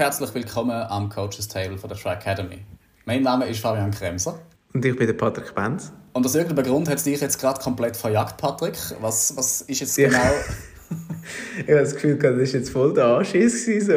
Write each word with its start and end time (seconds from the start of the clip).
herzlich 0.00 0.32
willkommen 0.32 0.70
am 0.88 1.10
Coaches 1.10 1.46
Table 1.46 1.76
von 1.76 1.90
der 1.90 1.98
Try 1.98 2.12
Academy. 2.12 2.56
Mein 3.04 3.22
Name 3.22 3.46
ist 3.46 3.60
Fabian 3.60 3.90
Kremser. 3.90 4.38
Und 4.72 4.82
ich 4.82 4.96
bin 4.96 5.06
der 5.06 5.12
Patrick 5.12 5.54
Benz. 5.54 5.92
Und 6.14 6.24
aus 6.24 6.34
irgendeinem 6.34 6.64
Grund 6.64 6.88
hat 6.88 6.96
es 6.96 7.04
dich 7.04 7.20
jetzt 7.20 7.38
gerade 7.38 7.60
komplett 7.60 7.98
verjagt, 7.98 8.38
Patrick. 8.38 8.78
Was, 9.02 9.36
was 9.36 9.60
ist 9.60 9.80
jetzt 9.80 9.96
genau... 9.96 10.18
ich 11.58 11.68
habe 11.68 11.80
das 11.80 11.92
Gefühl, 11.92 12.16
das 12.16 12.32
war 12.34 12.40
jetzt 12.40 12.70
voll 12.70 12.94
der 12.94 13.04
Anschiss. 13.08 13.66
So. 13.66 13.92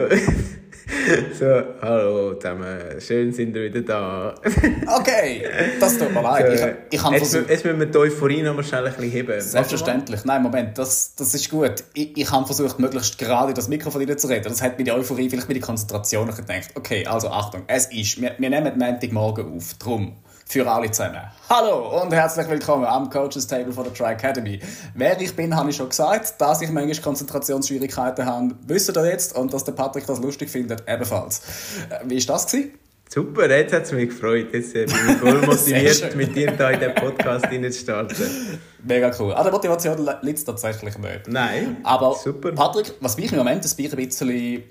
so, 1.39 1.63
hallo 1.81 2.33
zusammen, 2.35 2.99
schön 2.99 3.33
sind 3.33 3.53
wir 3.53 3.63
wieder 3.63 3.81
da. 3.81 4.35
okay, 4.99 5.43
das 5.79 5.97
tut 5.97 6.13
mir 6.13 6.21
leid. 6.21 6.57
So, 6.57 6.65
ich, 6.65 6.73
ich 6.91 7.11
jetzt, 7.11 7.31
versucht... 7.31 7.49
jetzt 7.49 7.65
müssen 7.65 7.79
wir 7.79 7.85
die 7.87 7.97
Euphorie 7.97 8.41
noch 8.41 8.55
mal 8.55 8.63
schnell 8.63 8.85
ein 8.85 8.93
bisschen 8.93 9.11
heben. 9.11 9.41
Selbstverständlich. 9.41 10.23
Nein, 10.25 10.41
Moment, 10.43 10.77
das, 10.77 11.15
das 11.15 11.33
ist 11.33 11.49
gut. 11.49 11.83
Ich, 11.93 12.17
ich 12.17 12.31
habe 12.31 12.45
versucht, 12.45 12.79
möglichst 12.79 13.17
gerade 13.17 13.53
das 13.53 13.67
Mikrofon 13.67 14.17
zu 14.17 14.27
reden. 14.27 14.45
Das 14.45 14.61
hat 14.61 14.77
mir 14.77 14.85
die 14.85 14.91
Euphorie, 14.91 15.29
vielleicht 15.29 15.47
mit 15.47 15.57
der 15.57 15.63
Konzentration 15.63 16.27
gedacht. 16.27 16.69
Okay, 16.75 17.05
also 17.05 17.29
Achtung, 17.29 17.63
es 17.67 17.85
ist, 17.91 18.21
wir, 18.21 18.35
wir 18.37 18.49
nehmen 18.49 18.77
Montagmorgen 18.77 19.55
auf, 19.55 19.73
drum 19.75 20.13
für 20.45 20.69
alle 20.69 20.91
zusammen. 20.91 21.21
Hallo 21.49 22.01
und 22.01 22.13
herzlich 22.13 22.47
willkommen 22.49 22.85
am 22.85 23.09
Coaches 23.09 23.47
Table 23.47 23.71
von 23.71 23.85
der 23.85 23.93
Try 23.93 24.13
Academy. 24.13 24.59
Wer 24.93 25.19
ich 25.19 25.35
bin, 25.35 25.55
habe 25.55 25.69
ich 25.69 25.75
schon 25.75 25.89
gesagt. 25.89 26.39
Dass 26.39 26.61
ich 26.61 26.69
manchmal 26.69 27.01
Konzentrationsschwierigkeiten 27.01 28.25
habe, 28.25 28.55
wisst 28.67 28.95
ihr 28.95 29.05
jetzt. 29.05 29.35
Und 29.35 29.53
dass 29.53 29.63
der 29.63 29.73
Patrick 29.73 30.05
das 30.05 30.19
lustig 30.19 30.49
findet, 30.49 30.83
ebenfalls. 30.87 31.41
Äh, 31.89 31.99
wie 32.05 32.27
war 32.27 32.35
das? 32.35 32.47
Gewesen? 32.47 32.71
Super, 33.09 33.49
jetzt 33.49 33.73
hat 33.73 33.83
es 33.83 33.91
mich 33.91 34.09
gefreut. 34.09 34.47
Jetzt 34.53 34.73
bin 34.73 34.85
ich 34.85 35.17
voll 35.17 35.41
motiviert, 35.45 36.15
mit 36.15 36.35
dir 36.35 36.55
hier 36.55 36.69
in 36.71 36.79
den 36.79 36.95
Podcast 36.95 37.45
zu 37.45 37.71
starten. 37.71 38.59
Mega 38.83 39.11
cool. 39.19 39.33
An 39.33 39.43
der 39.43 39.51
Motivation 39.51 40.09
liegt 40.21 40.39
es 40.39 40.45
tatsächlich 40.45 40.97
nicht. 40.97 41.27
Nein, 41.27 41.77
Aber 41.83 42.15
super. 42.15 42.51
Patrick, 42.53 42.93
was 43.01 43.17
mich 43.17 43.31
im 43.31 43.37
Moment 43.37 43.63
ein 43.63 43.75
bisschen 43.75 44.63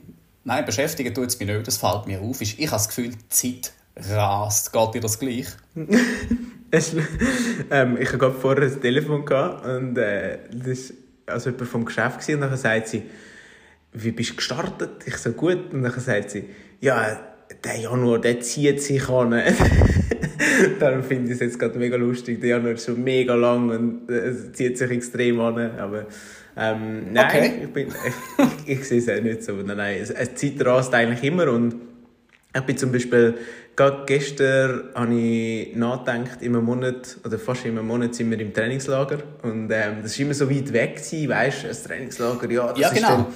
nein, 0.44 0.64
beschäftigen 0.64 1.14
tut 1.14 1.28
es 1.28 1.38
mich 1.38 1.48
nicht, 1.48 1.66
das 1.66 1.76
fällt 1.76 2.06
mir 2.06 2.20
auf, 2.20 2.40
ist, 2.40 2.58
ich 2.58 2.66
habe 2.66 2.76
das 2.78 2.88
Gefühl, 2.88 3.10
die 3.10 3.28
Zeit 3.28 3.72
rast. 3.96 4.72
Geht 4.72 4.94
dir 4.94 5.00
das 5.00 5.18
gleich? 5.18 5.46
es, 6.70 6.94
ähm, 7.70 7.96
ich 8.00 8.08
hatte 8.08 8.18
gerade 8.18 8.34
vorher 8.34 8.64
ein 8.64 8.80
Telefon 8.80 9.24
gehabt 9.24 9.66
und 9.66 9.96
äh, 9.98 10.38
das 10.52 10.90
war 11.26 11.34
also 11.34 11.50
jemand 11.50 11.68
vom 11.68 11.84
Geschäft 11.84 12.20
gewesen, 12.20 12.42
und 12.42 12.50
dann 12.50 12.56
sagt 12.56 12.88
sie, 12.88 13.02
wie 13.92 14.10
bist 14.10 14.30
du 14.30 14.36
gestartet? 14.36 14.90
Ich 15.04 15.16
so, 15.16 15.32
gut. 15.32 15.72
Und 15.72 15.82
dann 15.82 16.00
sagt 16.00 16.30
sie, 16.30 16.44
ja, 16.80 17.20
der 17.62 17.76
Januar, 17.76 18.18
der 18.18 18.40
zieht 18.40 18.82
sich 18.82 19.08
an. 19.08 19.30
Darum 20.80 21.02
finde 21.02 21.26
ich 21.26 21.34
es 21.34 21.40
jetzt 21.40 21.58
gerade 21.58 21.78
mega 21.78 21.96
lustig. 21.96 22.40
Der 22.40 22.50
Januar 22.50 22.72
ist 22.72 22.86
schon 22.86 23.02
mega 23.02 23.34
lang 23.34 23.70
und 23.70 24.10
äh, 24.10 24.28
es 24.28 24.52
zieht 24.52 24.78
sich 24.78 24.90
extrem 24.90 25.40
an. 25.40 25.78
Aber 25.78 26.06
ähm, 26.56 27.12
nein, 27.12 27.26
okay. 27.26 27.52
ich, 27.64 27.72
bin, 27.72 27.88
ich, 27.88 28.46
ich, 28.66 28.80
ich, 28.80 28.88
sehe 28.88 28.98
es 28.98 29.08
auch 29.08 29.22
nicht 29.22 29.44
so. 29.44 29.52
Nein, 29.52 29.76
nein, 29.76 29.98
es, 30.00 30.10
es 30.10 30.34
zieht 30.34 30.64
rast 30.64 30.94
eigentlich 30.94 31.22
immer 31.22 31.50
und 31.50 31.74
ich 32.54 32.62
bin 32.62 32.76
zum 32.76 32.92
Beispiel 32.92 33.38
Gerade 33.74 34.02
gestern 34.04 34.90
habe 34.94 35.14
ich 35.14 35.74
nachgedacht, 35.74 36.42
im 36.42 36.52
Monat, 36.62 37.16
oder 37.24 37.38
fast 37.38 37.64
im 37.64 37.86
Monat 37.86 38.14
sind 38.14 38.30
wir 38.30 38.38
im 38.38 38.52
Trainingslager. 38.52 39.18
Und 39.42 39.70
ähm, 39.72 40.02
das 40.02 40.18
war 40.18 40.26
immer 40.26 40.34
so 40.34 40.50
weit 40.50 40.72
weg, 40.74 40.96
gewesen, 40.96 41.28
weißt 41.30 41.62
du, 41.64 41.68
das 41.68 41.82
Trainingslager, 41.84 42.50
ja, 42.50 42.68
das 42.68 42.78
ja, 42.78 42.90
genau. 42.90 43.08
Dann, 43.08 43.26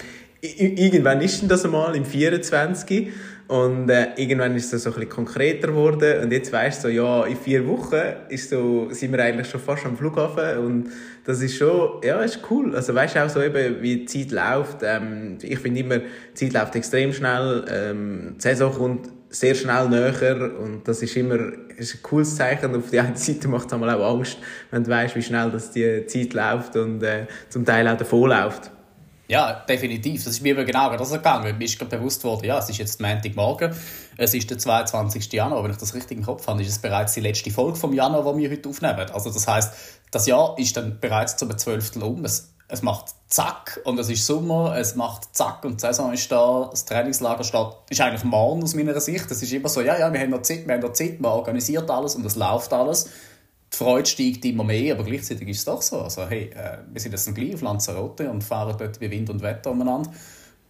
irgendwann 0.42 1.22
ist 1.22 1.40
denn 1.40 1.48
das 1.48 1.64
einmal, 1.64 1.96
im 1.96 2.04
24. 2.04 3.08
Und 3.48 3.88
äh, 3.88 4.08
irgendwann 4.16 4.54
ist 4.56 4.74
es 4.74 4.82
so 4.82 4.90
ein 4.90 4.94
bisschen 4.94 5.08
konkreter 5.08 5.68
geworden. 5.68 6.24
Und 6.24 6.32
jetzt 6.32 6.52
weißt 6.52 6.84
du, 6.84 6.88
so, 6.88 6.94
ja, 6.94 7.24
in 7.24 7.36
vier 7.36 7.66
Wochen 7.66 8.02
ist 8.28 8.50
so, 8.50 8.88
sind 8.90 9.12
wir 9.12 9.24
eigentlich 9.24 9.48
schon 9.48 9.60
fast 9.60 9.86
am 9.86 9.96
Flughafen. 9.96 10.58
Und 10.58 10.90
das 11.26 11.42
ist 11.42 11.56
schon, 11.56 12.00
ja, 12.04 12.20
ist 12.20 12.38
cool. 12.50 12.74
Also 12.76 12.94
weißt 12.94 13.16
du 13.16 13.24
auch 13.24 13.28
so 13.28 13.42
eben, 13.42 13.82
wie 13.82 14.04
die 14.04 14.06
Zeit 14.06 14.30
läuft. 14.30 14.78
Ähm, 14.82 15.38
ich 15.42 15.58
finde 15.58 15.80
immer, 15.80 15.98
die 15.98 16.34
Zeit 16.34 16.52
läuft 16.52 16.76
extrem 16.76 17.12
schnell. 17.12 17.64
Ähm, 17.68 18.34
die 18.36 18.42
Saison 18.42 18.72
kommt 18.72 19.08
sehr 19.28 19.56
schnell 19.56 19.88
näher 19.88 20.52
und 20.60 20.86
das 20.86 21.02
ist 21.02 21.16
immer 21.16 21.36
ist 21.76 21.96
ein 21.96 22.02
cooles 22.02 22.36
Zeichen. 22.36 22.76
Auf 22.76 22.90
der 22.90 23.02
einen 23.02 23.16
Seite 23.16 23.48
macht 23.48 23.66
es 23.66 23.72
auch 23.72 23.82
Angst, 23.82 24.38
wenn 24.70 24.84
du 24.84 24.90
weißt, 24.90 25.16
wie 25.16 25.22
schnell 25.22 25.50
das 25.50 25.72
die 25.72 26.06
Zeit 26.06 26.32
läuft 26.32 26.76
und 26.76 27.02
äh, 27.02 27.26
zum 27.48 27.64
Teil 27.64 27.88
auch 27.88 27.96
davon 27.96 28.30
läuft. 28.30 28.70
Ja, 29.28 29.64
definitiv. 29.68 30.22
Das 30.22 30.34
ist 30.34 30.42
mir 30.42 30.54
genau 30.64 30.96
das 30.96 31.10
gegangen. 31.10 31.58
Mir 31.58 31.64
ist 31.64 31.76
bewusst 31.88 32.22
worden, 32.22 32.44
ja, 32.44 32.58
es 32.58 32.70
ist 32.70 32.78
jetzt 32.78 33.00
Montagmorgen, 33.00 33.74
es 34.16 34.34
ist 34.34 34.48
der 34.48 34.58
22. 34.58 35.32
Januar, 35.32 35.64
wenn 35.64 35.72
ich 35.72 35.76
das 35.78 35.94
richtig 35.94 36.18
im 36.18 36.24
Kopf 36.24 36.46
habe, 36.46 36.62
ist 36.62 36.68
es 36.68 36.78
bereits 36.78 37.14
die 37.14 37.20
letzte 37.20 37.50
Folge 37.50 37.76
vom 37.76 37.92
Januar, 37.92 38.34
die 38.34 38.42
wir 38.42 38.50
heute 38.50 38.68
aufnehmen. 38.68 39.10
Also 39.12 39.32
das 39.32 39.48
heißt, 39.48 39.72
das 40.10 40.26
Jahr 40.26 40.58
ist 40.58 40.76
dann 40.76 40.98
bereits 41.00 41.36
zum 41.36 41.56
12. 41.56 41.96
um. 41.96 42.24
Es 42.24 42.56
es 42.68 42.82
macht 42.82 43.14
zack 43.28 43.80
und 43.84 43.98
es 43.98 44.08
ist 44.08 44.26
Sommer, 44.26 44.76
es 44.76 44.96
macht 44.96 45.34
zack 45.36 45.64
und 45.64 45.76
die 45.76 45.80
Saison 45.80 46.12
ist 46.12 46.30
da, 46.32 46.68
das 46.70 46.84
Trainingslager 46.84 47.44
steht, 47.44 47.68
ist 47.90 48.00
eigentlich 48.00 48.24
morgen 48.24 48.62
aus 48.62 48.74
meiner 48.74 48.98
Sicht. 49.00 49.30
Es 49.30 49.42
ist 49.42 49.52
immer 49.52 49.68
so, 49.68 49.80
ja, 49.80 49.98
ja, 49.98 50.12
wir 50.12 50.20
haben 50.20 50.30
noch 50.30 50.42
Zeit, 50.42 50.66
wir 50.66 50.74
haben 50.74 50.82
noch 50.82 50.92
Zeit, 50.92 51.20
man 51.20 51.32
organisiert 51.32 51.88
alles 51.90 52.16
und 52.16 52.26
es 52.26 52.34
läuft 52.34 52.72
alles. 52.72 53.08
Die 53.72 53.76
Freude 53.76 54.06
steigt 54.06 54.44
immer 54.44 54.64
mehr, 54.64 54.94
aber 54.94 55.04
gleichzeitig 55.04 55.48
ist 55.48 55.58
es 55.58 55.64
doch 55.64 55.82
so. 55.82 56.00
Also, 56.02 56.26
hey, 56.28 56.50
äh, 56.54 56.78
wir 56.90 57.00
sind 57.00 57.12
jetzt 57.12 57.32
gleich 57.34 57.54
auf 57.54 57.62
Lanzarote 57.62 58.30
und 58.30 58.42
fahren 58.42 58.76
dort 58.78 58.98
bei 58.98 59.10
Wind 59.10 59.30
und 59.30 59.42
Wetter 59.42 59.70
umeinander. 59.70 60.10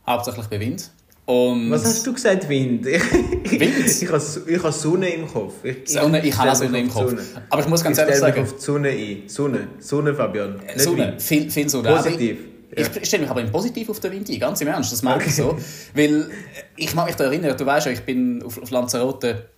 Hauptsächlich 0.06 0.46
bei 0.46 0.60
Wind. 0.60 0.90
Und 1.26 1.72
Was 1.72 1.84
hast 1.84 2.06
du 2.06 2.12
gesagt, 2.12 2.48
Wind? 2.48 2.84
Wind? 2.86 3.02
ich 3.44 4.08
habe 4.08 4.22
ich 4.46 4.62
ha 4.62 4.72
Sonne 4.72 5.08
im 5.08 5.26
Kopf. 5.26 5.54
Ich, 5.64 5.88
Sonne, 5.88 6.20
ich, 6.20 6.26
ich 6.26 6.36
habe 6.36 6.54
Sonne 6.54 6.78
im 6.78 6.88
Kopf. 6.88 7.10
Sonne. 7.10 7.22
Aber 7.50 7.62
ich 7.62 7.68
muss 7.68 7.82
ganz 7.82 7.98
ich 7.98 8.02
ehrlich 8.04 8.18
sagen... 8.18 8.36
Ich 8.36 8.42
auf 8.42 8.56
die 8.56 8.62
Sonne 8.62 8.88
ein. 8.88 9.22
Sonne. 9.28 9.68
Sonne, 9.80 10.14
Fabian. 10.14 10.56
Nicht 10.56 10.80
Sonne. 10.80 11.14
Viel, 11.18 11.50
viel 11.50 11.68
Sonne. 11.68 11.96
Positiv. 11.96 12.38
Ich, 12.70 12.96
ich 12.96 13.08
stelle 13.08 13.22
mich 13.22 13.30
aber 13.30 13.42
positiv 13.44 13.88
auf 13.88 13.98
den 14.00 14.12
Wind 14.12 14.28
ein, 14.28 14.38
ganz 14.38 14.60
im 14.60 14.68
Ernst, 14.68 14.92
das 14.92 15.02
merke 15.02 15.26
ich 15.26 15.34
so. 15.34 15.56
Weil 15.94 16.30
ich 16.76 16.94
mag 16.94 17.06
mich 17.06 17.16
da 17.16 17.24
erinnern, 17.24 17.56
du 17.56 17.64
weißt 17.64 17.86
ja, 17.86 17.92
ich 17.92 18.02
bin 18.02 18.42
auf, 18.42 18.60
auf 18.60 18.70
Lanzarote, 18.70 19.48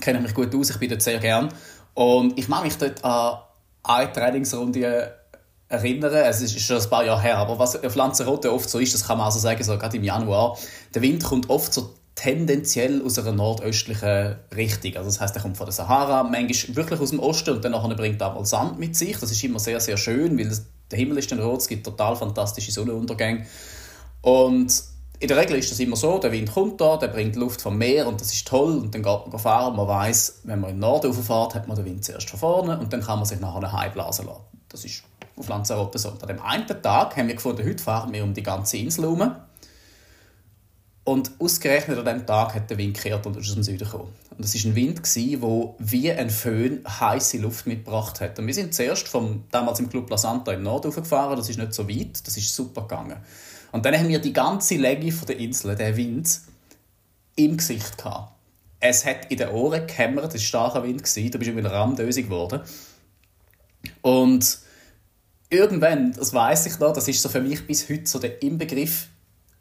kenne 0.00 0.20
mich 0.20 0.32
gut 0.32 0.54
aus, 0.54 0.70
ich 0.70 0.78
bin 0.78 0.88
dort 0.88 1.02
sehr 1.02 1.18
gern. 1.18 1.50
Und 1.94 2.38
ich 2.38 2.48
mag 2.48 2.64
mich 2.64 2.76
dort 2.78 3.04
an 3.04 3.38
eine 3.82 4.12
Trainingsrunde 4.12 5.14
erinnern. 5.68 6.12
Es 6.12 6.40
ist 6.40 6.58
schon 6.60 6.80
ein 6.80 6.90
paar 6.90 7.04
Jahre 7.04 7.22
her, 7.22 7.38
aber 7.38 7.58
was 7.58 7.82
auf 7.82 7.94
Lanzarote 7.94 8.52
oft 8.52 8.68
so 8.68 8.78
ist, 8.78 8.94
das 8.94 9.06
kann 9.06 9.18
man 9.18 9.26
also 9.26 9.38
sagen, 9.38 9.62
so 9.62 9.76
gerade 9.78 9.96
im 9.96 10.04
Januar, 10.04 10.58
der 10.94 11.02
Wind 11.02 11.24
kommt 11.24 11.50
oft 11.50 11.72
so 11.72 11.94
tendenziell 12.14 13.04
aus 13.04 13.18
einer 13.18 13.32
nordöstlichen 13.32 14.36
Richtung. 14.56 14.96
Also 14.96 15.10
das 15.10 15.20
heißt, 15.20 15.36
er 15.36 15.42
kommt 15.42 15.56
von 15.56 15.66
der 15.66 15.72
Sahara, 15.72 16.22
manchmal 16.22 16.76
wirklich 16.76 17.00
aus 17.00 17.10
dem 17.10 17.20
Osten 17.20 17.56
und 17.56 17.64
dann 17.64 17.96
bringt 17.96 18.20
er 18.20 18.32
mal 18.32 18.44
Sand 18.44 18.78
mit 18.78 18.96
sich. 18.96 19.18
Das 19.18 19.30
ist 19.30 19.44
immer 19.44 19.58
sehr, 19.58 19.80
sehr 19.80 19.96
schön, 19.96 20.38
weil 20.38 20.50
der 20.90 20.98
Himmel 20.98 21.18
ist 21.18 21.30
dann 21.30 21.40
rot, 21.40 21.60
es 21.60 21.68
gibt 21.68 21.84
total 21.84 22.16
fantastische 22.16 22.72
Sonnenuntergänge. 22.72 23.46
Und 24.22 24.82
in 25.18 25.28
der 25.28 25.36
Regel 25.36 25.56
ist 25.58 25.70
das 25.70 25.78
immer 25.78 25.96
so, 25.96 26.18
der 26.18 26.32
Wind 26.32 26.52
kommt 26.52 26.80
da, 26.80 26.96
der 26.96 27.08
bringt 27.08 27.36
Luft 27.36 27.60
vom 27.60 27.76
Meer 27.76 28.06
und 28.06 28.20
das 28.20 28.32
ist 28.32 28.46
toll 28.48 28.78
und 28.78 28.94
dann 28.94 29.02
geht 29.02 29.26
man 29.28 29.38
fahren. 29.38 29.76
Man 29.76 29.86
weiß, 29.86 30.40
wenn 30.44 30.60
man 30.60 30.70
im 30.70 30.78
Norden 30.78 31.12
rauffährt, 31.12 31.54
hat 31.54 31.68
man 31.68 31.76
den 31.76 31.84
Wind 31.84 32.04
zuerst 32.04 32.30
von 32.30 32.38
vorne 32.38 32.78
und 32.78 32.92
dann 32.92 33.02
kann 33.02 33.18
man 33.18 33.26
sich 33.26 33.40
nachher 33.40 33.72
heimeblasen 33.72 34.26
lassen. 34.26 34.40
Das 34.68 34.84
ist 34.84 35.02
auf 35.36 35.48
Lanzarote 35.48 35.98
so. 35.98 36.10
An 36.10 36.28
dem 36.28 36.40
einen 36.40 36.66
Tag 36.66 37.16
haben 37.16 37.28
wir 37.28 37.34
gefunden, 37.34 37.64
heute 37.66 37.82
fahren 37.82 38.12
wir 38.12 38.24
um 38.24 38.34
die 38.34 38.42
ganze 38.42 38.78
Insel 38.78 39.04
herum. 39.04 39.36
Und 41.04 41.30
ausgerechnet 41.38 41.98
an 41.98 42.04
diesem 42.04 42.26
Tag 42.26 42.54
hat 42.54 42.68
der 42.68 42.78
Wind 42.78 42.96
gekehrt 42.96 43.24
und 43.26 43.36
ist 43.36 43.48
aus 43.48 43.54
dem 43.54 43.62
Süden 43.62 43.84
gekommen. 43.84 44.12
Und 44.36 44.44
es 44.44 44.54
war 44.56 44.70
ein 44.70 44.74
Wind, 44.74 45.00
der 45.14 45.74
wie 45.78 46.10
ein 46.10 46.30
Föhn 46.30 46.82
heiße 46.84 47.38
Luft 47.38 47.66
mitgebracht 47.66 48.20
hat. 48.20 48.38
Und 48.38 48.46
wir 48.46 48.54
sind 48.54 48.74
zuerst 48.74 49.06
vom, 49.06 49.44
damals 49.52 49.78
im 49.78 49.88
Club 49.88 50.10
La 50.10 50.18
Santa 50.18 50.52
im 50.52 50.64
Norden 50.64 50.90
gefahren, 50.90 51.36
das 51.36 51.48
ist 51.48 51.58
nicht 51.58 51.74
so 51.74 51.88
weit, 51.88 52.26
das 52.26 52.36
ist 52.36 52.52
super 52.54 52.82
gegangen. 52.82 53.18
Und 53.70 53.86
dann 53.86 53.96
haben 53.96 54.08
wir 54.08 54.18
die 54.18 54.32
ganze 54.32 54.76
Länge 54.76 55.12
der 55.12 55.38
Insel, 55.38 55.76
der 55.76 55.96
Wind, 55.96 56.40
im 57.36 57.56
Gesicht 57.56 57.98
gehabt. 57.98 58.32
Es 58.80 59.06
hat 59.06 59.30
in 59.30 59.36
den 59.36 59.50
Ohren 59.50 59.86
gehämmert, 59.86 60.34
es 60.34 60.52
war 60.52 60.72
starker 60.72 60.82
Wind, 60.82 61.02
da 61.02 61.38
bist 61.38 61.50
du 61.50 61.56
wieder 61.56 61.70
ramdösig 61.70 62.26
geworden. 62.26 62.60
Und 64.02 64.58
irgendwann, 65.50 66.12
das 66.12 66.32
weiß 66.32 66.66
ich 66.66 66.78
noch, 66.78 66.92
das 66.92 67.08
ist 67.08 67.22
so 67.22 67.28
für 67.28 67.40
mich 67.40 67.66
bis 67.66 67.88
heute 67.88 68.06
so 68.06 68.18
der 68.18 68.42
Inbegriff 68.42 69.08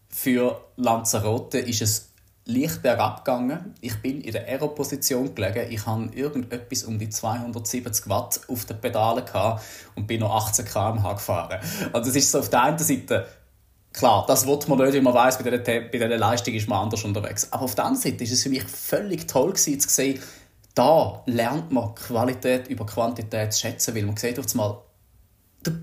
für 0.09 0.61
Lanzarote, 0.77 1.59
ist 1.59 1.81
es 1.81 2.09
leicht 2.45 2.81
bergab 2.83 3.25
gegangen. 3.25 3.73
Ich 3.81 3.95
bin 4.01 4.21
in 4.21 4.31
der 4.31 4.47
Aero-Position 4.47 5.33
gelegen. 5.33 5.67
Ich 5.71 5.85
hatte 5.85 6.09
irgendetwas 6.13 6.83
um 6.83 6.99
die 6.99 7.09
270 7.09 8.07
Watt 8.07 8.39
auf 8.47 8.65
den 8.65 8.79
Pedalen 8.79 9.23
und 9.95 10.07
bin 10.07 10.19
noch 10.19 10.35
18 10.35 10.65
km/h 10.65 11.13
gefahren. 11.13 11.59
Also 11.91 12.09
das 12.09 12.15
ist 12.15 12.31
so 12.31 12.39
auf 12.39 12.49
der 12.49 12.63
einen 12.63 12.77
Seite 12.77 13.25
Klar, 13.95 14.25
das 14.27 14.45
wird 14.45 14.67
man 14.67 14.77
nicht, 14.79 14.91
wenn 14.91 15.05
man 15.05 15.13
weiß, 15.13 15.37
bei 15.37 15.49
dieser, 15.49 15.59
bei 15.59 15.87
dieser 15.87 16.17
Leistung 16.17 16.53
ist 16.53 16.67
man 16.67 16.79
anders 16.83 17.05
unterwegs. 17.05 17.47
Aber 17.51 17.63
auf 17.63 17.75
der 17.75 17.85
anderen 17.85 18.01
Seite 18.01 18.25
ist 18.25 18.33
es 18.33 18.43
für 18.43 18.49
mich 18.49 18.63
völlig 18.65 19.25
toll 19.25 19.53
gewesen, 19.53 19.79
zu 19.79 19.87
sehen, 19.87 20.19
da 20.73 21.23
lernt 21.27 21.71
man 21.71 21.95
Qualität 21.95 22.67
über 22.67 22.85
Quantität 22.85 23.53
zu 23.53 23.61
schätzen, 23.61 23.95
weil 23.95 24.03
man 24.03 24.17
sieht 24.17 24.37
auf 24.37 24.47
einmal, 24.51 24.79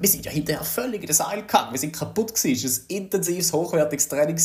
wir 0.00 0.08
sind 0.08 0.24
ja 0.24 0.32
hinterher 0.32 0.64
völlig 0.64 1.00
in 1.00 1.06
den 1.06 1.14
Seil 1.14 1.42
gegangen. 1.42 1.72
Wir 1.72 1.78
sind 1.78 1.92
kaputt 1.92 2.34
gewesen. 2.34 2.66
Es 2.66 2.78
war 2.78 2.84
ein 2.90 2.96
intensives, 2.96 3.52
hochwertiges 3.52 4.08
Training. 4.08 4.38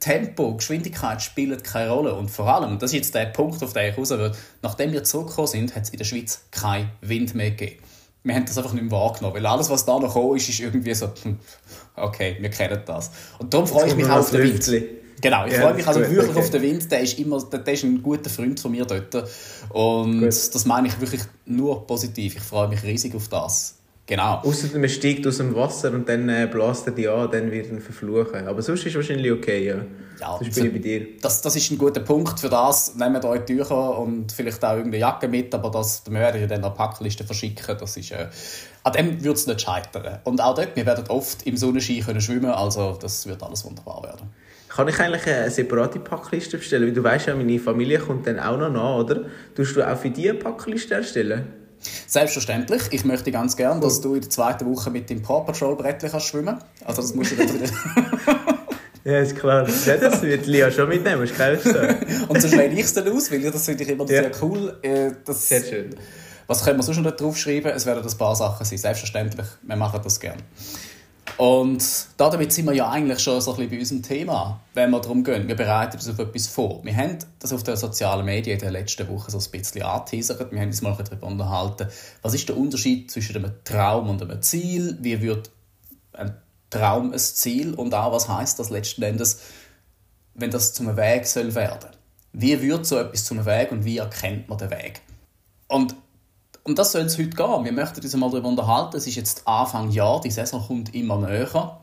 Tempo, 0.00 0.54
Geschwindigkeit 0.54 1.22
spielen 1.22 1.62
keine 1.62 1.90
Rolle. 1.90 2.14
Und 2.14 2.30
vor 2.30 2.46
allem, 2.46 2.78
das 2.78 2.90
ist 2.90 2.96
jetzt 2.96 3.14
der 3.14 3.26
Punkt, 3.26 3.62
auf 3.62 3.72
den 3.72 3.90
ich 3.90 3.98
raus 3.98 4.10
will, 4.10 4.32
nachdem 4.62 4.92
wir 4.92 5.04
zurückgekommen 5.04 5.48
sind, 5.48 5.74
hat 5.74 5.84
es 5.84 5.90
in 5.90 5.98
der 5.98 6.04
Schweiz 6.04 6.40
keinen 6.50 6.90
Wind 7.00 7.34
mehr 7.34 7.50
gegeben. 7.50 7.82
Wir 8.24 8.34
haben 8.34 8.46
das 8.46 8.58
einfach 8.58 8.72
nicht 8.72 8.82
mehr 8.82 8.92
wahrgenommen, 8.92 9.36
weil 9.36 9.46
alles, 9.46 9.70
was 9.70 9.84
da 9.84 9.98
noch 9.98 10.12
gekommen 10.14 10.36
ist, 10.36 10.48
ist 10.48 10.60
irgendwie 10.60 10.94
so, 10.94 11.10
hm, 11.22 11.38
okay, 11.96 12.36
wir 12.40 12.50
kennen 12.50 12.80
das. 12.84 13.10
Und 13.38 13.54
darum 13.54 13.66
freue 13.66 13.88
ich 13.88 13.96
mich 13.96 14.06
auch 14.06 14.18
auf 14.18 14.30
den 14.30 14.42
Wind. 14.42 14.70
Genau, 15.20 15.46
ich 15.46 15.52
ja, 15.52 15.62
freue 15.62 15.74
mich 15.74 15.86
also 15.86 16.00
gut, 16.00 16.10
wirklich 16.10 16.30
okay. 16.30 16.38
auf 16.38 16.50
den 16.50 16.62
Wind. 16.62 16.92
Der 16.92 17.00
ist, 17.00 17.18
immer, 17.18 17.42
der, 17.42 17.60
der 17.60 17.74
ist 17.74 17.84
ein 17.84 18.02
guter 18.02 18.30
Freund 18.30 18.60
von 18.60 18.70
mir 18.70 18.84
dort. 18.84 19.14
Und 19.70 20.20
gut. 20.20 20.28
das 20.28 20.64
meine 20.64 20.88
ich 20.88 21.00
wirklich 21.00 21.22
nur 21.46 21.86
positiv. 21.86 22.36
Ich 22.36 22.42
freue 22.42 22.68
mich 22.68 22.82
riesig 22.82 23.14
auf 23.14 23.28
das. 23.28 23.77
Genau. 24.08 24.40
Außer 24.42 24.78
man 24.78 24.88
steigt 24.88 25.26
aus 25.26 25.36
dem 25.36 25.54
Wasser 25.54 25.92
und 25.92 26.08
dann 26.08 26.30
äh, 26.30 26.48
bläst 26.50 26.86
er 26.86 26.94
dich 26.94 27.10
an, 27.10 27.30
dann 27.30 27.52
wird 27.52 27.70
er 27.70 27.78
verfluchen. 27.78 28.48
Aber 28.48 28.62
sonst 28.62 28.80
ist 28.80 28.86
es 28.86 28.94
wahrscheinlich 28.94 29.30
okay, 29.30 29.66
ja. 29.66 29.74
Ja, 30.18 30.38
das, 30.38 30.54
bin 30.54 30.66
ich 30.66 30.72
bei 30.72 30.78
dir. 30.78 31.06
Das, 31.20 31.42
das 31.42 31.54
ist 31.54 31.70
ein 31.70 31.76
guter 31.76 32.00
Punkt 32.00 32.40
für 32.40 32.48
das. 32.48 32.94
Nehmt 32.94 33.22
euch 33.26 33.42
Tücher 33.42 33.98
und 33.98 34.32
vielleicht 34.32 34.64
auch 34.64 34.76
irgendeine 34.76 35.02
Jacke 35.02 35.28
mit, 35.28 35.54
aber 35.54 35.70
das 35.70 36.02
wir 36.08 36.18
werden 36.18 36.40
ja 36.40 36.46
dann 36.46 36.64
eine 36.64 36.74
Packliste 36.74 37.22
verschicken. 37.22 37.76
Das 37.78 37.98
ist, 37.98 38.10
äh, 38.12 38.28
an 38.82 38.92
dem 38.94 39.22
wird 39.22 39.36
es 39.36 39.46
nicht 39.46 39.60
scheitern. 39.60 40.20
Und 40.24 40.40
auch 40.40 40.54
dort, 40.54 40.74
wir 40.74 40.86
werden 40.86 41.04
oft 41.08 41.46
im 41.46 41.58
Sonnenschein 41.58 42.00
können 42.00 42.22
schwimmen, 42.22 42.50
also 42.50 42.96
das 42.98 43.26
wird 43.26 43.42
alles 43.42 43.62
wunderbar 43.66 44.02
werden. 44.04 44.30
Kann 44.68 44.88
ich 44.88 44.98
eigentlich 44.98 45.26
eine 45.26 45.50
separate 45.50 46.00
Packliste 46.00 46.56
bestellen? 46.56 46.84
Weil 46.84 46.94
du 46.94 47.04
weißt 47.04 47.26
ja, 47.26 47.34
meine 47.34 47.58
Familie 47.58 47.98
kommt 47.98 48.26
dann 48.26 48.40
auch 48.40 48.56
noch 48.56 48.70
nach, 48.70 48.96
oder? 48.96 49.26
Tust 49.54 49.76
du 49.76 49.82
auch 49.82 49.98
für 49.98 50.08
die 50.08 50.30
eine 50.30 50.38
Packliste 50.38 50.94
erstellen? 50.94 51.57
Selbstverständlich. 52.06 52.82
Ich 52.90 53.04
möchte 53.04 53.30
ganz 53.30 53.56
gerne, 53.56 53.80
dass 53.80 54.00
du 54.00 54.14
in 54.14 54.20
der 54.20 54.30
zweiten 54.30 54.66
Woche 54.66 54.90
mit 54.90 55.10
dem 55.10 55.22
Paw 55.22 55.44
Patrol 55.44 55.76
Brettchen 55.76 56.10
kannst 56.10 56.26
schwimmen. 56.26 56.58
Also 56.84 57.02
das 57.02 57.14
musst 57.14 57.32
du 57.32 57.36
dann 57.36 57.48
Ja, 59.04 59.20
ist 59.20 59.36
klar. 59.36 59.66
Ja, 59.86 59.96
das 59.96 60.20
wird 60.20 60.46
Lia 60.46 60.70
schon 60.70 60.88
mitnehmen, 60.88 61.22
ist 61.22 61.34
kein 61.34 61.58
Und 62.28 62.42
so 62.42 62.48
schreibe 62.48 62.74
ich 62.74 62.80
es 62.80 62.92
dann 62.92 63.08
aus, 63.08 63.30
weil 63.32 63.40
das 63.40 63.64
finde 63.64 63.84
ich 63.84 63.88
immer 63.88 64.04
ja. 64.04 64.22
sehr 64.22 64.30
cool. 64.42 64.76
Äh, 64.82 65.12
das, 65.24 65.48
sehr 65.48 65.64
schön. 65.64 65.96
Was 66.46 66.64
können 66.64 66.78
wir 66.78 66.82
sonst 66.82 66.98
noch 66.98 67.16
drauf 67.16 67.36
schreiben? 67.38 67.68
Es 67.68 67.86
werden 67.86 68.06
ein 68.06 68.18
paar 68.18 68.36
Sachen 68.36 68.66
sein. 68.66 68.78
Selbstverständlich, 68.78 69.46
wir 69.62 69.76
machen 69.76 70.00
das 70.02 70.20
gerne. 70.20 70.42
Und 71.38 71.84
damit 72.16 72.52
sind 72.52 72.66
wir 72.66 72.74
ja 72.74 72.90
eigentlich 72.90 73.20
schon 73.20 73.40
so 73.40 73.52
ein 73.52 73.56
bisschen 73.58 73.70
bei 73.70 73.78
unserem 73.78 74.02
Thema, 74.02 74.60
wenn 74.74 74.90
wir 74.90 75.00
darum 75.00 75.22
gehen. 75.22 75.46
Wir 75.46 75.54
bereiten 75.54 75.96
uns 75.96 76.08
auf 76.08 76.18
etwas 76.18 76.48
vor. 76.48 76.84
Wir 76.84 76.96
haben 76.96 77.18
das 77.38 77.52
auf 77.52 77.62
den 77.62 77.76
sozialen 77.76 78.26
Medien 78.26 78.58
in 78.58 78.64
den 78.64 78.72
letzten 78.72 79.08
Wochen 79.08 79.30
so 79.30 79.38
ein 79.38 79.50
bisschen 79.52 79.82
angeteasert. 79.82 80.50
Wir 80.50 80.60
haben 80.60 80.66
uns 80.66 80.82
mal 80.82 80.96
darüber 80.96 81.28
unterhalten, 81.28 81.86
was 82.22 82.34
ist 82.34 82.48
der 82.48 82.56
Unterschied 82.56 83.08
zwischen 83.12 83.36
einem 83.36 83.52
Traum 83.62 84.10
und 84.10 84.20
einem 84.20 84.42
Ziel? 84.42 84.98
Wie 85.00 85.22
wird 85.22 85.52
ein 86.12 86.36
Traum 86.70 87.12
ein 87.12 87.18
Ziel? 87.20 87.72
Und 87.72 87.94
auch, 87.94 88.12
was 88.12 88.28
heißt 88.28 88.58
das 88.58 88.70
letzten 88.70 89.04
Endes, 89.04 89.38
wenn 90.34 90.50
das 90.50 90.74
zum 90.74 90.96
Weg 90.96 91.24
soll 91.24 91.54
werden? 91.54 91.90
Wie 92.32 92.60
wird 92.60 92.84
so 92.84 92.98
etwas 92.98 93.24
zum 93.24 93.46
Weg 93.46 93.70
und 93.70 93.84
wie 93.84 93.98
erkennt 93.98 94.48
man 94.48 94.58
den 94.58 94.70
Weg? 94.70 95.02
Und 95.68 95.94
um 96.68 96.74
das 96.74 96.92
soll 96.92 97.02
es 97.02 97.18
heute 97.18 97.30
gehen. 97.30 97.64
Wir 97.64 97.72
möchten 97.72 98.02
uns 98.02 98.14
mal 98.16 98.30
darüber 98.30 98.48
unterhalten. 98.48 98.96
Es 98.96 99.06
ist 99.06 99.16
jetzt 99.16 99.48
Anfang 99.48 99.90
Jahr, 99.90 100.20
die 100.20 100.30
Saison 100.30 100.62
kommt 100.64 100.94
immer 100.94 101.18
näher. 101.18 101.80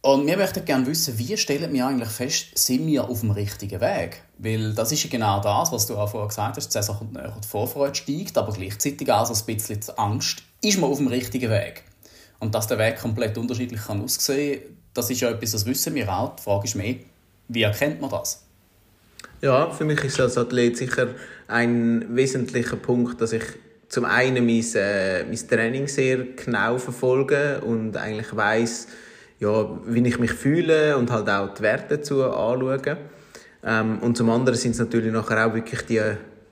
Und 0.00 0.26
wir 0.26 0.36
möchten 0.38 0.64
gerne 0.64 0.86
wissen, 0.86 1.18
wie 1.18 1.36
stellen 1.36 1.72
wir 1.72 1.86
eigentlich 1.86 2.08
fest, 2.08 2.56
sind 2.56 2.86
wir 2.86 3.08
auf 3.08 3.20
dem 3.20 3.30
richtigen 3.30 3.80
Weg? 3.80 4.22
Weil 4.38 4.72
das 4.72 4.90
ist 4.92 5.04
ja 5.04 5.10
genau 5.10 5.40
das, 5.40 5.70
was 5.70 5.86
du 5.86 5.96
auch 5.96 6.08
vorher 6.08 6.28
gesagt 6.28 6.56
hast, 6.56 6.68
die 6.68 6.72
Saison 6.72 6.96
kommt 6.96 7.12
näher, 7.12 7.36
die 7.44 7.46
Vorfreude 7.46 7.94
steigt, 7.94 8.38
aber 8.38 8.52
gleichzeitig 8.52 9.10
auch 9.12 9.26
so 9.26 9.34
ein 9.34 9.54
bisschen 9.54 9.80
die 9.80 9.98
Angst, 9.98 10.42
ist 10.62 10.78
man 10.78 10.90
auf 10.90 10.98
dem 10.98 11.08
richtigen 11.08 11.50
Weg? 11.50 11.82
Und 12.38 12.54
dass 12.54 12.68
der 12.68 12.78
Weg 12.78 12.98
komplett 13.00 13.36
unterschiedlich 13.36 13.82
kann 13.82 14.02
aussehen 14.02 14.60
kann, 14.60 14.76
das 14.94 15.10
ist 15.10 15.20
ja 15.20 15.30
etwas, 15.30 15.50
das 15.50 15.66
wissen 15.66 15.94
wir 15.94 16.10
auch. 16.10 16.36
Die 16.36 16.42
Frage 16.42 16.64
ist 16.64 16.74
mehr, 16.76 16.94
wie 17.48 17.62
erkennt 17.62 18.00
man 18.00 18.10
das? 18.10 18.44
Ja, 19.42 19.70
für 19.70 19.84
mich 19.84 20.02
ist 20.04 20.18
als 20.20 20.38
Athlet 20.38 20.76
sicher 20.76 21.08
ein 21.48 22.14
wesentlicher 22.14 22.76
Punkt, 22.76 23.20
dass 23.20 23.32
ich 23.32 23.42
zum 23.88 24.04
einen 24.04 24.44
mein, 24.44 24.64
äh, 24.74 25.24
mein 25.24 25.48
Training 25.48 25.88
sehr 25.88 26.18
genau 26.36 26.78
verfolge 26.78 27.60
und 27.62 27.96
eigentlich 27.96 28.36
weiß, 28.36 28.88
ja, 29.40 29.80
wie 29.86 30.06
ich 30.06 30.18
mich 30.18 30.32
fühle 30.32 30.96
und 30.98 31.10
halt 31.10 31.28
auch 31.28 31.54
die 31.54 31.62
Werte 31.62 31.96
dazu 31.96 32.22
anschaue. 32.22 32.98
Ähm, 33.64 33.98
und 34.00 34.16
zum 34.16 34.30
anderen 34.30 34.58
sind 34.58 34.72
es 34.72 34.78
natürlich 34.78 35.12
nachher 35.12 35.46
auch 35.46 35.54
wirklich 35.54 35.82
die, 35.82 36.00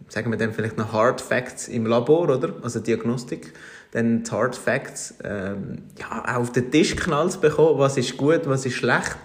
sagen 0.08 0.30
wir 0.30 0.38
dann 0.38 0.52
vielleicht 0.52 0.78
noch 0.78 0.92
Hard 0.92 1.20
Facts 1.20 1.68
im 1.68 1.86
Labor, 1.86 2.30
oder? 2.30 2.54
Also 2.62 2.80
Diagnostik. 2.80 3.52
Dann 3.92 4.22
die 4.22 4.30
Hard 4.30 4.56
Facts, 4.56 5.14
ähm, 5.22 5.82
ja, 5.98 6.36
auf 6.36 6.52
den 6.52 6.70
Tisch 6.70 6.96
knallt 6.96 7.40
bekommen, 7.40 7.78
was 7.78 7.96
ist 7.98 8.16
gut, 8.16 8.42
was 8.46 8.64
ist 8.64 8.74
schlecht 8.74 9.16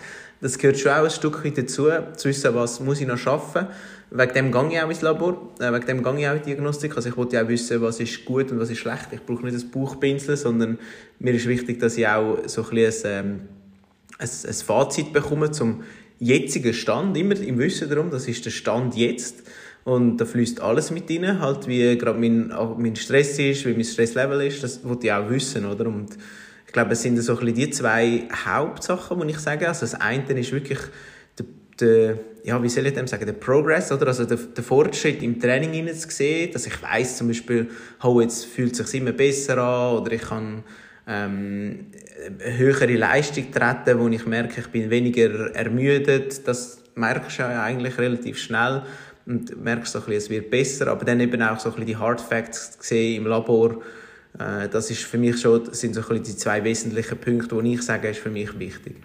das 0.42 0.58
gehört 0.58 0.80
schon 0.80 0.92
auch 0.92 1.04
ein 1.04 1.10
Stück 1.12 1.46
weit 1.46 1.58
dazu, 1.58 1.88
zu 2.16 2.30
wissen, 2.30 2.56
was 2.56 2.80
muss 2.80 3.00
ich 3.00 3.08
noch 3.08 3.18
schaffen. 3.18 3.68
Wegen 4.14 4.34
dem 4.34 4.52
gehe 4.52 4.74
ich 4.74 4.82
auch 4.82 4.90
ins 4.90 5.02
Labor, 5.02 5.54
äh, 5.60 5.72
wegen 5.72 5.86
dem 5.86 6.04
gehe 6.04 6.20
ich 6.20 6.28
auch 6.28 6.34
in 6.34 6.40
die 6.40 6.46
Diagnostik. 6.48 6.98
Also 6.98 7.08
ich 7.08 7.16
wollte 7.16 7.38
ja 7.38 7.44
auch 7.44 7.48
wissen, 7.48 7.82
was 7.82 8.02
ist 8.02 8.26
gut 8.26 8.52
und 8.52 8.60
was 8.60 8.70
ist 8.70 8.80
schlecht. 8.80 9.08
Ich 9.12 9.26
brauche 9.26 9.46
nicht 9.46 9.56
ein 9.56 9.72
Buchpinsel, 9.72 10.36
sondern 10.36 10.78
mir 11.20 11.34
ist 11.34 11.48
wichtig, 11.48 11.80
dass 11.80 11.98
ich 11.98 12.06
auch 12.06 12.40
so 12.46 12.64
ein, 12.64 12.70
bisschen 12.72 13.12
ein, 13.12 13.26
ähm, 13.26 13.40
ein, 14.20 14.30
ein 14.48 14.54
Fazit 14.54 15.14
bekomme 15.14 15.52
zum 15.52 15.84
jetzigen 16.20 16.74
Stand, 16.74 17.16
immer 17.16 17.40
im 17.40 17.58
Wissen 17.58 17.90
darum, 17.90 18.12
das 18.12 18.28
ist 18.28 18.46
der 18.46 18.52
Stand 18.52 18.98
jetzt. 18.98 19.44
Und 19.86 20.18
da 20.18 20.26
fließt 20.26 20.62
alles 20.62 20.92
mit 20.92 21.10
rein, 21.10 21.40
halt 21.40 21.68
wie 21.68 21.98
gerade 21.98 22.20
mein, 22.20 22.54
mein 22.78 22.96
Stress 22.98 23.40
ist, 23.40 23.66
wie 23.66 23.74
mein 23.74 23.86
Stresslevel 23.86 24.42
ist, 24.42 24.62
das 24.62 24.84
wollte 24.84 25.08
ich 25.08 25.14
auch 25.14 25.30
wissen, 25.30 25.66
oder? 25.66 25.88
Und 25.88 26.18
ich 26.68 26.74
glaube, 26.74 26.92
es 26.92 27.02
sind 27.02 27.18
so 27.22 27.38
ein 27.38 27.54
die 27.54 27.70
zwei 27.72 28.28
Hauptsachen, 28.46 29.20
die 29.22 29.34
ich 29.34 29.40
sage. 29.40 29.68
Also 29.68 29.82
das 29.82 29.96
eine 29.96 30.40
ist 30.40 30.52
wirklich 30.52 30.80
der, 31.82 32.20
ja, 32.44 32.62
wie 32.62 32.70
soll 32.70 32.86
ich 32.86 32.94
dem 32.94 33.08
sagen, 33.08 33.26
der 33.26 33.34
Progress, 33.34 33.92
oder? 33.92 34.08
Also 34.08 34.26
der, 34.26 34.38
der 34.38 34.64
Fortschritt 34.64 35.22
im 35.22 35.40
Training 35.40 35.88
zu 35.94 36.10
sehen, 36.10 36.52
dass 36.54 36.66
ich 36.68 36.82
weiß 36.82 37.18
zum 37.18 37.28
Beispiel, 37.28 37.70
oh, 38.04 38.22
jetzt 38.22 38.46
fühlt 38.46 38.80
es 38.80 38.90
sich 38.90 39.02
immer 39.02 39.12
besser 39.12 39.58
an, 39.58 39.98
oder 39.98 40.12
ich 40.12 40.22
kann 40.22 40.64
ähm, 41.08 41.88
höhere 42.40 42.96
Leistung 42.96 43.52
treten, 43.52 44.00
wo 44.00 44.08
ich 44.08 44.26
merke, 44.26 44.62
ich 44.62 44.68
bin 44.68 44.90
weniger 44.90 45.54
ermüdet. 45.56 46.48
Das 46.48 46.82
merkst 46.96 47.40
du 47.40 47.44
ja 47.44 47.64
eigentlich 47.64 47.98
relativ 47.98 48.38
schnell 48.38 48.84
und 49.26 49.62
merkst 49.64 49.94
so 49.94 50.00
ein 50.00 50.06
bisschen, 50.06 50.18
es 50.18 50.30
wird 50.30 50.50
besser, 50.50 50.88
aber 50.88 51.06
dann 51.06 51.20
eben 51.20 51.42
auch 51.42 51.60
so 51.60 51.70
ein 51.70 51.76
bisschen 51.76 51.88
die 51.88 51.98
Hard 51.98 52.22
Facts 52.22 52.78
gesehen 52.78 53.22
im 53.22 53.28
Labor, 53.28 53.82
äh, 54.40 54.68
das 54.70 54.90
ist 54.90 55.04
für 55.04 55.18
mich 55.18 55.40
schon, 55.40 55.74
sind 55.74 55.96
so 55.96 56.02
die 56.02 56.36
zwei 56.36 56.64
wesentlichen 56.64 57.18
Punkte, 57.18 57.62
die 57.62 57.74
ich 57.74 57.82
sage, 57.82 58.10
ist 58.10 58.20
für 58.20 58.30
mich 58.30 58.58
wichtig. 58.58 58.96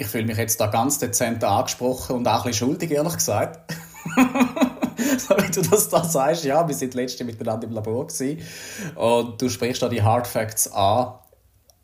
Ich 0.00 0.06
fühle 0.06 0.26
mich 0.26 0.36
jetzt 0.36 0.60
da 0.60 0.68
ganz 0.68 1.00
dezent 1.00 1.42
angesprochen 1.42 2.16
und 2.16 2.28
auch 2.28 2.44
ein 2.44 2.50
bisschen 2.50 2.68
schuldig, 2.68 2.92
ehrlich 2.92 3.14
gesagt. 3.14 3.74
Wenn 4.16 5.50
du 5.50 5.60
das 5.62 5.88
da 5.88 6.04
sagst, 6.04 6.44
ja, 6.44 6.66
wir 6.66 6.74
sind 6.74 6.94
letzte 6.94 7.24
miteinander 7.24 7.66
im 7.66 7.72
Labor 7.72 8.06
gewesen, 8.06 8.40
und 8.94 9.42
du 9.42 9.48
sprichst 9.48 9.82
da 9.82 9.88
die 9.88 10.00
Hard 10.00 10.28
Facts 10.28 10.70
an, 10.72 11.14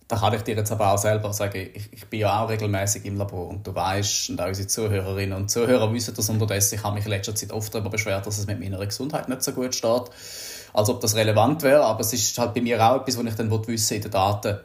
da 0.06 0.16
kann 0.16 0.32
ich 0.32 0.42
dir 0.42 0.54
jetzt 0.54 0.70
aber 0.70 0.92
auch 0.92 0.98
selber 0.98 1.32
sagen, 1.32 1.70
ich, 1.74 1.92
ich 1.92 2.06
bin 2.06 2.20
ja 2.20 2.44
auch 2.44 2.48
regelmäßig 2.48 3.04
im 3.04 3.16
Labor 3.16 3.48
und 3.48 3.66
du 3.66 3.74
weißt, 3.74 4.30
und 4.30 4.40
auch 4.40 4.46
unsere 4.46 4.68
Zuhörerinnen 4.68 5.36
und 5.36 5.50
Zuhörer 5.50 5.92
wissen 5.92 6.14
das 6.14 6.28
unterdessen, 6.30 6.76
ich 6.76 6.84
habe 6.84 6.94
mich 6.94 7.06
in 7.06 7.10
letzter 7.10 7.34
Zeit 7.34 7.50
oft 7.50 7.74
darüber 7.74 7.90
beschwert, 7.90 8.24
dass 8.26 8.38
es 8.38 8.46
mit 8.46 8.60
meiner 8.60 8.78
Gesundheit 8.86 9.28
nicht 9.28 9.42
so 9.42 9.50
gut 9.50 9.74
steht 9.74 10.10
als 10.72 10.88
ob 10.88 11.00
das 11.00 11.14
relevant 11.14 11.62
wäre, 11.62 11.84
aber 11.84 12.00
es 12.00 12.12
ist 12.12 12.36
halt 12.36 12.52
bei 12.52 12.60
mir 12.60 12.84
auch 12.84 13.00
etwas, 13.00 13.16
was 13.16 13.24
ich 13.24 13.34
dann 13.36 13.50
wissen 13.50 13.94
in 13.94 14.02
den 14.02 14.10
Daten, 14.10 14.58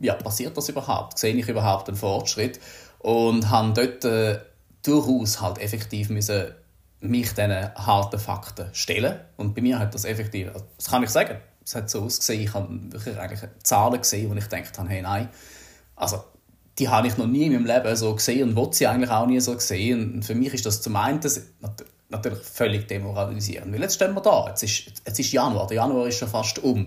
ja, 0.00 0.14
passiert 0.14 0.56
das 0.56 0.68
überhaupt? 0.68 1.18
Sehe 1.18 1.34
ich 1.34 1.48
überhaupt 1.48 1.88
einen 1.88 1.96
Fortschritt? 1.96 2.60
Und 2.98 3.50
habe 3.50 3.72
dort 3.72 4.04
äh, 4.04 4.40
durchaus 4.82 5.40
halt 5.40 5.58
effektiv 5.58 6.10
müssen 6.10 6.54
mich 7.00 7.28
diesen 7.30 7.74
harten 7.74 8.18
Fakten 8.18 8.68
stellen. 8.72 9.20
Und 9.36 9.54
bei 9.54 9.62
mir 9.62 9.78
hat 9.78 9.94
das 9.94 10.04
effektiv, 10.04 10.50
das 10.76 10.86
kann 10.86 11.02
ich 11.02 11.10
sagen, 11.10 11.38
es 11.64 11.74
hat 11.74 11.90
so 11.90 12.02
ausgesehen, 12.02 12.42
ich 12.42 12.54
habe 12.54 12.68
wirklich 12.90 13.18
eigentlich 13.18 13.40
Zahlen 13.62 14.00
gesehen, 14.00 14.30
wo 14.30 14.34
ich 14.34 14.48
gedacht 14.48 14.78
habe, 14.78 14.88
hey, 14.88 15.02
nein, 15.02 15.28
also 15.94 16.24
die 16.78 16.88
habe 16.88 17.06
ich 17.06 17.16
noch 17.16 17.26
nie 17.26 17.46
in 17.46 17.52
meinem 17.52 17.66
Leben 17.66 17.94
so 17.96 18.14
gesehen 18.14 18.50
und 18.50 18.56
wollte 18.56 18.76
sie 18.76 18.86
eigentlich 18.86 19.10
auch 19.10 19.26
nie 19.26 19.40
so 19.40 19.58
sehen. 19.58 20.14
Und 20.14 20.24
für 20.24 20.34
mich 20.34 20.54
ist 20.54 20.64
das 20.64 20.80
zum 20.80 20.96
einen, 20.96 21.20
das, 21.20 21.40
natürlich 22.08 22.38
völlig 22.40 22.86
demoralisierend. 22.88 23.72
Weil 23.72 23.82
jetzt 23.82 23.94
stehen 23.94 24.14
wir 24.14 24.20
da, 24.20 24.46
jetzt 24.48 24.62
ist, 24.62 24.92
jetzt 25.04 25.18
ist 25.18 25.32
Januar, 25.32 25.66
der 25.66 25.76
Januar 25.76 26.06
ist 26.06 26.18
schon 26.18 26.28
fast 26.28 26.58
um. 26.60 26.86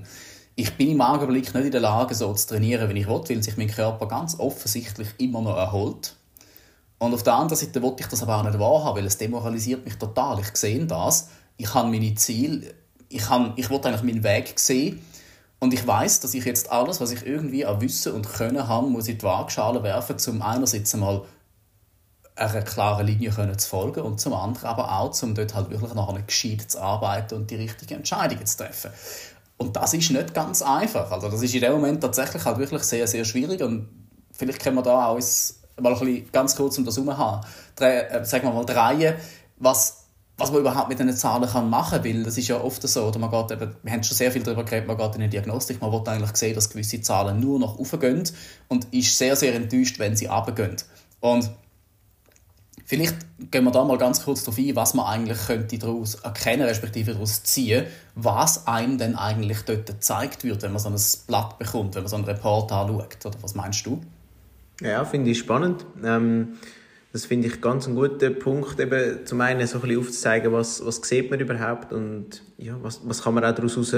Ich 0.55 0.75
bin 0.75 0.91
im 0.91 1.01
Augenblick 1.01 1.53
nicht 1.53 1.65
in 1.65 1.71
der 1.71 1.81
Lage, 1.81 2.13
so 2.13 2.33
zu 2.33 2.47
trainieren, 2.47 2.89
wie 2.89 2.99
ich 2.99 3.07
will, 3.07 3.23
weil 3.27 3.43
sich 3.43 3.57
mein 3.57 3.69
Körper 3.69 4.07
ganz 4.07 4.37
offensichtlich 4.39 5.07
immer 5.17 5.41
noch 5.41 5.55
erholt. 5.55 6.15
Und 6.99 7.13
auf 7.13 7.23
der 7.23 7.33
anderen 7.33 7.57
Seite 7.57 7.81
wollte 7.81 8.03
ich 8.03 8.07
das 8.07 8.21
aber 8.21 8.37
auch 8.37 8.43
nicht 8.43 8.59
wahrhaben, 8.59 8.97
weil 8.97 9.05
es 9.05 9.17
demoralisiert 9.17 9.85
mich 9.85 9.95
total. 9.95 10.39
Ich 10.39 10.55
sehe 10.55 10.85
das, 10.85 11.29
ich 11.57 11.73
habe 11.73 11.89
meine 11.89 12.13
Ziele, 12.15 12.73
ich, 13.09 13.29
habe, 13.29 13.53
ich 13.55 13.69
wollte 13.69 13.87
eigentlich 13.87 14.03
meinen 14.03 14.23
Weg 14.23 14.59
sehen 14.59 15.01
und 15.59 15.73
ich 15.73 15.85
weiß, 15.85 16.19
dass 16.19 16.33
ich 16.33 16.45
jetzt 16.45 16.71
alles, 16.71 17.01
was 17.01 17.11
ich 17.11 17.25
irgendwie 17.25 17.65
an 17.65 17.81
Wissen 17.81 18.13
und 18.13 18.27
Können 18.27 18.67
habe, 18.67 18.87
muss 18.87 19.07
in 19.07 19.17
die 19.17 19.23
Waagschale 19.23 19.81
werfen, 19.83 20.17
um 20.27 20.41
einerseits 20.41 20.93
einmal 20.93 21.23
einer 22.35 22.61
klaren 22.61 23.05
Linie 23.05 23.29
können 23.29 23.57
zu 23.57 23.69
folgen 23.69 24.01
und 24.01 24.19
zum 24.19 24.33
anderen 24.33 24.67
aber 24.67 24.91
auch, 24.91 25.21
um 25.21 25.35
dort 25.35 25.53
halt 25.53 25.69
wirklich 25.69 25.93
nachher 25.93 26.21
gescheit 26.21 26.61
zu 26.71 26.81
arbeiten 26.81 27.35
und 27.35 27.51
die 27.51 27.55
richtigen 27.55 27.95
Entscheidungen 27.95 28.45
zu 28.45 28.57
treffen. 28.57 28.91
Und 29.61 29.75
das 29.75 29.93
ist 29.93 30.09
nicht 30.09 30.33
ganz 30.33 30.63
einfach. 30.63 31.11
Also 31.11 31.29
das 31.29 31.43
ist 31.43 31.53
in 31.53 31.61
dem 31.61 31.73
Moment 31.73 32.01
tatsächlich 32.01 32.43
halt 32.43 32.57
wirklich 32.57 32.81
sehr, 32.81 33.05
sehr 33.05 33.23
schwierig. 33.23 33.61
Und 33.61 33.89
vielleicht 34.31 34.59
können 34.59 34.77
wir 34.77 34.81
da 34.81 35.05
auch 35.05 35.19
mal 35.79 35.93
ein 35.93 35.99
bisschen 35.99 36.31
ganz 36.31 36.55
kurz 36.55 36.79
um 36.79 36.85
das 36.85 36.97
herum 36.97 37.15
haben, 37.15 37.45
äh, 37.79 38.25
sagen 38.25 38.47
wir 38.47 38.53
mal 38.53 38.65
drehen, 38.65 39.15
was 39.57 39.99
was 40.37 40.49
man 40.49 40.61
überhaupt 40.61 40.89
mit 40.89 40.97
diesen 40.97 41.15
Zahlen 41.15 41.47
kann 41.47 41.69
machen 41.69 42.01
kann, 42.01 42.03
weil 42.03 42.23
das 42.23 42.35
ist 42.35 42.47
ja 42.47 42.59
oft 42.59 42.81
so, 42.81 43.03
oder? 43.05 43.19
Man 43.19 43.29
geht 43.29 43.51
eben, 43.51 43.75
wir 43.83 43.91
haben 43.91 44.01
schon 44.01 44.17
sehr 44.17 44.31
viel 44.31 44.41
darüber 44.41 44.63
geredet, 44.63 44.87
man 44.87 44.97
geht 44.97 45.13
in 45.13 45.21
eine 45.21 45.29
Diagnostik, 45.29 45.79
man 45.79 45.91
will 45.91 46.01
eigentlich 46.07 46.35
sehen, 46.35 46.55
dass 46.55 46.71
gewisse 46.71 46.99
Zahlen 46.99 47.39
nur 47.39 47.59
noch 47.59 47.77
aufgehen. 47.77 48.23
Und 48.67 48.91
ist 48.91 49.15
sehr, 49.15 49.35
sehr 49.35 49.53
enttäuscht, 49.53 49.99
wenn 49.99 50.15
sie 50.15 50.25
runtergehen. 50.25 50.77
Und 51.19 51.51
Vielleicht 52.91 53.15
gehen 53.51 53.63
wir 53.63 53.71
da 53.71 53.85
mal 53.85 53.97
ganz 53.97 54.25
kurz 54.25 54.43
darauf 54.43 54.57
ein, 54.59 54.75
was 54.75 54.93
man 54.95 55.05
eigentlich 55.05 55.47
könnte 55.47 55.77
daraus 55.77 56.15
erkennen, 56.15 56.63
respektive 56.63 57.13
daraus 57.13 57.41
ziehen, 57.41 57.85
was 58.15 58.67
einem 58.67 58.97
denn 58.97 59.15
eigentlich 59.15 59.61
dort 59.61 59.85
gezeigt 59.85 60.43
wird, 60.43 60.61
wenn 60.61 60.73
man 60.73 60.81
so 60.81 60.89
ein 60.89 61.25
Blatt 61.25 61.57
bekommt, 61.57 61.95
wenn 61.95 62.01
man 62.01 62.09
so 62.09 62.17
einen 62.17 62.25
Report 62.25 62.69
anschaut. 62.69 63.25
Oder 63.25 63.37
was 63.39 63.55
meinst 63.55 63.85
du? 63.85 64.01
Ja, 64.81 65.05
finde 65.05 65.31
ich 65.31 65.39
spannend. 65.39 65.85
Ähm, 66.03 66.57
das 67.13 67.27
finde 67.27 67.47
ich 67.47 67.61
ganz 67.61 67.87
einen 67.87 67.95
guten 67.95 68.37
Punkt, 68.37 68.77
eben 68.77 69.25
zum 69.25 69.39
einen 69.39 69.65
so 69.67 69.77
ein 69.77 69.81
bisschen 69.83 69.99
aufzuzeigen, 70.01 70.51
was, 70.51 70.85
was 70.85 70.97
sieht 70.97 71.31
man 71.31 71.39
überhaupt 71.39 71.93
und 71.93 72.43
ja, 72.57 72.75
was, 72.81 72.99
was 73.05 73.23
kann 73.23 73.35
man 73.35 73.45
auch 73.45 73.55
daraus 73.55 73.95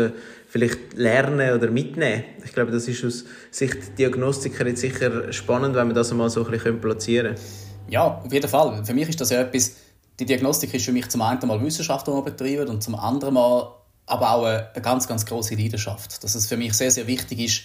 vielleicht 0.48 0.94
lernen 0.94 1.58
oder 1.58 1.72
mitnehmen. 1.72 2.26
Ich 2.46 2.54
glaube, 2.54 2.72
das 2.72 2.88
ist 2.88 3.04
aus 3.04 3.26
Sicht 3.50 3.98
Diagnostiker 3.98 4.68
jetzt 4.68 4.82
sicher 4.82 5.34
spannend, 5.34 5.74
wenn 5.74 5.88
man 5.88 5.96
das 5.96 6.14
mal 6.14 6.30
so 6.30 6.46
ein 6.46 6.52
bisschen 6.52 6.80
platzieren 6.80 7.34
können. 7.34 7.73
Ja, 7.94 8.22
auf 8.26 8.34
jeden 8.34 8.50
Fall. 8.50 8.84
Für 8.84 8.96
mich 8.96 9.08
ist 9.08 9.22
das 9.22 9.30
ja 9.30 9.42
etwas, 9.42 9.74
die 10.20 10.26
Diagnostik 10.26 10.74
ist 10.74 10.84
für 10.84 10.92
mich 10.92 11.10
zum 11.10 11.22
einen 11.22 11.48
mal 11.48 11.64
Wissenschaft, 11.64 12.08
die 12.08 12.12
man 12.12 12.24
betreibt 12.24 12.68
und 12.68 12.82
zum 12.82 12.96
anderen 12.96 13.36
mal 13.36 13.72
aber 14.08 14.32
auch 14.32 14.46
eine, 14.46 14.72
eine 14.74 14.82
ganz, 14.82 15.08
ganz 15.08 15.24
große 15.28 15.54
Leidenschaft. 15.54 16.24
Dass 16.24 16.34
es 16.34 16.48
für 16.48 16.58
mich 16.58 16.74
sehr, 16.74 16.90
sehr 16.90 17.06
wichtig 17.06 17.40
ist, 17.40 17.62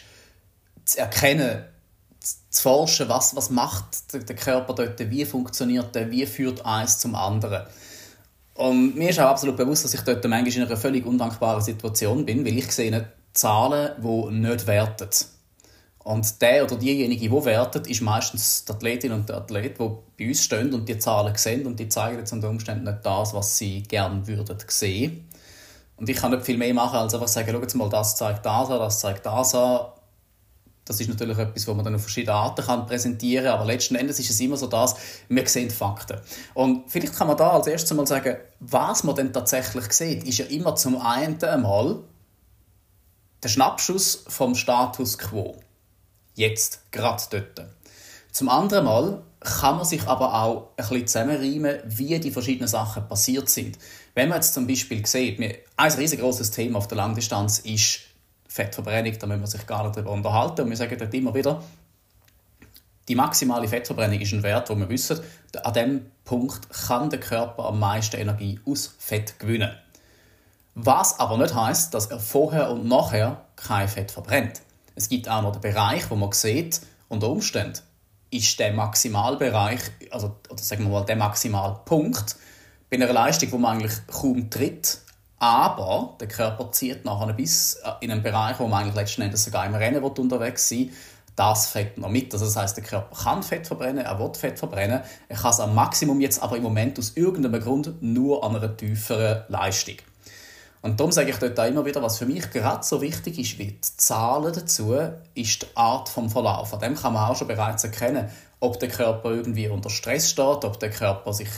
zu 0.84 0.98
erkennen, 0.98 1.64
zu 2.20 2.62
forschen, 2.62 3.08
was, 3.08 3.36
was 3.36 3.48
macht 3.48 4.12
der 4.12 4.36
Körper 4.36 4.74
dort, 4.74 5.10
wie 5.10 5.24
funktioniert 5.24 5.94
der, 5.94 6.10
wie 6.10 6.26
führt 6.26 6.62
eins 6.66 6.98
zum 6.98 7.14
anderen. 7.14 7.66
Und 8.52 8.96
mir 8.96 9.08
ist 9.08 9.20
auch 9.20 9.30
absolut 9.30 9.56
bewusst, 9.56 9.86
dass 9.86 9.94
ich 9.94 10.02
dort 10.02 10.22
manchmal 10.28 10.54
in 10.54 10.62
einer 10.62 10.76
völlig 10.76 11.06
undankbaren 11.06 11.62
Situation 11.62 12.26
bin, 12.26 12.44
weil 12.44 12.58
ich 12.58 12.70
sehe 12.70 13.12
Zahlen, 13.32 13.92
die 13.96 14.34
nicht 14.34 14.66
werten. 14.66 15.08
Und 16.08 16.40
der 16.40 16.64
oder 16.64 16.76
diejenige, 16.76 17.28
die 17.28 17.44
wertet, 17.44 17.86
ist 17.86 18.00
meistens 18.00 18.64
die 18.64 18.72
Athletin 18.72 19.12
und 19.12 19.28
der 19.28 19.36
Athlet, 19.36 19.78
die 19.78 19.90
bei 20.18 20.28
uns 20.28 20.42
stehen 20.42 20.72
und 20.72 20.88
die 20.88 20.98
Zahlen 20.98 21.36
sehen 21.36 21.66
und 21.66 21.78
die 21.78 21.90
zeigen 21.90 22.16
jetzt 22.16 22.32
unter 22.32 22.48
Umständen 22.48 22.84
nicht 22.84 23.04
das, 23.04 23.34
was 23.34 23.58
sie 23.58 23.82
gerne 23.82 24.26
würden 24.26 24.56
sehen. 24.68 25.28
Und 25.96 26.08
ich 26.08 26.16
kann 26.16 26.30
nicht 26.30 26.46
viel 26.46 26.56
mehr 26.56 26.72
machen, 26.72 26.96
als 26.96 27.12
einfach 27.12 27.28
sagen, 27.28 27.50
schau 27.52 27.60
jetzt 27.60 27.74
mal, 27.74 27.90
das 27.90 28.16
zeigt 28.16 28.46
das 28.46 28.70
an, 28.70 28.78
das 28.78 29.00
zeigt 29.00 29.26
das 29.26 29.54
an. 29.54 29.80
Das 30.86 30.98
ist 30.98 31.10
natürlich 31.10 31.36
etwas, 31.36 31.68
was 31.68 31.76
man 31.76 31.84
dann 31.84 31.96
auf 31.96 32.00
verschiedene 32.00 32.32
Arten 32.32 32.64
kann 32.64 32.86
präsentieren 32.86 33.44
kann, 33.44 33.56
aber 33.56 33.66
letzten 33.66 33.96
Endes 33.96 34.18
ist 34.18 34.30
es 34.30 34.40
immer 34.40 34.56
so 34.56 34.66
das, 34.66 34.96
wir 35.28 35.46
sehen 35.46 35.68
Fakten. 35.68 36.22
Und 36.54 36.90
vielleicht 36.90 37.16
kann 37.16 37.26
man 37.26 37.36
da 37.36 37.50
als 37.50 37.66
erstes 37.66 37.94
mal 37.94 38.06
sagen, 38.06 38.38
was 38.60 39.04
man 39.04 39.14
denn 39.14 39.34
tatsächlich 39.34 39.92
sieht, 39.92 40.26
ist 40.26 40.38
ja 40.38 40.46
immer 40.46 40.74
zum 40.74 40.98
einen 41.02 41.38
einmal 41.44 41.98
der 43.42 43.50
Schnappschuss 43.50 44.24
vom 44.26 44.54
Status 44.54 45.18
quo. 45.18 45.58
Jetzt, 46.38 46.92
gerade 46.92 47.20
dort. 47.30 47.66
Zum 48.30 48.48
anderen 48.48 48.84
Mal 48.84 49.22
kann 49.40 49.74
man 49.74 49.84
sich 49.84 50.06
aber 50.06 50.40
auch 50.40 50.68
ein 50.76 50.76
bisschen 50.76 51.06
zusammenreimen, 51.08 51.80
wie 51.84 52.16
die 52.20 52.30
verschiedenen 52.30 52.68
Sachen 52.68 53.08
passiert 53.08 53.48
sind. 53.48 53.76
Wenn 54.14 54.28
man 54.28 54.36
jetzt 54.36 54.54
zum 54.54 54.68
Beispiel 54.68 55.04
sieht, 55.04 55.40
ein 55.76 55.92
riesengroßes 55.92 56.52
Thema 56.52 56.78
auf 56.78 56.86
der 56.86 56.96
Langdistanz 56.96 57.58
ist 57.58 58.02
Fettverbrennung, 58.46 59.18
da 59.18 59.26
müssen 59.26 59.40
wir 59.40 59.46
sich 59.48 59.66
gar 59.66 59.82
nicht 59.82 59.96
darüber 59.96 60.12
unterhalten. 60.12 60.60
Und 60.60 60.70
wir 60.70 60.76
sagen 60.76 60.96
dort 60.96 61.12
immer 61.12 61.34
wieder, 61.34 61.60
die 63.08 63.16
maximale 63.16 63.66
Fettverbrennung 63.66 64.20
ist 64.20 64.32
ein 64.32 64.44
Wert, 64.44 64.70
wo 64.70 64.76
wir 64.76 64.88
wissen, 64.88 65.18
an 65.64 65.72
diesem 65.72 66.06
Punkt 66.24 66.70
kann 66.70 67.10
der 67.10 67.18
Körper 67.18 67.64
am 67.64 67.80
meisten 67.80 68.16
Energie 68.16 68.60
aus 68.64 68.94
Fett 69.00 69.40
gewinnen. 69.40 69.76
Was 70.76 71.18
aber 71.18 71.36
nicht 71.36 71.52
heißt, 71.52 71.92
dass 71.94 72.06
er 72.06 72.20
vorher 72.20 72.70
und 72.70 72.86
nachher 72.86 73.44
kein 73.56 73.88
Fett 73.88 74.12
verbrennt. 74.12 74.62
Es 74.98 75.08
gibt 75.08 75.28
auch 75.28 75.42
noch 75.42 75.52
den 75.52 75.60
Bereich, 75.60 76.10
wo 76.10 76.16
man 76.16 76.32
sieht, 76.32 76.80
unter 77.06 77.28
Umständen 77.28 77.78
ist 78.30 78.58
der 78.58 78.72
Maximalbereich, 78.72 79.80
also 80.10 80.34
oder 80.50 80.60
sagen 80.60 80.82
wir 80.82 80.90
mal 80.90 81.04
der 81.04 81.14
Maximalpunkt, 81.14 82.34
bei 82.90 82.96
einer 82.96 83.12
Leistung, 83.12 83.52
wo 83.52 83.58
man 83.58 83.78
eigentlich 83.78 83.92
kaum 84.08 84.50
tritt, 84.50 84.98
aber 85.38 86.16
der 86.20 86.26
Körper 86.26 86.72
zieht 86.72 87.04
nachher 87.04 87.32
bis 87.32 87.74
äh, 87.74 87.92
in 88.00 88.10
einen 88.10 88.24
Bereich, 88.24 88.58
wo 88.58 88.66
man 88.66 88.82
eigentlich 88.82 88.96
letzten 88.96 89.22
Endes 89.22 89.44
sogar 89.44 89.66
im 89.66 89.76
Rennen 89.76 90.02
unterwegs 90.02 90.68
sein 90.68 90.90
das 91.36 91.68
Fett 91.68 91.96
noch 91.96 92.08
mit. 92.08 92.32
Also 92.32 92.46
das 92.46 92.56
heißt, 92.56 92.76
der 92.76 92.82
Körper 92.82 93.14
kann 93.22 93.44
Fett 93.44 93.68
verbrennen, 93.68 94.04
er 94.04 94.18
will 94.18 94.34
Fett 94.34 94.58
verbrennen, 94.58 95.02
er 95.28 95.36
kann 95.36 95.52
es 95.52 95.60
am 95.60 95.76
Maximum 95.76 96.20
jetzt 96.20 96.42
aber 96.42 96.56
im 96.56 96.64
Moment 96.64 96.98
aus 96.98 97.12
irgendeinem 97.14 97.62
Grund 97.62 98.02
nur 98.02 98.42
an 98.42 98.56
einer 98.56 98.76
tieferen 98.76 99.44
Leistung. 99.46 99.98
Und 100.80 101.00
darum 101.00 101.10
sage 101.10 101.30
ich 101.30 101.36
dort 101.36 101.58
auch 101.58 101.66
immer 101.66 101.84
wieder, 101.84 102.02
was 102.02 102.18
für 102.18 102.26
mich 102.26 102.50
gerade 102.50 102.84
so 102.84 103.00
wichtig 103.00 103.38
ist 103.38 103.58
wie 103.58 103.72
die 103.72 103.80
Zahlen 103.80 104.52
dazu, 104.52 104.94
ist 105.34 105.62
die 105.62 105.66
Art 105.74 106.16
des 106.16 106.32
Verlauf. 106.32 106.72
An 106.72 106.80
dem 106.80 106.94
kann 106.94 107.12
man 107.12 107.28
auch 107.28 107.36
schon 107.36 107.48
bereits 107.48 107.84
erkennen, 107.84 108.28
ob 108.60 108.78
der 108.78 108.88
Körper 108.88 109.30
irgendwie 109.30 109.68
unter 109.68 109.90
Stress 109.90 110.30
steht, 110.30 110.64
ob 110.64 110.78
der 110.78 110.90
Körper 110.90 111.32
sich, 111.32 111.48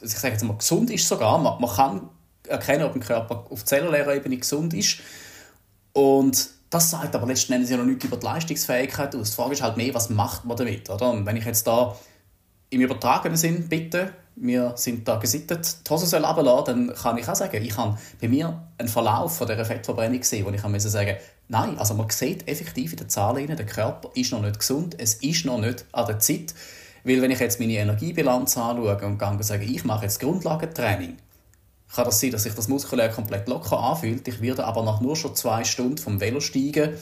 ich 0.00 0.10
sage 0.10 0.34
jetzt 0.34 0.44
mal, 0.44 0.56
gesund 0.56 0.90
ist 0.90 1.08
sogar. 1.08 1.38
Man, 1.38 1.60
man 1.60 1.70
kann 1.70 2.08
erkennen, 2.46 2.84
ob 2.84 2.92
der 2.92 3.02
Körper 3.02 3.46
auf 3.50 3.64
zellulärer 3.64 4.14
Ebene 4.14 4.36
gesund 4.36 4.72
ist. 4.74 4.98
Und 5.92 6.48
das 6.70 6.90
sagt 6.90 7.14
aber 7.14 7.26
letzten 7.26 7.52
Endes 7.52 7.70
ja 7.70 7.76
noch 7.76 7.84
nichts 7.84 8.04
über 8.04 8.16
die 8.16 8.26
Leistungsfähigkeit 8.26 9.14
aus. 9.14 9.30
Die 9.30 9.36
Frage 9.36 9.52
ist 9.52 9.62
halt 9.62 9.76
mehr, 9.76 9.94
was 9.94 10.10
macht 10.10 10.44
man 10.44 10.56
damit? 10.56 10.90
Oder? 10.90 11.10
Und 11.10 11.26
wenn 11.26 11.36
ich 11.36 11.44
jetzt 11.44 11.66
da 11.66 11.96
im 12.70 12.80
übertragenen 12.80 13.36
Sinn 13.36 13.68
bitte, 13.68 14.12
wir 14.36 14.72
sind 14.76 15.06
da 15.06 15.16
gesittet, 15.16 15.76
die 15.86 15.90
Hose 15.90 16.06
soll 16.06 16.24
runterlassen, 16.24 16.88
dann 16.88 16.96
kann 16.96 17.18
ich 17.18 17.28
auch 17.28 17.36
sagen, 17.36 17.62
ich 17.62 17.76
habe 17.76 17.96
bei 18.20 18.28
mir 18.28 18.62
einen 18.78 18.88
Verlauf 18.88 19.36
von 19.36 19.46
dieser 19.46 19.64
Fettverbrennung 19.64 20.18
gesehen, 20.18 20.44
wo 20.44 20.50
ich 20.50 20.60
sagen 20.60 20.80
sagen 20.80 21.16
nein, 21.48 21.78
also 21.78 21.94
man 21.94 22.10
sieht 22.10 22.48
effektiv 22.48 22.92
in 22.92 22.98
den 22.98 23.08
Zahlen, 23.08 23.46
der 23.46 23.66
Körper 23.66 24.10
ist 24.14 24.32
noch 24.32 24.42
nicht 24.42 24.58
gesund, 24.58 24.96
es 24.98 25.14
ist 25.14 25.44
noch 25.44 25.60
nicht 25.60 25.84
an 25.92 26.06
der 26.06 26.18
Zeit, 26.18 26.54
weil 27.04 27.22
wenn 27.22 27.30
ich 27.30 27.38
jetzt 27.38 27.60
meine 27.60 27.74
Energiebilanz 27.74 28.56
anschaue 28.56 28.96
und 29.04 29.18
gehe 29.18 29.42
sage, 29.42 29.64
ich 29.64 29.84
mache 29.84 30.04
jetzt 30.04 30.20
Grundlagentraining, 30.20 31.16
kann 31.94 32.04
das 32.04 32.20
sein, 32.20 32.32
dass 32.32 32.42
sich 32.42 32.54
das 32.54 32.66
muskulär 32.66 33.10
komplett 33.10 33.46
locker 33.48 33.78
anfühlt, 33.78 34.26
ich 34.26 34.40
werde 34.40 34.64
aber 34.64 34.82
nach 34.82 35.00
nur 35.00 35.14
schon 35.14 35.36
zwei 35.36 35.62
Stunden 35.64 35.98
vom 35.98 36.20
Velo 36.20 36.40
steigen 36.40 36.94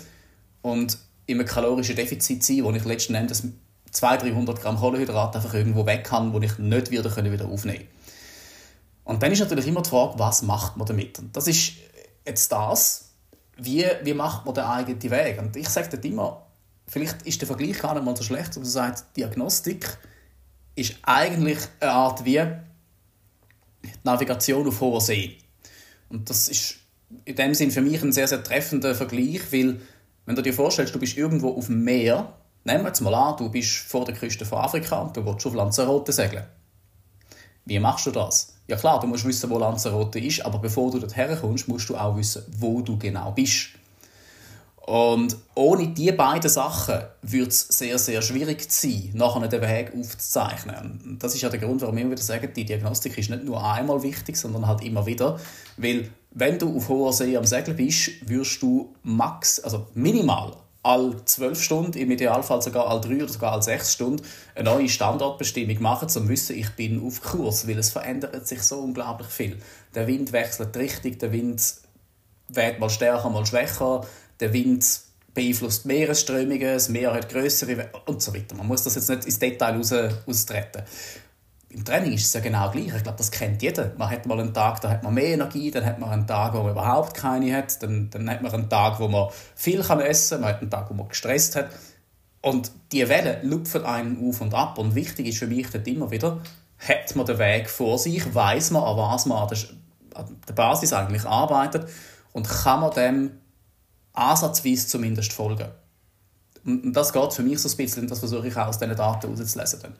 und 0.60 0.98
in 1.26 1.38
einem 1.38 1.46
kalorischen 1.46 1.96
Defizit 1.96 2.42
sein, 2.42 2.64
wo 2.64 2.72
ich 2.72 2.84
letzten 2.84 3.14
Endes 3.14 3.44
200, 3.92 4.22
300 4.22 4.60
Gramm 4.60 4.78
Kohlenhydrate 4.78 5.38
einfach 5.38 5.54
irgendwo 5.54 5.86
weg 5.86 6.04
kann, 6.04 6.32
wo 6.32 6.40
ich 6.40 6.58
nicht 6.58 6.90
wieder, 6.90 7.14
wieder 7.16 7.46
aufnehmen 7.46 7.78
kann. 7.78 7.86
Und 9.04 9.22
dann 9.22 9.32
ist 9.32 9.40
natürlich 9.40 9.66
immer 9.66 9.82
die 9.82 9.90
Frage, 9.90 10.18
was 10.18 10.42
macht 10.42 10.76
man 10.76 10.86
damit? 10.86 11.18
Und 11.18 11.36
das 11.36 11.48
ist 11.48 11.74
jetzt 12.26 12.50
das, 12.50 13.10
wie, 13.56 13.84
wie 14.02 14.14
macht 14.14 14.44
man 14.46 14.54
den 14.54 14.64
eigenen 14.64 15.02
Weg? 15.02 15.38
Und 15.38 15.56
ich 15.56 15.68
sage 15.68 15.88
dort 15.90 16.04
immer, 16.04 16.46
vielleicht 16.86 17.22
ist 17.22 17.40
der 17.40 17.48
Vergleich 17.48 17.78
gar 17.78 17.94
nicht 17.94 18.04
mal 18.04 18.16
so 18.16 18.22
schlecht, 18.22 18.50
aber 18.52 18.64
du 18.64 18.70
sagst, 18.70 19.06
Diagnostik 19.16 19.98
ist 20.74 20.96
eigentlich 21.02 21.58
eine 21.80 21.92
Art 21.92 22.24
wie 22.24 22.40
Navigation 24.04 24.66
auf 24.66 24.80
hoher 24.80 25.00
See. 25.00 25.38
Und 26.08 26.30
das 26.30 26.48
ist 26.48 26.76
in 27.24 27.36
dem 27.36 27.54
Sinn 27.54 27.70
für 27.70 27.82
mich 27.82 28.02
ein 28.02 28.12
sehr, 28.12 28.28
sehr 28.28 28.42
treffender 28.42 28.94
Vergleich, 28.94 29.52
weil 29.52 29.80
wenn 30.24 30.36
du 30.36 30.42
dir 30.42 30.54
vorstellst, 30.54 30.94
du 30.94 30.98
bist 30.98 31.16
irgendwo 31.16 31.50
auf 31.50 31.66
dem 31.66 31.82
Meer 31.84 32.32
Nehmen 32.64 32.84
wir 32.84 32.88
jetzt 32.88 33.00
mal 33.00 33.14
an, 33.14 33.36
du 33.36 33.48
bist 33.48 33.70
vor 33.70 34.04
der 34.04 34.14
Küste 34.14 34.44
von 34.44 34.58
Afrika 34.58 35.00
und 35.00 35.16
du 35.16 35.24
willst 35.24 35.46
auf 35.46 35.54
Lanzarote 35.54 36.12
segeln. 36.12 36.44
Wie 37.64 37.78
machst 37.78 38.06
du 38.06 38.10
das? 38.10 38.54
Ja 38.68 38.76
klar, 38.76 39.00
du 39.00 39.06
musst 39.06 39.24
wissen, 39.24 39.50
wo 39.50 39.58
Lanzarote 39.58 40.18
ist, 40.18 40.44
aber 40.44 40.58
bevor 40.58 40.90
du 40.90 40.98
dort 40.98 41.16
herkommst, 41.16 41.68
musst 41.68 41.88
du 41.88 41.96
auch 41.96 42.16
wissen, 42.16 42.42
wo 42.58 42.80
du 42.80 42.98
genau 42.98 43.32
bist. 43.32 43.70
Und 44.84 45.36
ohne 45.54 45.88
diese 45.88 46.12
beiden 46.12 46.50
Sachen 46.50 47.02
würde 47.22 47.48
es 47.48 47.60
sehr, 47.68 47.98
sehr 47.98 48.20
schwierig 48.20 48.70
sein, 48.70 49.10
nachher 49.14 49.46
den 49.46 49.62
Weg 49.62 49.92
aufzuzeichnen. 49.96 51.18
Das 51.20 51.34
ist 51.34 51.42
ja 51.42 51.48
der 51.48 51.60
Grund, 51.60 51.82
warum 51.82 51.96
wir 51.96 52.10
wieder 52.10 52.22
sagen, 52.22 52.50
die 52.54 52.64
Diagnostik 52.64 53.16
ist 53.16 53.30
nicht 53.30 53.44
nur 53.44 53.64
einmal 53.64 54.02
wichtig, 54.02 54.36
sondern 54.36 54.66
halt 54.66 54.82
immer 54.82 55.06
wieder. 55.06 55.38
Weil, 55.76 56.10
wenn 56.32 56.58
du 56.58 56.76
auf 56.76 56.88
hoher 56.88 57.12
See 57.12 57.36
am 57.36 57.44
Segeln 57.44 57.76
bist, 57.76 58.28
wirst 58.28 58.60
du 58.60 58.92
max, 59.04 59.60
also 59.60 59.86
minimal 59.94 60.56
alle 60.82 61.24
zwölf 61.24 61.62
Stunden, 61.62 61.96
im 61.96 62.10
Idealfall 62.10 62.60
sogar 62.60 62.88
alle 62.88 63.00
drei 63.00 63.16
oder 63.16 63.28
sogar 63.28 63.52
alle 63.52 63.62
sechs 63.62 63.92
Stunden, 63.92 64.24
eine 64.54 64.68
neue 64.68 64.88
Standortbestimmung 64.88 65.80
machen, 65.80 66.04
um 66.04 66.08
zu 66.08 66.28
wissen, 66.28 66.56
ich 66.56 66.70
bin 66.70 67.04
auf 67.06 67.22
Kurs, 67.22 67.68
weil 67.68 67.78
es 67.78 67.90
verändert 67.90 68.46
sich 68.46 68.62
so 68.62 68.80
unglaublich 68.80 69.28
viel. 69.28 69.58
Der 69.94 70.06
Wind 70.06 70.32
wechselt 70.32 70.74
die 70.74 70.80
Richtung, 70.80 71.18
der 71.18 71.32
Wind 71.32 71.74
wird 72.48 72.80
mal 72.80 72.90
stärker, 72.90 73.30
mal 73.30 73.46
schwächer, 73.46 74.04
der 74.40 74.52
Wind 74.52 74.84
beeinflusst 75.34 75.86
Meeresströmungen, 75.86 76.74
das 76.74 76.88
Meer 76.88 77.14
hat 77.14 77.28
größere 77.28 77.88
und 78.06 78.20
so 78.20 78.34
weiter. 78.34 78.54
Man 78.56 78.66
muss 78.66 78.82
das 78.82 78.96
jetzt 78.96 79.08
nicht 79.08 79.24
ins 79.24 79.38
Detail 79.38 79.76
raus, 79.76 79.94
austreten 80.26 80.82
im 81.72 81.84
Training 81.84 82.12
ist 82.12 82.26
es 82.26 82.32
ja 82.32 82.40
genau 82.40 82.70
gleich. 82.70 82.94
Ich 82.94 83.02
glaube, 83.02 83.18
das 83.18 83.30
kennt 83.30 83.62
jeder. 83.62 83.92
Man 83.96 84.10
hat 84.10 84.26
mal 84.26 84.38
einen 84.38 84.52
Tag, 84.52 84.80
da 84.82 84.90
hat 84.90 85.02
man 85.02 85.14
mehr 85.14 85.34
Energie, 85.34 85.70
dann 85.70 85.84
hat 85.86 85.98
man 85.98 86.10
einen 86.10 86.26
Tag, 86.26 86.52
wo 86.54 86.62
man 86.62 86.72
überhaupt 86.72 87.14
keine 87.14 87.56
hat, 87.56 87.82
dann, 87.82 88.10
dann 88.10 88.30
hat 88.30 88.42
man 88.42 88.52
einen 88.52 88.68
Tag, 88.68 89.00
wo 89.00 89.08
man 89.08 89.30
viel 89.54 89.82
kann 89.82 90.00
essen 90.00 90.36
kann, 90.36 90.40
man 90.42 90.50
hat 90.50 90.60
einen 90.60 90.70
Tag, 90.70 90.90
wo 90.90 90.94
man 90.94 91.08
gestresst 91.08 91.56
hat. 91.56 91.70
Und 92.42 92.72
die 92.90 93.08
Wellen 93.08 93.48
lupfen 93.48 93.84
einen 93.84 94.28
auf 94.28 94.40
und 94.40 94.52
ab. 94.52 94.78
Und 94.78 94.94
wichtig 94.94 95.28
ist 95.28 95.38
für 95.38 95.46
mich 95.46 95.70
dort 95.70 95.86
immer 95.86 96.10
wieder, 96.10 96.40
hat 96.78 97.16
man 97.16 97.24
den 97.24 97.38
Weg 97.38 97.70
vor 97.70 97.98
sich, 97.98 98.34
weiß 98.34 98.72
man, 98.72 98.82
an 98.82 98.96
was 98.96 99.26
man 99.26 99.38
an 99.38 100.38
der 100.46 100.54
Basis 100.54 100.92
eigentlich 100.92 101.24
arbeitet 101.24 101.88
und 102.32 102.48
kann 102.48 102.80
man 102.80 102.90
dem 102.92 103.30
ansatzweise 104.12 104.88
zumindest 104.88 105.32
folgen. 105.32 105.68
Und 106.64 106.92
das 106.92 107.12
geht 107.12 107.32
für 107.32 107.42
mich 107.42 107.60
so 107.60 107.68
ein 107.68 107.76
bisschen, 107.76 108.06
das 108.06 108.18
versuche 108.18 108.48
ich 108.48 108.56
auch 108.56 108.68
aus 108.68 108.78
diesen 108.78 108.96
Daten 108.96 109.28
herauszulesen. 109.28 109.94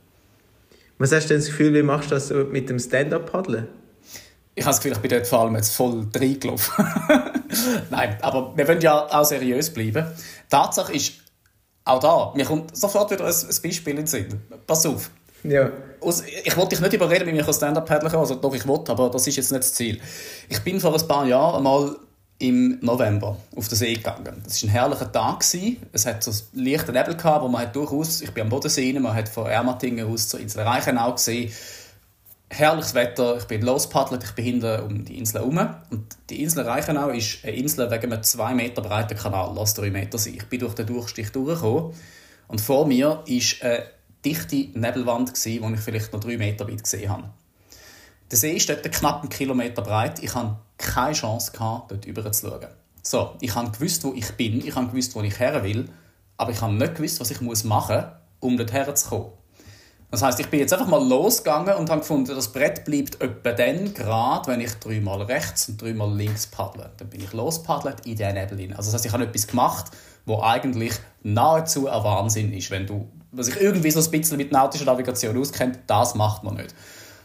Was 0.99 1.13
hast 1.13 1.25
du 1.25 1.29
denn 1.29 1.39
das 1.39 1.47
Gefühl, 1.47 1.75
wie 1.75 1.83
machst 1.83 2.11
du 2.11 2.15
das 2.15 2.31
mit 2.51 2.69
dem 2.69 2.79
Stand-Up-Paddeln? 2.79 3.69
Ich 4.55 4.65
habe 4.65 4.73
das 4.73 4.81
Gefühl, 4.81 4.93
ich 4.93 4.99
bin 4.99 5.11
dort 5.11 5.27
vor 5.27 5.41
allem 5.41 5.57
jetzt 5.57 5.75
voll 5.75 6.07
reingelaufen. 6.15 6.85
Nein, 7.91 8.19
aber 8.21 8.57
wir 8.57 8.69
wollen 8.69 8.81
ja 8.81 9.07
auch 9.07 9.25
seriös 9.25 9.71
bleiben. 9.71 10.07
Tatsache 10.51 10.93
ist, 10.93 11.15
auch 11.85 12.01
da, 12.01 12.33
mir 12.37 12.45
kommt 12.45 12.77
sofort 12.77 13.11
wieder 13.11 13.25
ein, 13.25 13.35
Beispiel 13.63 13.91
in 13.91 13.97
den 13.97 14.07
Sinn. 14.07 14.41
Pass 14.67 14.85
auf. 14.87 15.11
Ja. 15.43 15.73
Ich 16.45 16.57
wollte 16.57 16.71
dich 16.71 16.81
nicht 16.81 16.93
überreden, 16.93 17.27
wie 17.27 17.41
ich 17.41 17.55
Stand-Up-Paddeln 17.55 18.11
kann, 18.11 18.21
also 18.21 18.35
doch, 18.35 18.55
ich 18.55 18.67
wollte, 18.67 18.93
aber 18.93 19.11
das 19.11 19.27
ist 19.27 19.37
jetzt 19.37 19.51
nicht 19.51 19.63
das 19.63 19.75
Ziel. 19.75 20.01
Ich 20.49 20.61
bin 20.61 20.79
vor 20.81 20.95
ein 20.95 21.09
paar 21.09 21.27
Jahren 21.27 21.57
einmal 21.57 21.97
im 22.43 22.79
November 22.81 23.37
auf 23.55 23.69
den 23.69 23.79
See 23.79 23.95
gegangen. 23.95 24.43
Das 24.43 24.61
war 24.63 24.69
ein 24.69 24.73
herrlicher 24.73 25.13
Tag. 25.13 25.45
Es 25.93 26.07
hat 26.07 26.25
so 26.25 26.33
einen 26.57 26.65
Nebel 26.65 27.15
gehabt, 27.17 27.45
wo 27.45 27.49
man 27.49 27.63
hat 27.63 27.77
durchaus, 27.77 28.21
ich 28.21 28.33
bin 28.33 28.43
am 28.43 28.49
Bodensee, 28.49 28.93
man 28.99 29.15
hat 29.15 29.29
von 29.29 29.47
Ermatingen 29.47 30.09
aus 30.09 30.27
zur 30.27 30.41
Insel 30.41 30.63
Reichenau 30.63 31.13
gesehen. 31.13 31.53
Herrliches 32.51 32.95
Wetter, 32.95 33.39
ich 33.39 33.45
bin 33.45 33.63
lospaddelt, 33.63 34.25
ich 34.25 34.33
bin 34.33 34.45
hinten 34.45 34.81
um 34.81 35.05
die 35.05 35.19
Insel 35.19 35.41
herum. 35.41 35.59
Und 35.91 36.17
die 36.29 36.43
Insel 36.43 36.65
Reichenau 36.65 37.11
ist 37.11 37.45
eine 37.45 37.55
Insel 37.55 37.89
wegen 37.91 38.13
einem 38.13 38.23
2 38.25 38.55
Meter 38.55 38.83
breiten 38.83 39.17
Kanal, 39.17 39.53
lass 39.55 39.75
3 39.75 39.91
Meter 39.91 40.19
sein. 40.19 40.35
Ich 40.35 40.47
bin 40.47 40.59
durch 40.59 40.75
den 40.75 40.87
Durchstich 40.87 41.31
durchgekommen 41.31 41.95
und 42.49 42.61
vor 42.61 42.87
mir 42.87 43.09
war 43.09 43.25
eine 43.25 43.85
dichte 44.25 44.57
Nebelwand, 44.57 45.33
die 45.45 45.59
ich 45.59 45.81
vielleicht 45.81 46.13
noch 46.13 46.21
3 46.21 46.37
Meter 46.39 46.69
weit 46.69 46.83
gesehen 46.83 47.09
habe. 47.09 47.31
Der 48.31 48.39
See 48.39 48.53
ist 48.53 48.69
dort 48.69 48.91
knapp 48.91 49.21
einen 49.21 49.29
Kilometer 49.29 49.83
breit. 49.83 50.23
Ich 50.23 50.35
hatte 50.35 50.57
keine 50.83 51.15
Chance, 51.15 51.53
gehabt, 51.53 51.91
dort 51.91 52.07
rüber 52.07 52.31
zu 52.31 52.49
schauen. 52.49 52.67
So, 53.03 53.35
ich 53.41 53.55
habe 53.55 53.71
gewusst, 53.71 54.05
wo 54.05 54.13
ich 54.13 54.31
bin, 54.33 54.65
ich 54.65 54.75
habe 54.75 54.89
gewusst, 54.89 55.15
wo 55.15 55.23
ich 55.23 55.39
her 55.39 55.65
will, 55.65 55.89
aber 56.37 56.53
ich 56.53 56.61
habe 56.61 56.75
nicht 56.75 56.95
gewusst, 56.95 57.21
was 57.21 57.31
ich 57.31 57.41
machen 57.41 57.97
muss, 57.97 58.05
um 58.41 58.57
dort 58.57 58.73
herzukommen. 58.73 59.33
Das 60.13 60.21
heißt, 60.21 60.39
ich 60.41 60.49
bin 60.49 60.61
jetzt 60.61 60.75
einfach 60.75 60.89
mal 60.89 61.03
losgegangen 61.03 61.75
und 61.77 61.89
habe 61.89 62.01
gefunden, 62.01 62.35
das 62.35 62.53
Brett 62.53 62.85
bleibt 62.85 63.19
etwa 63.23 63.53
dann 63.53 63.95
gerade, 63.95 64.47
wenn 64.47 64.61
ich 64.61 64.75
dreimal 64.75 65.23
rechts 65.23 65.71
und 65.71 65.81
dreimal 65.81 66.15
links 66.15 66.47
paddle. 66.47 66.91
Dann 66.99 67.09
bin 67.09 67.23
ich 67.23 67.33
lospaddelt 67.33 68.05
in 68.05 68.17
diesen 68.17 68.35
Nebel 68.35 68.59
hinein. 68.59 68.77
Also 68.77 68.91
das 68.91 68.97
heißt, 68.97 69.07
ich 69.07 69.13
habe 69.13 69.25
etwas 69.25 69.47
gemacht, 69.47 69.87
wo 70.27 70.43
eigentlich 70.43 70.93
nahezu 71.23 71.89
ein 71.89 72.05
Wahnsinn 72.05 72.53
ist. 72.53 72.71
Wenn 72.71 72.87
du, 72.87 73.09
was 73.31 73.49
ich 73.49 73.59
irgendwie 73.59 73.91
so 73.91 74.01
ein 74.01 74.11
bisschen 74.11 74.37
mit 74.37 74.53
nautischer 74.53 74.85
Navigation 74.85 75.35
auskennt, 75.39 75.79
das 75.87 76.15
macht 76.15 76.45
man 76.45 76.57
nicht. 76.57 76.75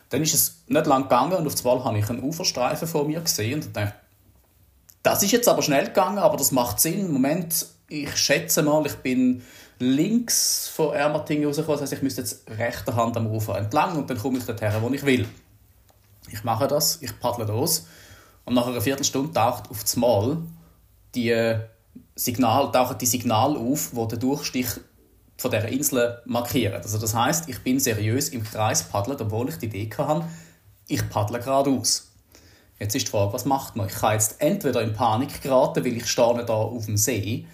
Dann 0.09 0.21
ist 0.21 0.33
es 0.33 0.63
nicht 0.67 0.85
lang 0.85 1.03
gegangen 1.03 1.33
und 1.33 1.47
auf 1.47 1.65
einmal 1.65 1.83
habe 1.83 1.99
ich 1.99 2.09
einen 2.09 2.23
Uferstreifen 2.23 2.87
vor 2.87 3.05
mir 3.05 3.21
gesehen 3.21 3.61
und 3.61 3.75
dachte, 3.75 3.93
das 5.03 5.23
ist 5.23 5.31
jetzt 5.31 5.47
aber 5.47 5.61
schnell 5.61 5.85
gegangen, 5.85 6.17
aber 6.17 6.37
das 6.37 6.51
macht 6.51 6.79
Sinn. 6.79 7.11
Moment, 7.11 7.67
ich 7.89 8.15
schätze 8.15 8.61
mal, 8.63 8.85
ich 8.85 8.95
bin 8.95 9.41
links 9.79 10.67
von 10.67 10.93
Ermatingen 10.93 11.45
rausgekommen, 11.45 11.79
das 11.79 11.83
heißt, 11.83 11.93
ich 11.93 12.01
müsste 12.01 12.21
jetzt 12.21 12.49
rechter 12.49 12.95
Hand 12.95 13.15
am 13.15 13.27
Ufer 13.27 13.57
entlang 13.57 13.95
und 13.95 14.09
dann 14.09 14.17
komme 14.17 14.37
ich 14.37 14.45
dorthin, 14.45 14.71
wo 14.81 14.89
ich 14.89 15.05
will. 15.05 15.27
Ich 16.29 16.43
mache 16.43 16.67
das, 16.67 17.01
ich 17.01 17.17
paddle 17.19 17.45
los 17.45 17.87
und 18.45 18.53
nach 18.53 18.67
einer 18.67 18.81
Viertelstunde 18.81 19.31
taucht 19.33 19.69
auf 19.69 19.81
das 19.81 19.97
die 21.15 21.55
Signal, 22.15 22.71
tauchen 22.71 22.97
die 22.97 23.05
Signale 23.05 23.57
auf, 23.57 23.95
wo 23.95 24.05
der 24.05 24.17
Durchstich 24.17 24.67
von 25.37 25.51
dieser 25.51 25.69
Insel 25.69 26.21
markieren. 26.25 26.81
Also 26.81 26.97
das 26.97 27.13
heißt, 27.13 27.47
ich 27.49 27.59
bin 27.59 27.79
seriös 27.79 28.29
im 28.29 28.43
Kreis 28.43 28.83
paddelt, 28.83 29.21
obwohl 29.21 29.49
ich 29.49 29.57
die 29.57 29.67
Idee 29.67 29.89
hatte, 29.97 30.25
ich 30.87 31.07
paddle 31.09 31.39
geradeaus. 31.39 32.11
Jetzt 32.79 32.95
ist 32.95 33.07
die 33.07 33.11
Frage, 33.11 33.33
was 33.33 33.45
macht 33.45 33.75
man? 33.75 33.87
Ich 33.87 33.95
kann 33.95 34.13
jetzt 34.13 34.35
entweder 34.39 34.81
in 34.81 34.93
Panik 34.93 35.41
geraten, 35.41 35.83
weil 35.83 35.97
ich 35.97 36.07
stehe 36.07 36.45
da 36.45 36.53
auf 36.53 36.85
dem 36.85 36.97
See. 36.97 37.45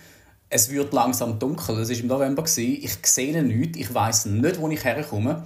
Es 0.49 0.69
wird 0.69 0.93
langsam 0.93 1.39
dunkel. 1.39 1.79
Es 1.79 1.89
war 1.89 1.97
im 1.97 2.07
November. 2.07 2.43
Ich 2.43 2.49
sehe 2.51 3.43
nichts. 3.43 3.77
Ich 3.77 3.93
weiß 3.93 4.25
nicht, 4.25 4.59
wo 4.59 4.69
ich 4.69 4.83
herkomme. 4.83 5.43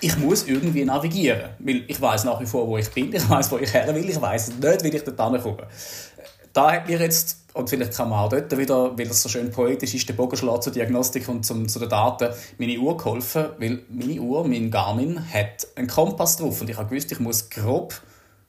Ich 0.00 0.16
muss 0.16 0.46
irgendwie 0.46 0.84
navigieren, 0.84 1.50
weil 1.58 1.84
ich 1.88 2.00
weiß 2.00 2.24
nach 2.24 2.40
wie 2.40 2.46
vor, 2.46 2.68
wo 2.68 2.78
ich 2.78 2.88
bin. 2.90 3.12
Ich 3.12 3.28
weiß, 3.30 3.50
wo 3.50 3.58
ich 3.58 3.72
her 3.72 3.92
will. 3.94 4.08
Ich 4.08 4.20
weiß 4.20 4.52
nicht, 4.58 4.84
wie 4.84 4.88
ich 4.88 5.02
dort 5.02 5.42
komme. 5.42 5.66
Da 6.52 6.72
hat 6.72 6.86
mir 6.86 6.98
jetzt 6.98 7.47
und 7.58 7.68
vielleicht 7.68 7.94
kann 7.94 8.08
man 8.08 8.20
auch 8.20 8.28
dort 8.28 8.56
wieder, 8.56 8.96
weil 8.96 9.08
es 9.08 9.20
so 9.20 9.28
schön 9.28 9.50
poetisch 9.50 9.92
ist, 9.92 10.08
den 10.08 10.14
Bogen 10.14 10.36
schlagen 10.36 10.62
zur 10.62 10.72
Diagnostik 10.72 11.28
und 11.28 11.44
zum, 11.44 11.68
zu 11.68 11.80
den 11.80 11.88
Daten, 11.88 12.32
meine 12.56 12.78
Uhr 12.78 12.96
geholfen, 12.96 13.46
weil 13.58 13.82
meine 13.88 14.20
Uhr, 14.20 14.46
mein 14.46 14.70
Garmin, 14.70 15.20
hat 15.32 15.66
einen 15.74 15.88
Kompass 15.88 16.36
drauf 16.36 16.60
und 16.60 16.70
ich 16.70 16.76
habe 16.76 16.88
gewusst, 16.88 17.10
ich 17.10 17.18
muss 17.18 17.50
grob 17.50 18.00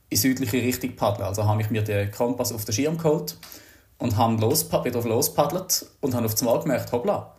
in 0.10 0.18
südliche 0.18 0.58
Richtung 0.58 0.96
paddeln. 0.96 1.28
Also 1.28 1.46
habe 1.46 1.60
ich 1.60 1.72
mir 1.72 1.84
den 1.84 2.12
Kompass 2.12 2.52
auf 2.52 2.66
den 2.66 2.74
Schirm 2.74 3.00
geholt 3.00 3.36
und 3.98 4.16
habe 4.16 4.40
wieder 4.40 5.02
lospaddelt 5.02 5.88
und 6.02 6.14
habe 6.14 6.28
auf 6.28 6.40
einmal 6.40 6.60
gemerkt, 6.60 6.92
hoppla, 6.92 7.36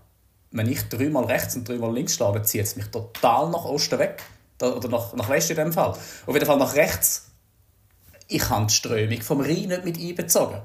wenn 0.51 0.69
ich 0.69 0.89
dreimal 0.89 1.27
rechts 1.27 1.55
und 1.55 1.69
dreimal 1.69 1.95
links 1.95 2.15
schlage, 2.15 2.43
zieht 2.43 2.63
es 2.63 2.75
mich 2.75 2.87
total 2.87 3.49
nach 3.49 3.65
Osten 3.65 4.01
weg. 4.01 4.25
Oder 4.61 4.89
nach, 4.89 5.15
nach 5.15 5.29
Westen 5.29 5.53
in 5.53 5.59
dem 5.59 5.73
Fall. 5.73 5.91
Auf 5.91 6.35
jeden 6.35 6.47
Fall 6.47 6.59
nach 6.59 6.75
rechts. 6.75 7.31
Ich 8.27 8.49
habe 8.51 8.67
die 8.67 8.75
Strömung 8.75 9.23
vom 9.23 9.41
Rhein 9.41 9.69
nicht 9.69 9.85
mit 9.85 9.99
einbezogen. 9.99 10.61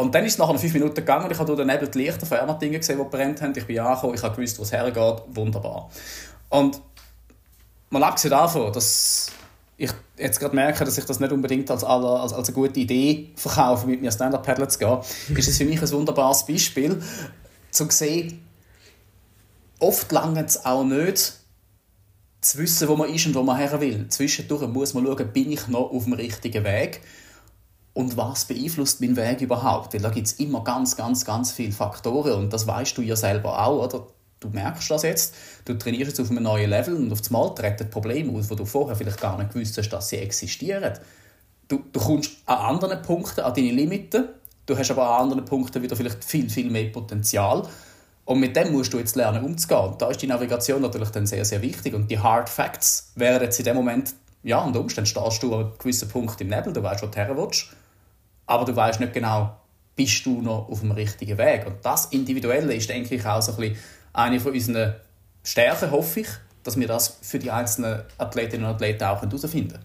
Und 0.00 0.14
dann 0.14 0.24
ist 0.24 0.32
es 0.32 0.38
nach 0.38 0.48
fünf 0.58 0.72
Minuten 0.72 0.94
gegangen 0.94 1.26
und 1.26 1.30
ich 1.30 1.38
habe 1.38 1.46
durch 1.46 1.58
den 1.58 1.66
Nebel 1.66 1.86
die 1.88 1.98
Lichter 1.98 2.24
von 2.24 2.38
Ermatingen 2.38 2.80
gesehen, 2.80 2.98
die 2.98 3.04
brennt 3.04 3.42
haben. 3.42 3.52
Ich 3.54 3.66
bin 3.66 3.78
angekommen, 3.78 4.14
ich 4.14 4.22
habe 4.22 4.34
gewusst, 4.34 4.58
wo 4.58 4.62
es 4.62 4.72
hergeht. 4.72 5.22
Wunderbar. 5.28 5.90
Und 6.48 6.80
mal 7.90 8.02
abgesehen 8.04 8.30
davon, 8.30 8.72
dass 8.72 9.30
ich 9.76 9.90
jetzt 10.16 10.40
gerade 10.40 10.54
merke, 10.54 10.84
dass 10.84 10.96
ich 10.96 11.04
das 11.04 11.20
nicht 11.20 11.32
unbedingt 11.32 11.70
als, 11.70 11.84
als, 11.84 12.32
als 12.32 12.48
eine 12.48 12.54
gute 12.54 12.80
Idee 12.80 13.30
verkaufe, 13.36 13.86
mit 13.86 14.00
mir 14.00 14.10
Stand-Up-Paddle 14.10 14.68
zu 14.68 14.78
gehen, 14.78 14.98
ist 15.36 15.48
es 15.48 15.58
für 15.58 15.66
mich 15.66 15.82
ein 15.82 15.90
wunderbares 15.90 16.46
Beispiel, 16.46 17.02
zu 17.70 17.90
sehen, 17.90 18.42
oft 19.80 20.10
lange 20.12 20.44
es 20.44 20.64
auch 20.64 20.82
nicht, 20.82 21.34
zu 22.40 22.58
wissen, 22.58 22.88
wo 22.88 22.96
man 22.96 23.12
ist 23.12 23.26
und 23.26 23.34
wo 23.34 23.42
man 23.42 23.58
her 23.58 23.78
will. 23.82 24.06
Zwischendurch 24.08 24.66
muss 24.66 24.94
man 24.94 25.04
schauen, 25.04 25.30
bin 25.30 25.52
ich 25.52 25.68
noch 25.68 25.90
auf 25.90 26.04
dem 26.04 26.14
richtigen 26.14 26.64
Weg 26.64 27.02
und 28.00 28.16
was 28.16 28.46
beeinflusst 28.46 29.00
meinen 29.00 29.16
Weg 29.16 29.42
überhaupt? 29.42 29.92
Weil 29.92 30.00
da 30.00 30.08
gibt 30.08 30.26
es 30.26 30.32
immer 30.34 30.64
ganz, 30.64 30.96
ganz, 30.96 31.24
ganz 31.24 31.52
viele 31.52 31.72
Faktoren 31.72 32.32
und 32.32 32.52
das 32.52 32.66
weißt 32.66 32.96
du 32.96 33.02
ja 33.02 33.14
selber 33.14 33.64
auch, 33.64 33.84
oder? 33.84 34.06
Du 34.40 34.48
merkst 34.48 34.90
das 34.90 35.02
jetzt, 35.02 35.34
du 35.66 35.74
trainierst 35.74 36.12
jetzt 36.12 36.20
auf 36.20 36.30
einem 36.30 36.44
neuen 36.44 36.70
Level 36.70 36.96
und 36.96 37.12
auf 37.12 37.20
einmal 37.26 37.54
treten 37.54 37.90
Probleme 37.90 38.32
aus, 38.38 38.48
wo 38.48 38.54
du 38.54 38.64
vorher 38.64 38.96
vielleicht 38.96 39.20
gar 39.20 39.36
nicht 39.36 39.52
gewusst 39.52 39.76
hast, 39.76 39.90
dass 39.90 40.08
sie 40.08 40.16
existieren. 40.16 40.94
Du, 41.68 41.84
du 41.92 42.00
kommst 42.00 42.38
an 42.46 42.56
anderen 42.56 43.02
Punkten 43.02 43.42
an 43.42 43.52
deine 43.52 43.70
Limiten, 43.70 44.30
du 44.64 44.78
hast 44.78 44.90
aber 44.90 45.06
an 45.06 45.24
anderen 45.24 45.44
Punkten 45.44 45.82
wieder 45.82 45.94
vielleicht 45.94 46.24
viel, 46.24 46.48
viel 46.48 46.70
mehr 46.70 46.88
Potenzial 46.88 47.68
und 48.24 48.40
mit 48.40 48.56
dem 48.56 48.72
musst 48.72 48.94
du 48.94 48.98
jetzt 48.98 49.14
lernen 49.14 49.44
umzugehen. 49.44 49.90
Und 49.90 50.00
da 50.00 50.08
ist 50.08 50.22
die 50.22 50.26
Navigation 50.26 50.80
natürlich 50.80 51.10
dann 51.10 51.26
sehr, 51.26 51.44
sehr 51.44 51.60
wichtig 51.60 51.92
und 51.92 52.10
die 52.10 52.18
Hard 52.18 52.48
Facts 52.48 53.12
wären 53.16 53.42
jetzt 53.42 53.58
in 53.58 53.66
dem 53.66 53.76
Moment, 53.76 54.14
ja, 54.42 54.64
unter 54.64 54.80
Umständen 54.80 55.06
stehst 55.06 55.42
du 55.42 55.54
an 55.54 55.64
einem 55.66 55.78
gewissen 55.78 56.08
Punkt 56.08 56.40
im 56.40 56.48
Nebel, 56.48 56.72
du 56.72 56.82
weißt, 56.82 57.02
wo 57.02 57.08
du 57.08 57.16
her 57.16 57.36
willst 57.36 57.76
aber 58.50 58.64
du 58.64 58.74
weißt 58.74 58.98
nicht 58.98 59.12
genau, 59.12 59.56
bist 59.94 60.26
du 60.26 60.42
noch 60.42 60.68
auf 60.68 60.80
dem 60.80 60.90
richtigen 60.90 61.38
Weg. 61.38 61.66
Und 61.66 61.76
das 61.82 62.06
Individuelle 62.06 62.74
ist, 62.74 62.88
denke 62.88 63.14
ich, 63.14 63.24
auch 63.24 63.40
so 63.40 63.52
ein 63.52 63.58
bisschen 63.58 63.76
eine 64.12 64.40
von 64.40 64.52
unseren 64.52 64.94
Stärken, 65.44 65.90
hoffe 65.90 66.20
ich, 66.20 66.28
dass 66.64 66.78
wir 66.78 66.88
das 66.88 67.18
für 67.22 67.38
die 67.38 67.50
einzelnen 67.50 68.02
Athletinnen 68.18 68.66
und 68.66 68.72
Athleten 68.72 69.04
auch 69.04 69.22
herausfinden 69.22 69.70
können. 69.70 69.84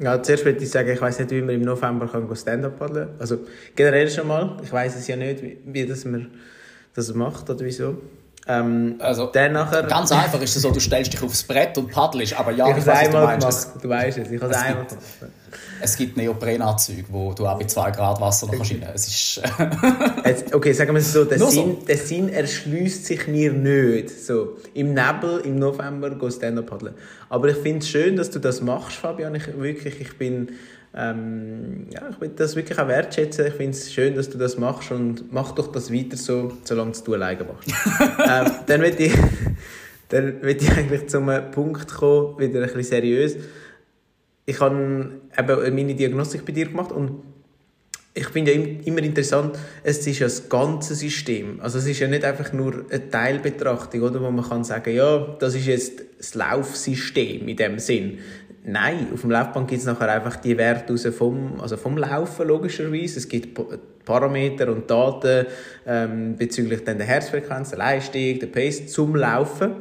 Ja, 0.00 0.22
zuerst 0.22 0.44
würde 0.44 0.62
ich 0.62 0.70
sagen, 0.70 0.90
ich 0.90 1.00
weiß 1.00 1.18
nicht, 1.18 1.30
wie 1.30 1.40
man 1.40 1.54
im 1.54 1.62
November 1.62 2.36
Stand-up 2.36 2.78
paddeln 2.78 3.08
kann. 3.08 3.20
Also 3.20 3.38
generell 3.74 4.08
schon 4.10 4.28
mal. 4.28 4.56
Ich 4.62 4.70
weiß 4.70 4.94
es 4.94 5.08
ja 5.08 5.16
nicht, 5.16 5.42
wie, 5.42 5.58
wie 5.64 5.86
das 5.86 6.04
man 6.04 6.30
das 6.94 7.12
macht 7.14 7.48
oder 7.48 7.64
wieso. 7.64 7.96
Ähm, 8.46 8.96
also, 8.98 9.26
dann 9.26 9.52
nachher, 9.52 9.82
ganz 9.84 10.12
einfach 10.12 10.40
ist 10.40 10.56
es 10.56 10.62
so, 10.62 10.70
du 10.70 10.80
stellst 10.80 11.12
dich 11.12 11.22
aufs 11.22 11.42
Brett 11.42 11.76
und 11.78 11.90
paddelst, 11.90 12.38
aber 12.38 12.52
ja, 12.52 12.70
ich, 12.70 12.78
ich 12.78 12.86
weiß, 12.86 13.12
was 13.12 13.12
du 13.12 13.18
meinst. 13.18 13.70
Du 13.82 13.88
weißt 13.88 14.18
es, 14.18 14.30
ich 14.30 14.40
habe 14.40 14.52
es 14.52 14.58
einmal 14.58 14.86
gemacht. 14.86 15.04
Es 15.80 15.96
gibt 15.96 16.16
Neoprenanzüge, 16.16 17.04
wo 17.08 17.32
du 17.32 17.46
auch 17.46 17.58
bei 17.58 17.66
2 17.66 17.90
Grad 17.90 18.20
Wasser 18.20 18.46
noch 18.46 18.54
kannst 18.54 18.72
es 18.94 19.06
ist 19.06 19.42
Jetzt, 20.24 20.54
Okay, 20.54 20.72
sagen 20.72 20.92
wir 20.92 21.00
es 21.00 21.12
so, 21.12 21.24
der, 21.24 21.38
Sinn, 21.38 21.76
so. 21.80 21.86
der 21.86 21.96
Sinn 21.96 22.28
erschließt 22.28 23.06
sich 23.06 23.26
mir 23.26 23.52
nicht. 23.52 24.10
So, 24.10 24.56
Im 24.74 24.94
Nebel 24.94 25.40
im 25.44 25.58
November 25.58 26.10
go 26.10 26.30
Stand-up 26.30 26.66
paddeln. 26.66 26.94
Aber 27.28 27.48
ich 27.48 27.56
finde 27.56 27.78
es 27.78 27.88
schön, 27.88 28.16
dass 28.16 28.30
du 28.30 28.38
das 28.38 28.60
machst, 28.60 28.96
Fabian. 28.96 29.34
Ich, 29.34 29.46
wirklich, 29.58 30.00
ich 30.00 30.16
bin... 30.16 30.50
Ähm, 30.94 31.86
ja, 31.90 32.08
ich 32.10 32.20
will 32.20 32.30
das 32.34 32.56
wirklich 32.56 32.78
auch 32.78 32.88
wertschätzen. 32.88 33.46
Ich 33.46 33.54
finde 33.54 33.72
es 33.72 33.92
schön, 33.92 34.14
dass 34.14 34.30
du 34.30 34.38
das 34.38 34.56
machst 34.56 34.90
und 34.90 35.30
mach 35.32 35.52
doch 35.52 35.70
das 35.70 35.92
weiter 35.92 36.16
so, 36.16 36.52
solange 36.64 36.92
du 37.04 37.14
alleine 37.14 37.44
machst. 37.44 37.68
ähm, 38.26 38.52
dann 38.66 38.80
will 38.80 38.94
ich, 38.98 39.12
dann 40.08 40.38
ich 40.42 40.70
eigentlich 40.72 41.06
zum 41.08 41.30
Punkt 41.52 41.92
kommen, 41.92 42.38
wieder 42.38 42.60
ein 42.60 42.66
bisschen 42.66 42.82
seriös 42.82 43.36
ich 44.48 44.60
habe 44.60 45.20
eben 45.38 45.74
meine 45.74 45.94
Diagnostik 45.94 46.46
bei 46.46 46.52
dir 46.52 46.68
gemacht 46.68 46.90
und 46.90 47.22
ich 48.14 48.28
finde 48.28 48.54
ja 48.54 48.62
immer 48.86 49.02
interessant, 49.02 49.58
es 49.84 50.06
ist 50.06 50.18
ja 50.20 50.26
das 50.26 50.48
ganze 50.48 50.94
System. 50.94 51.60
Also 51.60 51.78
es 51.78 51.86
ist 51.86 52.00
ja 52.00 52.08
nicht 52.08 52.24
einfach 52.24 52.54
nur 52.54 52.86
eine 52.88 53.10
Teilbetrachtung, 53.10 54.00
oder, 54.00 54.22
wo 54.22 54.30
man 54.30 54.48
kann 54.48 54.64
sagen, 54.64 54.94
ja, 54.94 55.36
das 55.38 55.54
ist 55.54 55.66
jetzt 55.66 56.02
das 56.16 56.34
Laufsystem 56.34 57.46
in 57.46 57.56
dem 57.58 57.78
Sinn. 57.78 58.20
Nein, 58.64 59.08
auf 59.12 59.20
dem 59.20 59.30
Laufband 59.30 59.68
gibt 59.68 59.82
es 59.82 59.86
nachher 59.86 60.10
einfach 60.10 60.36
die 60.36 60.56
Werte 60.56 60.96
vom, 61.12 61.60
also 61.60 61.76
vom 61.76 61.98
Laufen 61.98 62.48
logischerweise. 62.48 63.18
Es 63.18 63.28
gibt 63.28 63.60
Parameter 64.06 64.72
und 64.72 64.90
Daten 64.90 65.46
ähm, 65.86 66.36
bezüglich 66.36 66.84
der 66.84 66.98
Herzfrequenz, 66.98 67.68
der 67.68 67.78
Leistung, 67.80 68.38
der 68.38 68.46
Pace 68.46 68.86
zum 68.86 69.14
Laufen. 69.14 69.72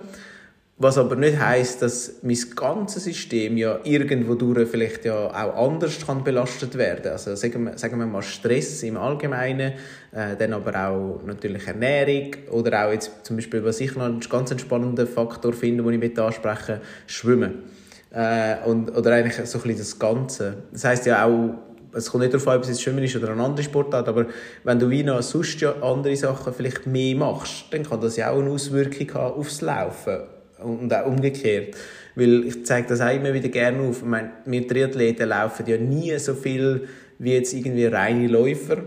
Was 0.80 1.00
aber 1.00 1.16
nicht 1.16 1.40
heißt, 1.40 1.82
dass 1.82 2.18
mein 2.22 2.38
ganzes 2.56 3.06
System 3.06 3.58
ja 3.58 3.80
irgendwo 3.84 4.36
durch 4.36 4.70
vielleicht 4.70 5.06
ja 5.06 5.26
auch 5.26 5.72
anders 5.72 6.06
kann 6.06 6.24
belastet 6.24 6.78
werden. 6.78 7.14
Also 7.14 7.34
sagen 7.34 7.64
wir, 7.64 7.78
sagen 7.80 7.98
wir 7.98 8.06
mal 8.06 8.22
Stress 8.22 8.84
im 8.84 8.96
Allgemeinen, 8.96 9.74
äh, 10.12 10.36
dann 10.38 10.54
aber 10.54 10.88
auch 10.88 11.22
natürlich 11.26 11.66
Ernährung 11.66 12.36
oder 12.52 12.86
auch 12.86 12.92
jetzt 12.92 13.12
zum 13.24 13.38
Beispiel, 13.38 13.66
was 13.66 13.82
ich 13.82 13.96
noch 13.96 14.06
einen 14.06 14.20
ganz 14.20 14.54
spannenden 14.62 15.08
Faktor 15.08 15.52
finde, 15.52 15.82
den 15.82 15.94
ich 15.94 16.00
mit 16.00 16.20
anspreche, 16.20 16.80
Schwimmen. 17.08 17.64
Äh, 18.12 18.58
und, 18.64 18.96
oder 18.96 19.14
eigentlich 19.14 19.48
so 19.50 19.58
ein 19.58 19.64
bisschen 19.64 19.80
das 19.80 19.98
Ganze. 19.98 20.58
Das 20.72 20.86
heißt 20.86 21.08
ja 21.08 21.26
auch, 21.26 21.56
es 21.92 22.12
kommt 22.12 22.22
nicht 22.22 22.36
darauf 22.36 22.48
an, 22.50 22.58
ob 22.58 22.62
es 22.62 22.70
jetzt 22.70 22.84
Schwimmen 22.84 23.04
ist 23.04 23.16
oder 23.16 23.32
eine 23.32 23.44
andere 23.44 23.64
Sportart, 23.64 24.08
aber 24.08 24.28
wenn 24.64 24.78
du 24.78 24.92
wie 24.92 25.02
noch 25.02 25.24
sonst 25.24 25.60
ja 25.60 25.74
andere 25.82 26.16
Sachen 26.16 26.54
vielleicht 26.54 26.86
mehr 26.86 27.16
machst, 27.16 27.66
dann 27.72 27.82
kann 27.82 28.00
das 28.00 28.16
ja 28.16 28.30
auch 28.30 28.38
eine 28.38 28.52
Auswirkung 28.52 29.12
haben 29.16 29.40
aufs 29.40 29.62
Laufen 29.62 30.37
und 30.64 30.94
auch 30.94 31.06
umgekehrt. 31.06 31.76
Weil 32.16 32.46
ich 32.46 32.66
zeige 32.66 32.88
das 32.88 33.02
auch 33.02 33.14
immer 33.14 33.34
wieder 33.34 33.50
gerne 33.50 33.82
auf. 33.82 33.98
Ich 33.98 34.06
meine, 34.06 34.32
wir 34.46 34.68
Triathleten 34.68 35.30
laufen 35.30 35.66
ja 35.68 35.78
nie 35.78 36.18
so 36.18 36.34
viel 36.34 36.88
wie 37.20 37.34
jetzt 37.34 37.54
irgendwie 37.54 37.86
reine 37.86 38.28
Läufer. 38.28 38.78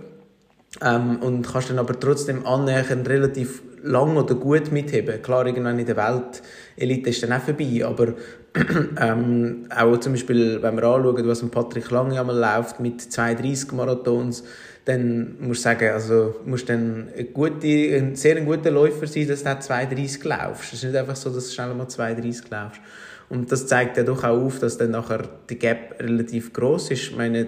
Ähm, 0.83 1.17
und 1.21 1.47
kannst 1.47 1.71
dann 1.71 1.79
aber 1.79 1.99
trotzdem 1.99 2.47
annähernd 2.47 3.09
relativ 3.09 3.63
lang 3.83 4.17
oder 4.17 4.35
gut 4.35 4.73
mitheben. 4.73 5.23
Klar, 5.23 5.47
irgendwann 5.47 5.79
in 5.79 5.87
der 5.87 5.97
Welt 5.97 6.43
Elite 6.77 7.11
ist 7.11 7.23
dann 7.23 7.33
auch 7.33 7.41
vorbei, 7.41 7.85
aber 7.85 8.15
ähm, 9.01 9.67
auch 9.75 9.97
zum 9.99 10.13
Beispiel, 10.13 10.61
wenn 10.63 10.77
wir 10.77 10.85
anschauen, 10.85 11.29
was 11.29 11.49
Patrick 11.51 11.91
Lange 11.91 12.19
einmal 12.19 12.39
läuft 12.39 12.81
mit 12.81 13.01
32 13.01 13.73
Marathons, 13.73 14.45
dann 14.85 15.37
musst 15.41 15.61
du 15.61 15.65
sagen, 15.65 15.91
also 15.93 16.37
musst 16.45 16.69
dann 16.69 17.09
ein, 17.17 17.63
ein 17.63 18.17
sehr 18.17 18.41
guter 18.41 18.71
Läufer 18.71 19.07
sein, 19.07 19.29
dass 19.29 19.45
du 19.45 19.59
32 19.61 20.25
laufst. 20.25 20.73
Es 20.73 20.79
ist 20.81 20.85
nicht 20.85 20.97
einfach 20.97 21.17
so, 21.17 21.31
dass 21.31 21.49
du 21.49 21.55
schnell 21.55 21.75
mal 21.75 21.89
32 21.89 22.51
laufst. 22.51 22.81
Und 23.31 23.53
das 23.53 23.69
zeigt 23.69 23.97
ja 23.97 24.03
doch 24.03 24.25
auch 24.25 24.45
auf, 24.45 24.59
dass 24.59 24.77
dann 24.77 24.91
nachher 24.91 25.23
die 25.49 25.57
Gap 25.57 25.95
relativ 26.01 26.53
groß 26.53 26.91
ist. 26.91 27.11
Ich 27.11 27.17
meine, 27.17 27.47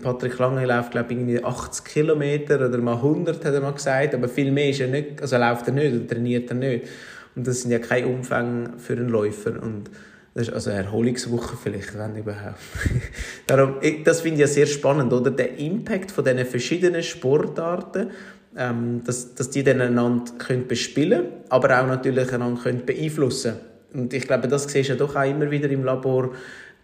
Patrick 0.00 0.38
Lange 0.38 0.64
läuft, 0.64 0.92
glaube 0.92 1.12
ich, 1.12 1.18
irgendwie 1.18 1.42
80 1.42 1.84
Kilometer 1.84 2.68
oder 2.68 2.78
mal 2.78 2.94
100, 2.94 3.44
hat 3.44 3.52
er 3.52 3.60
mal 3.60 3.72
gesagt. 3.72 4.14
Aber 4.14 4.28
viel 4.28 4.52
mehr 4.52 4.70
ist 4.70 4.80
er 4.80 4.86
nicht, 4.86 5.20
also 5.20 5.36
läuft 5.36 5.66
er 5.66 5.74
nicht 5.74 5.96
oder 5.96 6.06
trainiert 6.06 6.48
er 6.48 6.56
nicht. 6.56 6.86
Und 7.34 7.44
das 7.44 7.62
sind 7.62 7.72
ja 7.72 7.80
keine 7.80 8.06
Umfänge 8.06 8.74
für 8.78 8.92
einen 8.92 9.08
Läufer. 9.08 9.60
Und 9.60 9.90
das 10.32 10.46
ist 10.46 10.54
also 10.54 10.70
eine 10.70 10.84
Erholungswoche 10.84 11.56
vielleicht, 11.60 11.98
wenn 11.98 12.16
überhaupt. 12.16 12.60
Darum, 13.48 13.74
das 14.04 14.20
finde 14.20 14.36
ich 14.36 14.40
ja 14.42 14.46
sehr 14.46 14.66
spannend, 14.66 15.12
oder? 15.12 15.32
Der 15.32 15.58
Impact 15.58 16.12
von 16.12 16.24
diesen 16.24 16.46
verschiedenen 16.46 17.02
Sportarten, 17.02 18.10
ähm, 18.56 19.02
dass, 19.04 19.34
dass 19.34 19.50
die 19.50 19.64
dann 19.64 19.80
einander 19.80 20.30
können 20.38 20.68
bespielen 20.68 21.24
aber 21.48 21.80
auch 21.80 21.88
natürlich 21.88 22.32
einander 22.32 22.62
können 22.62 22.86
beeinflussen 22.86 23.54
Und 23.94 24.12
ich 24.12 24.26
glaube, 24.26 24.48
das 24.48 24.64
siehst 24.64 24.90
du 24.90 24.92
ja 24.92 24.98
doch 24.98 25.14
auch 25.16 25.22
immer 25.22 25.50
wieder 25.50 25.70
im 25.70 25.84
Labor, 25.84 26.30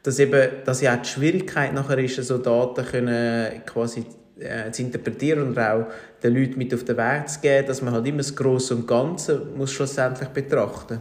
dass 0.02 0.18
eben, 0.18 0.50
dass 0.64 0.80
ja 0.80 0.96
auch 0.96 1.02
die 1.02 1.08
Schwierigkeit 1.08 1.74
nachher 1.74 1.98
ist, 1.98 2.16
so 2.16 2.38
Daten 2.38 2.84
können 2.86 3.64
quasi 3.66 4.06
äh, 4.38 4.70
zu 4.70 4.82
interpretieren 4.82 5.42
und 5.42 5.58
auch 5.58 5.86
den 6.22 6.34
Leuten 6.34 6.56
mit 6.56 6.72
auf 6.72 6.84
den 6.84 6.96
Weg 6.96 7.28
zu 7.28 7.40
geben, 7.40 7.66
dass 7.66 7.82
man 7.82 7.92
halt 7.92 8.06
immer 8.06 8.18
das 8.18 8.34
Grosse 8.34 8.74
und 8.74 8.86
Ganze 8.86 9.46
muss 9.56 9.72
schlussendlich 9.72 10.28
betrachten 10.30 11.00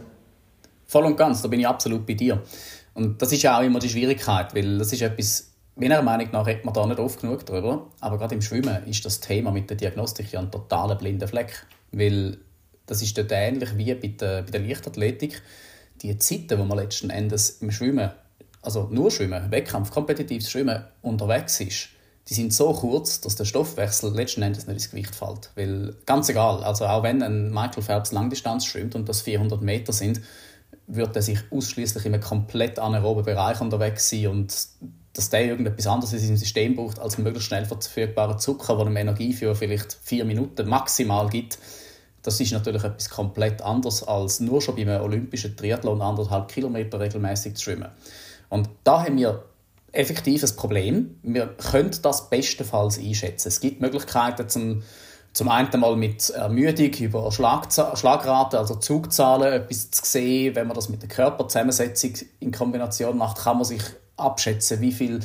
Voll 0.86 1.04
und 1.04 1.16
ganz, 1.16 1.40
da 1.40 1.46
bin 1.46 1.60
ich 1.60 1.68
absolut 1.68 2.04
bei 2.04 2.14
dir. 2.14 2.42
Und 2.94 3.22
das 3.22 3.30
ist 3.30 3.42
ja 3.44 3.56
auch 3.56 3.62
immer 3.62 3.78
die 3.78 3.88
Schwierigkeit, 3.88 4.52
weil 4.56 4.76
das 4.76 4.92
ist 4.92 5.00
etwas, 5.02 5.52
meiner 5.76 6.02
Meinung 6.02 6.28
nach 6.32 6.44
redet 6.44 6.64
man 6.64 6.74
da 6.74 6.84
nicht 6.84 6.98
oft 6.98 7.20
genug 7.20 7.46
drüber, 7.46 7.86
aber 8.00 8.18
gerade 8.18 8.34
im 8.34 8.42
Schwimmen 8.42 8.84
ist 8.86 9.04
das 9.04 9.20
Thema 9.20 9.52
mit 9.52 9.70
der 9.70 9.76
Diagnostik 9.76 10.32
ja 10.32 10.40
ein 10.40 10.50
totaler 10.50 10.96
blinder 10.96 11.28
Fleck, 11.28 11.64
weil 11.92 12.38
das 12.86 13.02
ist 13.02 13.16
dort 13.16 13.30
ähnlich 13.30 13.78
wie 13.78 13.94
bei 13.94 14.08
der, 14.08 14.42
bei 14.42 14.50
der 14.50 14.60
Leichtathletik. 14.60 15.40
Die 16.02 16.16
Zeiten, 16.18 16.48
die 16.48 16.56
man 16.56 16.78
letzten 16.78 17.10
Endes 17.10 17.58
im 17.60 17.70
Schwimmen, 17.70 18.10
also 18.62 18.88
nur 18.90 19.10
Schwimmen, 19.10 19.50
Wettkampf, 19.50 19.90
kompetitives 19.90 20.50
Schwimmen 20.50 20.84
unterwegs 21.02 21.60
ist, 21.60 21.88
die 22.28 22.34
sind 22.34 22.52
so 22.52 22.72
kurz, 22.72 23.20
dass 23.20 23.34
der 23.34 23.44
Stoffwechsel 23.44 24.14
letzten 24.14 24.42
Endes 24.42 24.66
nicht 24.66 24.74
ins 24.74 24.90
Gewicht 24.90 25.14
fällt. 25.14 25.50
Weil, 25.56 25.96
ganz 26.06 26.28
egal, 26.28 26.62
also 26.62 26.86
auch 26.86 27.02
wenn 27.02 27.22
ein 27.22 27.50
Michael 27.50 27.82
Phelps 27.82 28.12
Langdistanz 28.12 28.66
schwimmt 28.66 28.94
und 28.94 29.08
das 29.08 29.22
400 29.22 29.60
Meter 29.62 29.92
sind, 29.92 30.20
wird 30.86 31.16
er 31.16 31.22
sich 31.22 31.40
ausschließlich 31.50 32.04
in 32.04 32.14
einem 32.14 32.22
komplett 32.22 32.78
anaeroben 32.78 33.24
Bereich 33.24 33.60
unterwegs 33.60 34.10
sein 34.10 34.28
und 34.28 34.54
dass 35.12 35.30
der 35.30 35.44
irgendetwas 35.44 35.86
anderes 35.86 36.12
in 36.12 36.20
seinem 36.20 36.36
System 36.36 36.76
braucht 36.76 37.00
als 37.00 37.18
möglichst 37.18 37.48
schnell 37.48 37.64
verfügbaren 37.64 38.38
Zucker, 38.38 38.76
der 38.76 38.86
ihm 38.86 38.96
Energie 38.96 39.32
für 39.32 39.54
vielleicht 39.56 39.98
vier 40.00 40.24
Minuten 40.24 40.68
maximal 40.68 41.28
gibt, 41.28 41.58
das 42.22 42.40
ist 42.40 42.52
natürlich 42.52 42.84
etwas 42.84 43.08
komplett 43.08 43.62
anderes 43.62 44.02
als 44.02 44.40
nur 44.40 44.60
schon 44.60 44.76
beim 44.76 44.88
olympischen 45.00 45.56
Triathlon 45.56 46.02
anderthalb 46.02 46.48
Kilometer 46.48 47.00
regelmäßig 47.00 47.54
zu 47.56 47.64
schwimmen. 47.64 47.88
Und 48.48 48.68
da 48.84 49.04
haben 49.04 49.16
wir 49.16 49.44
effektiv 49.92 50.42
ein 50.42 50.56
Problem. 50.56 51.18
Wir 51.22 51.46
können 51.46 51.90
das 52.02 52.28
bestenfalls 52.28 52.98
einschätzen. 52.98 53.48
Es 53.48 53.60
gibt 53.60 53.80
Möglichkeiten 53.80 54.48
zum 54.48 54.82
zum 55.32 55.48
einen 55.48 55.78
mal 55.78 55.96
mit 55.96 56.30
Ermüdung 56.30 56.92
über 56.94 57.30
Schlagrate, 57.30 58.58
also 58.58 58.74
Zugzahlen, 58.74 59.52
etwas 59.52 59.90
zu 59.90 60.04
sehen. 60.04 60.56
Wenn 60.56 60.66
man 60.66 60.74
das 60.74 60.88
mit 60.88 61.02
der 61.02 61.08
Körperzusammensetzung 61.08 62.14
in 62.40 62.50
Kombination 62.50 63.16
macht, 63.16 63.38
kann 63.38 63.56
man 63.56 63.64
sich 63.64 63.82
abschätzen, 64.16 64.80
wie 64.80 64.92
viel 64.92 65.20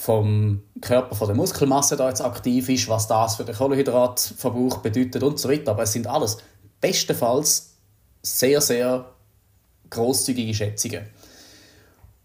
vom 0.00 0.62
Körper, 0.80 1.14
von 1.14 1.26
der 1.26 1.36
Muskelmasse 1.36 1.94
da 1.94 2.08
jetzt 2.08 2.22
aktiv 2.22 2.70
ist, 2.70 2.88
was 2.88 3.06
das 3.06 3.36
für 3.36 3.44
den 3.44 3.54
Kohlenhydratverbrauch 3.54 4.78
bedeutet 4.78 5.22
und 5.22 5.38
so 5.38 5.50
weiter. 5.50 5.72
Aber 5.72 5.82
es 5.82 5.92
sind 5.92 6.06
alles 6.06 6.38
bestenfalls 6.80 7.74
sehr, 8.22 8.62
sehr 8.62 9.04
großzügige 9.90 10.54
Schätzungen. 10.54 11.04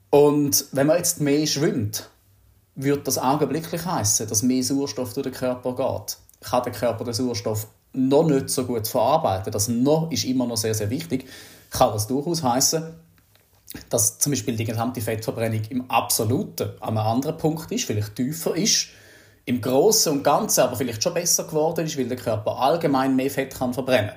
Und 0.09 0.65
wenn 0.71 0.87
man 0.87 0.97
jetzt 0.97 1.19
mehr 1.19 1.45
schwimmt, 1.45 2.09
wird 2.75 3.07
das 3.07 3.17
augenblicklich 3.17 3.85
heißen, 3.85 4.27
dass 4.29 4.41
mehr 4.41 4.63
Sauerstoff 4.63 5.13
durch 5.13 5.25
den 5.25 5.33
Körper 5.33 5.75
geht 5.75 6.17
kann 6.45 6.63
der 6.63 6.73
Körper 6.73 7.03
den 7.03 7.13
Sauerstoff 7.13 7.67
noch 7.93 8.27
nicht 8.27 8.49
so 8.49 8.65
gut 8.65 8.87
verarbeiten. 8.87 9.51
Das 9.51 9.67
noch 9.67 10.11
ist 10.11 10.25
immer 10.25 10.45
noch 10.45 10.57
sehr, 10.57 10.75
sehr 10.75 10.89
wichtig. 10.89 11.27
Kann 11.71 11.91
das 11.93 12.07
durchaus 12.07 12.43
heißen, 12.43 12.83
dass 13.89 14.19
zum 14.19 14.31
Beispiel 14.31 14.55
die 14.55 14.65
gesamte 14.65 15.01
Fettverbrennung 15.01 15.61
im 15.69 15.89
Absoluten 15.89 16.71
an 16.79 16.97
einem 16.97 17.07
anderen 17.07 17.37
Punkt 17.37 17.71
ist, 17.71 17.85
vielleicht 17.85 18.15
tiefer 18.15 18.55
ist, 18.55 18.87
im 19.45 19.61
Großen 19.61 20.11
und 20.11 20.23
Ganzen 20.23 20.61
aber 20.61 20.75
vielleicht 20.75 21.03
schon 21.03 21.13
besser 21.13 21.43
geworden 21.43 21.85
ist, 21.85 21.97
weil 21.97 22.07
der 22.07 22.17
Körper 22.17 22.57
allgemein 22.57 23.15
mehr 23.15 23.29
Fett 23.29 23.53
kann 23.53 23.73
verbrennen 23.73 24.13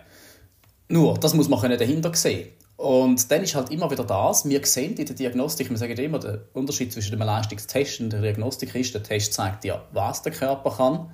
Nur, 0.89 1.19
das 1.19 1.35
muss 1.35 1.49
man 1.49 1.61
dahinter 1.61 2.15
sehen. 2.15 2.51
Und 2.77 3.31
dann 3.31 3.43
ist 3.43 3.55
halt 3.55 3.71
immer 3.71 3.91
wieder 3.91 4.05
das, 4.05 4.49
wir 4.49 4.65
sehen 4.65 4.95
in 4.95 5.05
der 5.05 5.17
Diagnostik, 5.17 5.69
wir 5.69 5.77
sagen 5.77 5.99
immer, 5.99 6.21
der 6.21 6.43
Unterschied 6.55 6.93
zwischen 6.93 7.11
dem 7.11 7.21
Leistungstest 7.21 8.01
und 8.01 8.11
der 8.11 8.23
Diagnostik 8.23 8.75
ist, 8.75 8.95
der 8.95 9.03
Test 9.03 9.35
zeigt 9.35 9.65
dir, 9.65 9.83
was 9.93 10.23
der 10.23 10.33
Körper 10.33 10.71
kann 10.71 11.11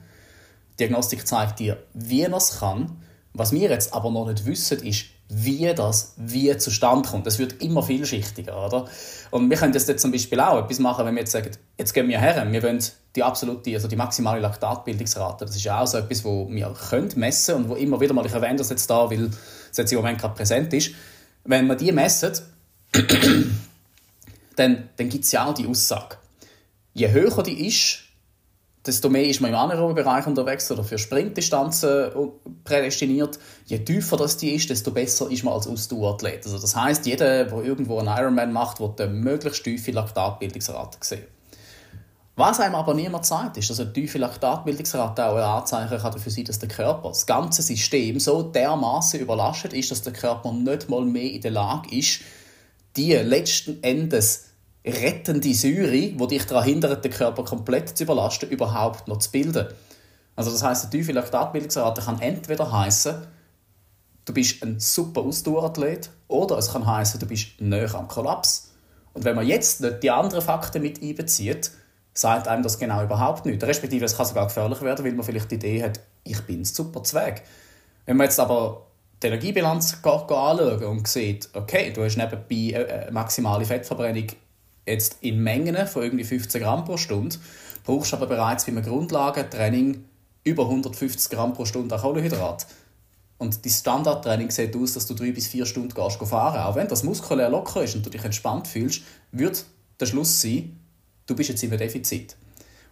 Diagnostik 0.79 1.27
zeigt 1.27 1.61
dir, 1.61 1.85
wie 1.93 2.23
er 2.23 2.33
es 2.33 2.59
kann. 2.59 3.01
Was 3.33 3.53
wir 3.53 3.71
jetzt 3.71 3.95
aber 3.95 4.11
noch 4.11 4.27
nicht 4.27 4.45
wissen, 4.47 4.85
ist, 4.85 5.07
wie 5.37 5.73
das 5.75 6.15
wie 6.17 6.57
zustande 6.57 7.09
kommt. 7.09 7.27
Das 7.27 7.39
wird 7.39 7.61
immer 7.63 7.83
vielschichtiger, 7.83 8.67
oder? 8.67 8.87
Und 9.31 9.51
wir 9.51 9.57
können 9.57 9.73
das 9.73 9.87
jetzt 9.87 10.03
zum 10.03 10.13
Beispiel 10.13 10.39
auch 10.41 10.63
etwas 10.63 10.79
machen, 10.79 11.05
wenn 11.07 11.15
wir 11.15 11.21
jetzt 11.21 11.33
sagen, 11.33 11.51
jetzt 11.77 11.93
gehen 11.93 12.09
wir 12.09 12.21
her, 12.21 12.47
wir 12.51 12.63
wollen 12.63 12.83
die 13.17 13.23
absolute, 13.23 13.75
also 13.75 13.89
die 13.89 13.97
maximale 13.97 14.41
Laktatbildungsrate, 14.41 15.45
das 15.45 15.57
ist 15.57 15.69
auch 15.69 15.87
so 15.87 15.99
etwas, 15.99 16.25
wo 16.25 16.49
wir 16.49 16.73
können 16.89 17.11
messen 17.17 17.57
und 17.57 17.69
wo 17.69 17.75
immer 17.75 18.01
wieder 18.01 18.15
mal, 18.15 18.25
ich 18.27 18.33
erwähne 18.33 18.57
das 18.57 18.71
jetzt 18.71 18.89
da, 18.89 19.11
weil 19.11 19.31
es 19.71 19.77
jetzt 19.77 19.93
im 19.93 19.99
Moment 19.99 20.21
gerade 20.21 20.35
präsent 20.35 20.73
ist, 20.73 20.93
wenn 21.45 21.67
wir 21.67 21.75
die 21.75 21.93
messen, 21.93 22.33
dann, 24.57 24.89
dann 24.97 25.09
gibt 25.09 25.25
es 25.25 25.33
ja 25.33 25.47
auch 25.47 25.55
die 25.55 25.67
Aussage. 25.67 26.17
Je 26.93 27.11
höher 27.11 27.43
die 27.43 27.67
ist, 27.67 28.04
desto 28.87 29.09
mehr 29.09 29.27
ist 29.27 29.41
man 29.41 29.51
im 29.51 29.57
anaeroben 29.57 29.95
Bereich 29.95 30.27
unterwegs 30.27 30.71
oder 30.71 30.85
für 30.85 30.99
Sprintdistanzen 30.99 32.11
prädestiniert. 32.65 33.39
Je 33.67 33.79
tiefer 33.79 34.17
das 34.17 34.37
die 34.37 34.55
ist, 34.55 34.69
desto 34.69 34.91
besser 34.91 35.31
ist 35.31 35.43
man 35.43 35.55
als 35.55 35.67
Ausdauerathlet. 35.67 36.45
Also 36.45 36.59
das 36.59 36.77
heißt, 36.77 37.07
jeder, 37.07 37.45
der 37.45 37.59
irgendwo 37.63 37.99
einen 37.99 38.09
Ironman 38.09 38.53
macht, 38.53 38.81
wird 38.81 39.01
eine 39.01 39.13
möglichst 39.13 39.65
tiefe 39.65 39.91
Laktatbildungsrate 39.93 40.99
sehen. 41.01 41.25
Was 42.37 42.59
einem 42.59 42.75
aber 42.75 42.95
niemand 42.95 43.25
sagt, 43.25 43.57
ist, 43.59 43.71
dass 43.71 43.79
eine 43.79 43.93
tiefe 43.93 44.19
Laktatbildungsrate 44.19 45.25
auch 45.25 45.37
ein 45.37 45.43
Anzeichen 45.43 45.99
kann 45.99 46.13
dafür 46.13 46.33
sein, 46.33 46.45
dass 46.45 46.59
der 46.59 46.69
Körper, 46.69 47.09
das 47.09 47.27
ganze 47.27 47.63
System 47.63 48.19
so 48.19 48.43
dermaßen 48.43 49.21
überlastet 49.21 49.73
ist, 49.73 49.93
dass 49.93 50.03
der 50.03 50.13
Körper 50.13 50.53
nicht 50.53 50.89
mal 50.89 51.05
mehr 51.05 51.31
in 51.31 51.41
der 51.41 51.53
Lage 51.53 51.97
ist, 51.97 52.21
die 52.97 53.13
letzten 53.13 53.83
Endes 53.85 54.47
rettende 54.85 55.55
Säure, 55.55 55.91
die 55.91 56.27
dich 56.27 56.47
daran 56.47 56.65
hindert, 56.65 57.05
den 57.05 57.13
Körper 57.13 57.45
komplett 57.45 57.97
zu 57.97 58.05
überlasten, 58.05 58.51
überhaupt 58.51 59.09
noch 59.09 59.19
zu 59.19 59.31
bilden. 59.31 59.69
Also 60.37 60.51
das 60.51 60.63
heißt, 60.63 60.85
eine 60.85 60.91
tiefe 60.91 61.13
Laktatbildungsrate 61.13 62.03
kann 62.03 62.21
entweder 62.21 62.71
heißen, 62.71 63.15
du 64.25 64.33
bist 64.33 64.63
ein 64.63 64.81
super 64.81 65.23
Ausdauerathlet, 65.23 66.11
oder 66.29 66.59
es 66.59 66.73
kann 66.73 66.87
heißen, 66.87 67.21
du 67.21 67.27
bist 67.27 67.61
näher 67.61 67.95
am 67.95 68.09
Kollaps. 68.09 68.73
Und 69.13 69.25
wenn 69.25 69.37
man 69.37 69.47
jetzt 69.47 69.81
nicht 69.81 70.03
die 70.03 70.11
anderen 70.11 70.43
Fakten 70.43 70.83
mit 70.83 71.03
einbezieht, 71.03 71.71
sagt 72.13 72.49
einem 72.49 72.63
das 72.63 72.79
genau 72.79 73.03
überhaupt 73.03 73.47
nicht. 73.47 73.63
Respektive 73.63 74.05
es 74.05 74.17
kann 74.17 74.27
sogar 74.27 74.47
gefährlich 74.47 74.83
werden, 74.83 75.05
weil 75.05 75.13
man 75.13 75.25
vielleicht 75.25 75.51
die 75.51 75.57
Idee 75.57 75.83
hat, 75.83 76.01
ich 76.25 76.41
bin 76.43 76.65
super 76.65 77.03
Zweig. 77.03 77.43
Wenn 78.07 78.17
man 78.17 78.27
jetzt 78.27 78.41
aber 78.41 78.87
die 79.23 79.29
Energiebilanz 79.29 79.99
anschauen 80.03 80.85
und 80.85 81.09
sieht, 81.09 81.49
okay, 81.55 81.93
du 81.93 82.05
hast 82.05 82.17
nebenbei 82.17 82.89
eine 82.89 83.13
maximale 83.13 83.65
Fettverbrennung 83.65 84.27
jetzt 84.87 85.19
in 85.21 85.43
Mengen 85.43 85.87
von 85.87 86.03
irgendwie 86.03 86.25
15 86.25 86.63
Gramm 86.63 86.85
pro 86.85 86.97
Stunde, 86.97 87.37
brauchst 87.85 88.15
aber 88.15 88.27
bereits 88.27 88.65
bei 88.65 88.73
einem 88.73 88.85
Grundlagentraining 88.85 90.05
über 90.45 90.65
150 90.65 91.31
Gramm 91.31 91.53
pro 91.53 91.65
Stunde 91.65 91.95
an 91.95 92.01
Kohlenhydrat. 92.01 92.67
Und 93.39 93.65
die 93.65 93.71
Standardtraining 93.71 94.51
sieht 94.51 94.77
aus, 94.77 94.93
dass 94.93 95.07
du 95.07 95.15
drei 95.15 95.33
bis 95.33 95.49
vier 95.49 95.67
Stunden 95.67 95.93
gehst 95.93 96.19
fahren. 96.19 96.61
Auch 96.61 96.77
wenn 96.77 96.89
das 96.89 97.03
muskulär 97.03 97.51
locker 97.51 97.83
ist 97.83 97.95
und 97.95 98.07
du 98.07 98.11
dich 98.11 98.25
entspannt 98.25 98.69
fühlst, 98.69 99.03
wird 99.33 99.65
der 99.99 100.07
Schluss 100.07 100.41
sein, 100.41 100.79
du 101.27 101.35
bist 101.35 101.51
jetzt 101.51 101.63
im 101.63 101.71
Defizit. 101.71 102.37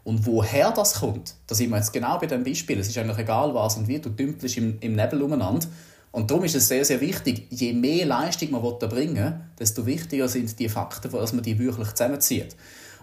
Und 0.04 0.26
woher 0.26 0.72
das 0.72 0.94
kommt, 0.94 1.34
da 1.46 1.54
sind 1.54 1.70
wir 1.70 1.76
jetzt 1.76 1.92
genau 1.92 2.18
bei 2.18 2.26
dem 2.26 2.42
Beispiel. 2.42 2.78
Es 2.78 2.88
ist 2.88 2.98
eigentlich 2.98 3.18
egal 3.18 3.54
was 3.54 3.76
und 3.76 3.86
wie, 3.86 4.00
du 4.00 4.10
dümpelst 4.10 4.56
im, 4.56 4.78
im 4.80 4.96
Nebel 4.96 5.22
umeinander. 5.22 5.66
Und 6.12 6.30
darum 6.30 6.44
ist 6.44 6.54
es 6.54 6.68
sehr, 6.68 6.84
sehr 6.84 7.00
wichtig, 7.00 7.46
je 7.50 7.72
mehr 7.72 8.04
Leistung 8.04 8.50
man 8.50 8.62
erbringen 8.62 9.16
will, 9.16 9.40
desto 9.58 9.84
wichtiger 9.86 10.28
sind 10.28 10.58
die 10.58 10.68
Fakten, 10.68 11.10
dass 11.10 11.32
man 11.32 11.42
die 11.42 11.58
wirklich 11.58 11.88
zusammenzieht. 11.94 12.54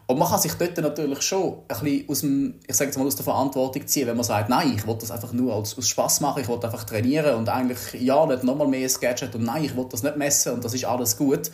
Und 0.05 0.17
man 0.17 0.27
kann 0.27 0.39
sich 0.39 0.53
dort 0.53 0.77
natürlich 0.77 1.21
schon 1.21 1.57
ein 1.67 1.79
bisschen 1.83 2.09
aus, 2.09 2.19
dem, 2.21 2.55
ich 2.67 2.75
sage 2.75 2.89
jetzt 2.89 2.97
mal, 2.97 3.05
aus 3.05 3.15
der 3.15 3.25
Verantwortung 3.25 3.85
ziehen, 3.85 4.07
wenn 4.07 4.15
man 4.15 4.23
sagt, 4.23 4.49
nein, 4.49 4.73
ich 4.75 4.87
will 4.87 4.97
das 4.99 5.11
einfach 5.11 5.33
nur 5.33 5.53
aus, 5.53 5.77
aus 5.77 5.87
Spaß 5.87 6.21
machen, 6.21 6.41
ich 6.41 6.47
will 6.47 6.59
einfach 6.63 6.83
trainieren 6.83 7.35
und 7.35 7.49
eigentlich, 7.49 8.01
ja, 8.01 8.25
nicht 8.25 8.43
nochmal 8.43 8.67
mehr 8.67 8.87
ein 8.87 8.95
Gadget 8.99 9.35
und 9.35 9.43
nein, 9.43 9.65
ich 9.65 9.75
will 9.75 9.85
das 9.89 10.01
nicht 10.01 10.17
messen 10.17 10.53
und 10.53 10.63
das 10.65 10.73
ist 10.73 10.85
alles 10.85 11.17
gut. 11.17 11.51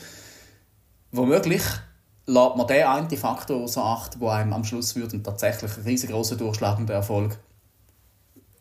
Womöglich 1.11 1.63
lässt 2.27 2.55
man 2.55 2.67
den 2.67 2.85
einen 2.85 3.09
Faktor 3.09 3.61
außer 3.61 3.83
Acht, 3.83 4.21
der 4.21 4.29
einem 4.29 4.53
am 4.53 4.63
Schluss 4.63 4.95
wird 4.95 5.13
und 5.13 5.23
tatsächlich 5.23 5.75
einen 5.75 5.85
riesengroßen 5.85 6.37
durchschlagenden 6.37 6.95
Erfolg, 6.95 7.37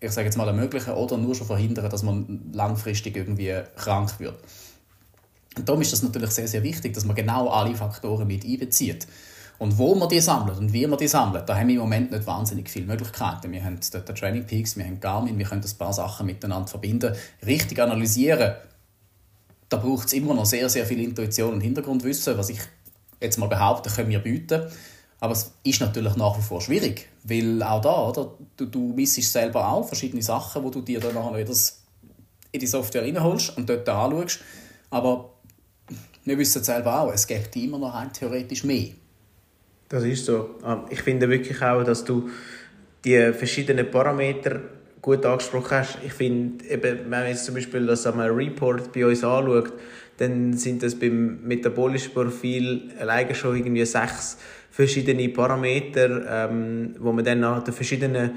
ich 0.05 0.12
sage 0.12 0.27
jetzt 0.27 0.37
mal, 0.37 0.47
ermöglichen 0.47 0.95
oder 0.95 1.17
nur 1.17 1.35
schon 1.35 1.47
verhindern, 1.47 1.90
dass 1.90 2.03
man 2.03 2.51
langfristig 2.53 3.17
irgendwie 3.17 3.55
krank 3.77 4.19
wird. 4.19 4.37
Und 5.57 5.69
darum 5.69 5.81
ist 5.81 5.93
das 5.93 6.03
natürlich 6.03 6.31
sehr, 6.31 6.49
sehr 6.49 6.62
wichtig, 6.62 6.95
dass 6.95 7.05
man 7.05 7.14
genau 7.14 7.49
alle 7.49 7.75
Faktoren 7.75 8.27
mit 8.27 8.45
einbezieht. 8.45 9.07
Und 9.59 9.79
wo 9.79 9.95
man 9.95 10.09
die 10.09 10.21
sammelt 10.21 10.59
und 10.59 10.73
wie 10.73 10.87
man 10.87 10.99
die 10.99 11.07
sammelt, 11.07 11.49
da 11.49 11.57
haben 11.57 11.69
wir 11.69 11.77
im 11.77 11.81
Moment 11.83 12.11
nicht 12.11 12.27
wahnsinnig 12.27 12.69
viele 12.69 12.87
Möglichkeiten. 12.87 13.53
Wir 13.53 13.64
haben 13.64 13.79
dort 13.93 14.19
Training 14.19 14.45
Peaks, 14.45 14.77
wir 14.77 14.85
haben 14.85 14.99
Garmin, 14.99 15.38
wir 15.38 15.47
können 15.47 15.62
ein 15.62 15.79
paar 15.79 15.93
Sachen 15.93 16.27
miteinander 16.27 16.67
verbinden, 16.67 17.14
richtig 17.47 17.81
analysieren. 17.81 18.55
Da 19.69 19.77
braucht 19.77 20.09
es 20.09 20.12
immer 20.12 20.35
noch 20.35 20.45
sehr, 20.45 20.69
sehr 20.69 20.87
viel 20.87 21.01
Intuition 21.01 21.55
und 21.55 21.61
Hintergrundwissen, 21.61 22.37
was 22.37 22.49
ich 22.49 22.59
jetzt 23.21 23.38
mal 23.38 23.49
behaupte, 23.49 23.90
können 23.90 24.11
wir 24.11 24.19
bieten. 24.19 24.62
Aber 25.21 25.33
es 25.33 25.53
ist 25.62 25.81
natürlich 25.81 26.17
nach 26.17 26.37
wie 26.37 26.43
vor 26.43 26.61
schwierig, 26.61 27.09
weil 27.24 27.62
auch 27.62 27.80
da, 27.80 28.08
oder, 28.08 28.34
du, 28.56 28.66
du 28.66 28.92
missest 28.94 29.32
selber 29.32 29.66
auch 29.66 29.87
verschiedene 29.87 30.22
Sachen, 30.22 30.62
wo 30.62 30.70
du 30.70 30.82
dir 30.82 31.00
dann 31.00 31.14
nachher 31.14 31.38
wieder 31.38 31.54
in 32.52 32.60
die 32.60 32.66
Software 32.66 33.02
reinholst 33.02 33.56
und 33.56 33.68
dort 33.68 33.88
anschaust. 33.88 34.40
Aber 34.90 35.30
wir 36.24 36.38
wissen 36.38 36.62
selber 36.62 37.00
auch, 37.00 37.12
es 37.12 37.26
gibt 37.26 37.56
immer 37.56 37.78
noch 37.78 37.94
ein 37.94 38.12
theoretisch 38.12 38.64
mehr. 38.64 38.88
Das 39.88 40.04
ist 40.04 40.26
so. 40.26 40.56
Ah, 40.62 40.84
ich 40.90 41.02
finde 41.02 41.28
wirklich 41.28 41.60
auch, 41.62 41.82
dass 41.82 42.04
du 42.04 42.28
die 43.04 43.32
verschiedenen 43.32 43.90
Parameter 43.90 44.60
gut 45.02 45.24
angesprochen 45.26 45.78
hast. 45.78 45.98
Ich 46.04 46.14
finde, 46.14 46.64
eben, 46.64 46.82
wenn 46.82 47.08
man 47.08 47.26
jetzt 47.26 47.44
zum 47.44 47.54
Beispiel 47.54 47.87
das 47.87 48.06
einmal 48.06 48.30
Report 48.30 48.92
bei 48.92 49.06
uns 49.06 49.22
anschaut, 49.22 49.72
dann 50.16 50.56
sind 50.56 50.82
das 50.82 50.98
beim 50.98 51.42
metabolischen 51.42 52.12
Profil 52.12 52.92
alleine 52.98 53.34
schon 53.34 53.56
irgendwie 53.56 53.84
sechs 53.84 54.38
verschiedene 54.74 55.28
Parameter, 55.28 56.48
ähm, 56.50 56.96
wo 56.98 57.12
man 57.12 57.24
dann 57.24 57.38
nach 57.38 57.62
den 57.62 57.72
verschiedenen 57.72 58.32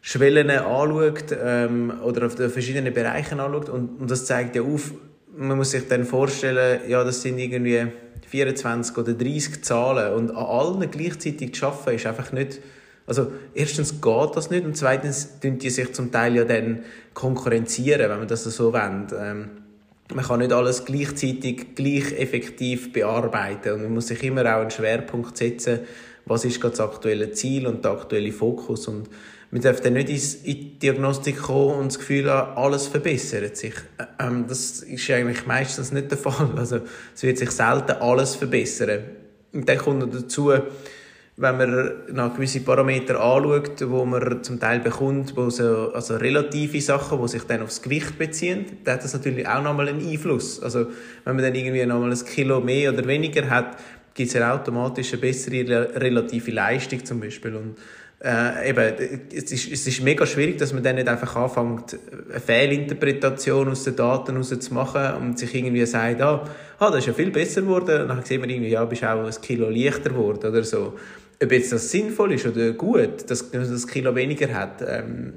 Schwellen 0.00 0.50
anschaut 0.50 1.36
ähm, 1.42 1.92
oder 2.04 2.26
auf 2.26 2.36
den 2.36 2.48
verschiedenen 2.48 2.94
Bereichen 2.94 3.40
anschaut 3.40 3.68
und, 3.68 4.00
und 4.00 4.08
das 4.08 4.24
zeigt 4.24 4.54
ja 4.54 4.62
auf, 4.62 4.92
man 5.36 5.56
muss 5.56 5.72
sich 5.72 5.88
dann 5.88 6.04
vorstellen, 6.04 6.82
ja, 6.88 7.02
das 7.02 7.22
sind 7.22 7.40
irgendwie 7.40 7.88
24 8.28 8.96
oder 8.98 9.14
30 9.14 9.64
Zahlen 9.64 10.14
und 10.14 10.30
an 10.30 10.36
allen 10.36 10.90
gleichzeitig 10.92 11.54
zu 11.54 11.66
arbeiten, 11.66 11.96
ist 11.96 12.06
einfach 12.06 12.30
nicht, 12.30 12.60
also 13.06 13.32
erstens 13.52 14.00
geht 14.00 14.36
das 14.36 14.50
nicht 14.50 14.64
und 14.64 14.76
zweitens 14.76 15.40
tun 15.40 15.58
die 15.58 15.70
sich 15.70 15.92
zum 15.92 16.12
Teil 16.12 16.36
ja 16.36 16.44
dann 16.44 16.84
konkurrenzieren, 17.14 18.08
wenn 18.08 18.18
man 18.18 18.28
das 18.28 18.44
so 18.44 18.72
wendet. 18.72 19.18
Ähm, 19.20 19.48
man 20.14 20.24
kann 20.24 20.40
nicht 20.40 20.52
alles 20.52 20.84
gleichzeitig 20.84 21.74
gleich 21.74 22.12
effektiv 22.18 22.92
bearbeiten 22.92 23.72
und 23.72 23.82
man 23.82 23.94
muss 23.94 24.08
sich 24.08 24.22
immer 24.22 24.42
auch 24.42 24.60
einen 24.60 24.70
Schwerpunkt 24.70 25.36
setzen, 25.36 25.80
was 26.24 26.44
ist 26.44 26.60
gerade 26.60 26.76
das 26.76 26.80
aktuelle 26.80 27.32
Ziel 27.32 27.66
und 27.66 27.84
der 27.84 27.92
aktuelle 27.92 28.32
Fokus 28.32 28.88
und 28.88 29.08
man 29.50 29.62
darf 29.62 29.80
dann 29.80 29.94
nicht 29.94 30.10
in 30.10 30.54
die 30.54 30.78
Diagnostik 30.78 31.40
kommen 31.40 31.78
und 31.78 31.86
das 31.86 31.98
Gefühl 31.98 32.30
haben, 32.30 32.56
alles 32.56 32.86
verbessert 32.86 33.56
sich. 33.56 33.72
Ähm, 34.18 34.44
das 34.46 34.80
ist 34.80 35.10
eigentlich 35.10 35.46
meistens 35.46 35.90
nicht 35.90 36.10
der 36.10 36.18
Fall. 36.18 36.50
Also 36.56 36.80
es 37.14 37.22
wird 37.22 37.38
sich 37.38 37.50
selten 37.50 37.92
alles 37.92 38.34
verbessern. 38.34 39.04
Und 39.54 39.66
dann 39.66 39.78
kommt 39.78 40.00
noch 40.00 40.10
dazu, 40.10 40.52
wenn 41.40 41.56
man 41.56 41.92
nach 42.12 42.34
gewisse 42.34 42.60
Parameter 42.60 43.20
anschaut, 43.20 43.88
wo 43.88 44.04
man 44.04 44.42
zum 44.42 44.58
Teil 44.58 44.80
bekommt, 44.80 45.36
wo 45.36 45.48
so, 45.50 45.92
also 45.92 46.16
relative 46.16 46.80
Sachen, 46.80 47.22
die 47.22 47.28
sich 47.28 47.44
dann 47.44 47.62
aufs 47.62 47.80
Gewicht 47.80 48.18
beziehen, 48.18 48.66
dann 48.82 48.94
hat 48.94 49.04
das 49.04 49.14
natürlich 49.14 49.46
auch 49.46 49.62
nochmal 49.62 49.88
einen 49.88 50.04
Einfluss. 50.04 50.60
Also 50.60 50.86
wenn 51.24 51.36
man 51.36 51.44
dann 51.44 51.54
irgendwie 51.54 51.86
nochmal 51.86 52.10
ein 52.10 52.24
Kilo 52.24 52.60
mehr 52.60 52.92
oder 52.92 53.06
weniger 53.06 53.48
hat, 53.48 53.78
gibt 54.14 54.28
es 54.28 54.34
ja 54.34 54.52
automatisch 54.52 55.12
eine 55.12 55.20
bessere 55.20 55.94
relative 55.94 56.50
Leistung 56.50 57.04
zum 57.04 57.20
Beispiel. 57.20 57.54
Und 57.54 57.76
äh, 58.20 58.70
eben, 58.70 59.28
es 59.32 59.52
ist, 59.52 59.70
es 59.70 59.86
ist 59.86 60.02
mega 60.02 60.26
schwierig, 60.26 60.58
dass 60.58 60.72
man 60.72 60.82
dann 60.82 60.96
nicht 60.96 61.06
einfach 61.06 61.36
anfängt, 61.36 61.96
eine 62.28 62.40
Fehlinterpretation 62.40 63.68
aus 63.68 63.84
den 63.84 63.94
Daten 63.94 64.36
rauszumachen 64.36 65.14
und 65.14 65.38
sich 65.38 65.54
irgendwie 65.54 65.86
sagt, 65.86 66.20
ah, 66.20 66.44
ah, 66.80 66.90
das 66.90 66.98
ist 66.98 67.06
ja 67.06 67.12
viel 67.12 67.30
besser 67.30 67.62
geworden. 67.62 68.02
Und 68.02 68.08
dann 68.08 68.24
sieht 68.24 68.40
man 68.40 68.50
irgendwie, 68.50 68.70
ja, 68.70 68.84
bist 68.84 69.04
auch 69.04 69.24
ein 69.24 69.40
Kilo 69.40 69.70
leichter 69.70 70.10
geworden 70.10 70.50
oder 70.50 70.64
so. 70.64 70.94
Ob 71.42 71.52
jetzt 71.52 71.72
das 71.72 71.90
sinnvoll 71.90 72.32
ist 72.32 72.46
oder 72.46 72.72
gut, 72.72 73.30
dass 73.30 73.52
man 73.52 73.70
das 73.70 73.86
Kilo 73.86 74.14
weniger 74.14 74.52
hat, 74.52 74.82
ähm, 74.86 75.34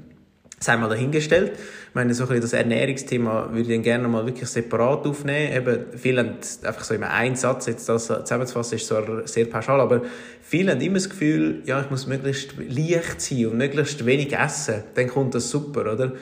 sei 0.62 0.76
mal 0.76 0.88
dahingestellt. 0.88 1.52
Ich 1.52 1.94
meine, 1.94 2.14
so 2.14 2.26
ein 2.26 2.40
das 2.40 2.52
Ernährungsthema 2.52 3.48
würde 3.50 3.62
ich 3.62 3.68
dann 3.68 3.82
gerne 3.82 4.08
mal 4.08 4.24
wirklich 4.24 4.48
separat 4.48 5.06
aufnehmen. 5.06 5.52
Eben, 5.54 5.84
viele 5.96 6.20
haben 6.20 6.36
einfach 6.62 6.84
so 6.84 6.94
immer 6.94 7.10
einen 7.10 7.36
Satz, 7.36 7.66
jetzt 7.66 7.88
das 7.88 8.06
zusammenzufassen, 8.06 8.76
ist 8.76 8.86
zwar 8.86 9.26
sehr 9.26 9.46
pauschal, 9.46 9.80
aber 9.80 10.02
viele 10.40 10.72
haben 10.72 10.80
immer 10.80 10.94
das 10.94 11.10
Gefühl, 11.10 11.62
ja, 11.66 11.80
ich 11.80 11.90
muss 11.90 12.06
möglichst 12.06 12.54
leicht 12.58 13.20
sein 13.20 13.46
und 13.46 13.58
möglichst 13.58 14.04
wenig 14.06 14.36
essen. 14.36 14.82
Dann 14.94 15.08
kommt 15.08 15.34
das 15.34 15.50
super, 15.50 15.92
oder? 15.92 16.12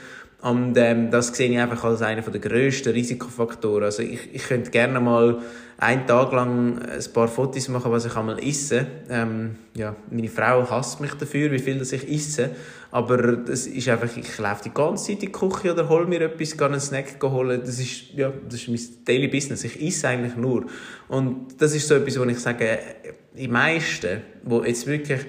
Und 0.42 0.74
ähm, 0.78 1.10
das 1.10 1.28
sehe 1.28 1.50
ich 1.50 1.58
einfach 1.58 1.84
als 1.84 2.00
einer 2.00 2.22
der 2.22 2.40
grössten 2.40 2.92
Risikofaktoren. 2.92 3.84
Also 3.84 4.02
ich, 4.02 4.34
ich 4.34 4.42
könnte 4.44 4.70
gerne 4.70 4.98
mal 4.98 5.38
einen 5.76 6.06
Tag 6.06 6.32
lang 6.32 6.78
ein 6.78 7.12
paar 7.12 7.28
Fotos 7.28 7.68
machen, 7.68 7.92
was 7.92 8.06
ich 8.06 8.16
einmal 8.16 8.42
esse. 8.42 8.86
Ähm, 9.10 9.56
ja, 9.74 9.94
meine 10.10 10.28
Frau 10.28 10.68
hasst 10.70 11.00
mich 11.00 11.12
dafür, 11.12 11.52
wie 11.52 11.58
viel 11.58 11.78
das 11.78 11.92
ich 11.92 12.10
esse. 12.10 12.50
Aber 12.90 13.36
das 13.36 13.66
ist 13.66 13.88
einfach, 13.88 14.08
ich 14.16 14.38
laufe 14.38 14.64
die 14.64 14.74
ganze 14.74 15.04
Zeit 15.04 15.14
in 15.16 15.20
die 15.20 15.32
Küche 15.32 15.72
oder 15.72 15.88
hole 15.88 16.06
mir 16.06 16.22
etwas, 16.22 16.56
gehe 16.56 16.66
einen 16.66 16.80
Snack 16.80 17.22
holen. 17.22 17.60
Das 17.60 17.78
ist, 17.78 18.14
ja, 18.14 18.32
das 18.48 18.60
ist 18.60 18.68
mein 18.68 19.04
Daily 19.04 19.28
Business. 19.28 19.64
Ich 19.64 19.80
esse 19.80 20.08
eigentlich 20.08 20.36
nur. 20.36 20.64
Und 21.08 21.60
das 21.60 21.74
ist 21.74 21.86
so 21.86 21.94
etwas, 21.94 22.18
wo 22.18 22.24
ich 22.24 22.38
sage, 22.38 22.78
die 23.36 23.48
meisten, 23.48 24.22
wo 24.42 24.64
jetzt 24.64 24.86
wirklich 24.86 25.20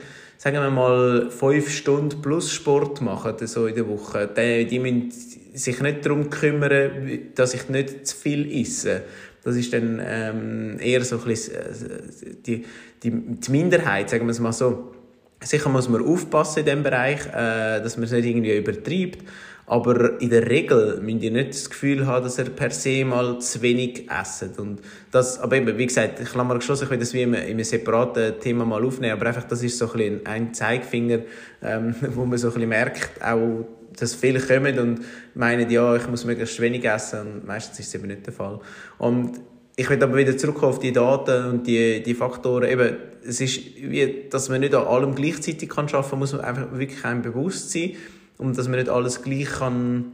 sagen 0.42 0.58
wir 0.58 0.72
mal, 0.72 1.30
fünf 1.30 1.70
Stunden 1.70 2.20
plus 2.20 2.52
Sport 2.52 3.00
machen 3.00 3.36
so 3.46 3.68
in 3.68 3.76
der 3.76 3.88
Woche, 3.88 4.28
die, 4.28 4.66
die 4.66 4.80
müssen 4.80 5.12
sich 5.54 5.80
nicht 5.82 6.04
darum 6.04 6.32
kümmern, 6.32 7.30
dass 7.36 7.54
ich 7.54 7.70
nicht 7.70 8.08
zu 8.08 8.16
viel 8.16 8.52
esse. 8.52 9.04
Das 9.44 9.56
ist 9.56 9.72
dann 9.72 10.02
ähm, 10.04 10.80
eher 10.80 11.04
so 11.04 11.18
ein 11.18 11.24
bisschen 11.26 11.54
äh, 11.54 12.34
die, 12.44 12.66
die, 13.04 13.12
die 13.12 13.52
Minderheit, 13.52 14.10
sagen 14.10 14.26
wir 14.26 14.32
es 14.32 14.40
mal 14.40 14.52
so. 14.52 14.96
Sicher 15.44 15.70
muss 15.70 15.88
man 15.88 16.04
aufpassen 16.04 16.60
in 16.60 16.66
diesem 16.66 16.84
Bereich, 16.84 17.24
äh, 17.28 17.80
dass 17.80 17.98
man 17.98 18.06
es 18.06 18.12
nicht 18.12 18.26
irgendwie 18.26 18.58
übertreibt. 18.58 19.20
Aber 19.66 20.20
in 20.22 20.30
der 20.30 20.50
Regel 20.50 21.00
müsst 21.02 21.24
ihr 21.24 21.32
nicht 21.32 21.52
das 21.52 21.70
Gefühl 21.70 22.06
haben, 22.06 22.24
dass 22.24 22.38
er 22.38 22.46
per 22.46 22.72
se 22.72 23.06
mal 23.06 23.40
zu 23.40 23.62
wenig 23.62 24.10
esst. 24.10 24.60
Und 24.60 24.82
das, 25.12 25.40
aber 25.40 25.56
eben, 25.56 25.78
wie 25.78 25.86
gesagt, 25.86 26.20
ich 26.20 26.36
mal 26.36 26.58
geschlossen, 26.58 26.86
ich 26.86 26.90
will 26.90 26.98
das 26.98 27.14
wie 27.14 27.22
in 27.22 27.36
einem, 27.36 27.64
separaten 27.64 28.40
Thema 28.40 28.66
mal 28.66 28.84
aufnehmen, 28.84 29.14
aber 29.14 29.28
einfach, 29.28 29.44
das 29.44 29.64
ist 29.64 29.78
so 29.78 29.86
ein, 29.86 29.92
bisschen 29.94 30.26
ein 30.26 30.54
Zeigefinger, 30.54 31.20
ähm, 31.62 31.96
wo 32.16 32.26
man 32.26 32.38
so 32.38 32.48
ein 32.48 32.54
bisschen 32.54 32.70
merkt, 32.70 33.24
auch, 33.24 33.66
dass 33.98 34.16
viele 34.16 34.40
kommen 34.40 34.80
und 34.80 35.02
meinen, 35.36 35.70
ja, 35.70 35.96
ich 35.96 36.08
muss 36.08 36.26
möglichst 36.26 36.60
wenig 36.60 36.84
essen 36.86 37.20
und 37.20 37.48
meistens 37.48 37.80
ist 37.80 37.88
es 37.88 37.96
eben 37.96 38.08
nicht 38.08 38.26
der 38.26 38.34
Fall. 38.34 38.60
Und 38.98 39.40
ich 39.76 39.90
will 39.90 40.02
aber 40.04 40.16
wieder 40.16 40.38
zurückkommen 40.38 40.74
auf 40.74 40.80
die 40.80 40.92
Daten 40.92 41.46
und 41.46 41.68
die, 41.68 42.04
die 42.04 42.14
Faktoren. 42.14 42.70
Eben, 42.70 42.98
es 43.26 43.40
ist 43.42 43.62
wie, 43.78 44.26
dass 44.30 44.50
man 44.50 44.62
nicht 44.62 44.76
an 44.76 44.86
allem 44.86 45.16
gleichzeitig 45.16 45.70
kann, 45.70 45.88
muss 46.18 46.34
man 46.34 46.42
einfach 46.42 46.72
wirklich 46.72 47.04
einem 47.06 47.22
bewusst 47.22 47.72
sein 47.72 47.96
und 48.42 48.58
dass 48.58 48.68
man 48.68 48.80
nicht 48.80 48.90
alles 48.90 49.22
gleich 49.22 49.50
kann 49.50 50.14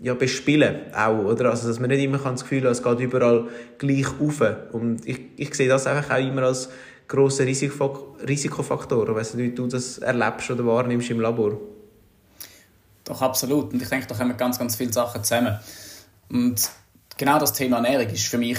ja, 0.00 0.14
bespielen 0.14 0.92
auch, 0.94 1.24
oder? 1.24 1.50
Also, 1.50 1.66
dass 1.66 1.80
man 1.80 1.88
nicht 1.88 2.02
immer 2.02 2.18
das 2.18 2.42
Gefühl 2.42 2.64
hat, 2.64 2.72
es 2.72 2.82
geht 2.82 3.00
überall 3.00 3.48
gleich 3.78 4.06
auf. 4.20 4.42
Und 4.72 5.06
ich, 5.06 5.18
ich 5.36 5.54
sehe 5.54 5.68
das 5.68 5.86
einfach 5.86 6.14
auch 6.14 6.20
immer 6.20 6.42
als 6.42 6.68
grossen 7.08 7.46
Risikofaktor. 7.46 9.14
Weiss 9.14 9.34
nicht, 9.34 9.52
wie 9.52 9.54
du 9.54 9.66
das 9.66 9.98
erlebst 9.98 10.50
oder 10.50 10.66
wahrnimmst 10.66 11.10
im 11.10 11.20
Labor. 11.20 11.58
Doch, 13.04 13.22
absolut. 13.22 13.72
Und 13.72 13.82
ich 13.82 13.88
denke, 13.88 14.06
da 14.06 14.14
kommen 14.14 14.36
ganz, 14.36 14.58
ganz 14.58 14.76
viele 14.76 14.92
Sachen 14.92 15.24
zusammen. 15.24 15.58
Und 16.28 16.70
genau 17.16 17.38
das 17.38 17.54
Thema 17.54 17.76
Ernährung 17.76 18.12
ist 18.12 18.26
für 18.26 18.38
mich 18.38 18.58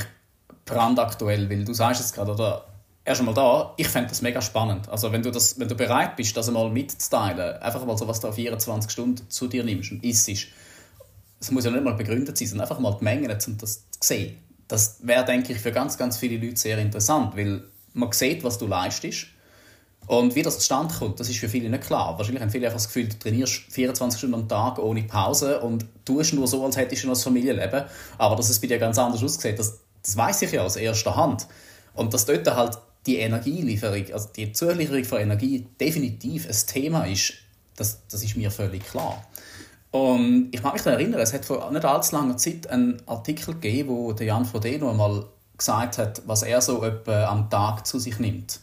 brandaktuell, 0.65 1.49
weil 1.49 1.63
du 1.63 1.73
sagst 1.73 2.01
es 2.01 2.11
gerade, 2.11 2.31
oder 2.31 2.65
erst 3.05 3.21
einmal 3.21 3.35
da, 3.35 3.73
ich 3.77 3.87
fände 3.87 4.09
das 4.09 4.21
mega 4.21 4.41
spannend. 4.41 4.89
Also 4.89 5.11
wenn 5.11 5.21
du, 5.21 5.31
das, 5.31 5.59
wenn 5.59 5.67
du 5.67 5.75
bereit 5.75 6.15
bist, 6.15 6.35
das 6.35 6.47
einmal 6.47 6.69
mitzuteilen, 6.69 7.61
einfach 7.61 7.85
mal 7.85 7.97
so, 7.97 8.07
was 8.07 8.25
auf 8.25 8.35
24 8.35 8.91
Stunden 8.91 9.29
zu 9.29 9.47
dir 9.47 9.63
nimmst 9.63 9.91
und 9.91 10.03
isst, 10.03 10.27
es 11.39 11.51
muss 11.51 11.65
ja 11.65 11.71
nicht 11.71 11.83
mal 11.83 11.93
begründet 11.93 12.37
sein, 12.37 12.47
sondern 12.47 12.67
einfach 12.67 12.79
mal 12.79 12.97
die 12.99 13.03
Mengen, 13.03 13.31
um 13.31 13.57
das 13.57 13.89
zu 13.91 13.99
sehen. 14.01 14.37
Das 14.67 14.97
wäre, 15.03 15.23
denke 15.23 15.53
ich, 15.53 15.59
für 15.59 15.71
ganz, 15.71 15.97
ganz 15.97 16.17
viele 16.17 16.43
Leute 16.43 16.57
sehr 16.57 16.79
interessant, 16.79 17.37
weil 17.37 17.63
man 17.93 18.11
sieht, 18.11 18.43
was 18.43 18.57
du 18.57 18.65
leistest 18.65 19.27
und 20.07 20.35
wie 20.35 20.41
das 20.41 20.57
zustande 20.57 20.93
kommt, 20.93 21.19
das 21.19 21.29
ist 21.29 21.37
für 21.37 21.49
viele 21.49 21.69
nicht 21.69 21.83
klar. 21.83 22.17
Wahrscheinlich 22.17 22.41
haben 22.41 22.49
viele 22.49 22.65
einfach 22.65 22.77
das 22.77 22.87
Gefühl, 22.87 23.07
du 23.07 23.19
trainierst 23.19 23.53
24 23.69 24.17
Stunden 24.17 24.35
am 24.35 24.47
Tag 24.47 24.79
ohne 24.79 25.03
Pause 25.03 25.59
und 25.61 25.85
tust 26.03 26.33
nur 26.33 26.47
so, 26.47 26.65
als 26.65 26.77
hättest 26.77 27.03
du 27.03 27.07
noch 27.07 27.15
ein 27.15 27.21
Familienleben. 27.21 27.83
Aber 28.17 28.35
dass 28.35 28.49
es 28.49 28.59
bei 28.59 28.67
dir 28.67 28.79
ganz 28.79 28.97
anders 28.97 29.23
aussieht, 29.23 29.59
das, 29.59 29.79
das 30.01 30.17
weiß 30.17 30.43
ich 30.43 30.51
ja 30.51 30.63
aus 30.63 30.75
erster 30.75 31.15
Hand. 31.15 31.47
Und 31.93 32.13
dass 32.13 32.25
dort 32.25 32.45
halt 32.55 32.77
die 33.05 33.17
Energielieferung, 33.17 34.11
also 34.13 34.29
die 34.35 34.51
Zulieferung 34.51 35.03
von 35.03 35.19
Energie 35.19 35.65
definitiv 35.79 36.47
ein 36.47 36.67
Thema 36.67 37.05
ist, 37.05 37.33
das, 37.75 38.07
das 38.07 38.23
ist 38.23 38.37
mir 38.37 38.51
völlig 38.51 38.85
klar. 38.85 39.23
Und 39.91 40.49
ich 40.51 40.61
mag 40.61 40.73
mich 40.73 40.81
daran 40.81 40.99
erinnern, 40.99 41.21
es 41.21 41.33
hat 41.33 41.45
vor 41.45 41.71
nicht 41.71 41.85
allzu 41.85 42.15
langer 42.15 42.37
Zeit 42.37 42.67
einen 42.67 43.01
Artikel 43.05 43.53
gegeben, 43.53 43.89
wo 43.89 44.13
der 44.13 44.27
Jan 44.27 44.45
Frodeno 44.45 44.89
einmal 44.89 45.25
gesagt 45.57 45.97
hat, 45.97 46.21
was 46.25 46.43
er 46.43 46.61
so 46.61 46.83
etwa 46.83 47.27
am 47.27 47.49
Tag 47.49 47.87
zu 47.87 47.99
sich 47.99 48.19
nimmt. 48.19 48.59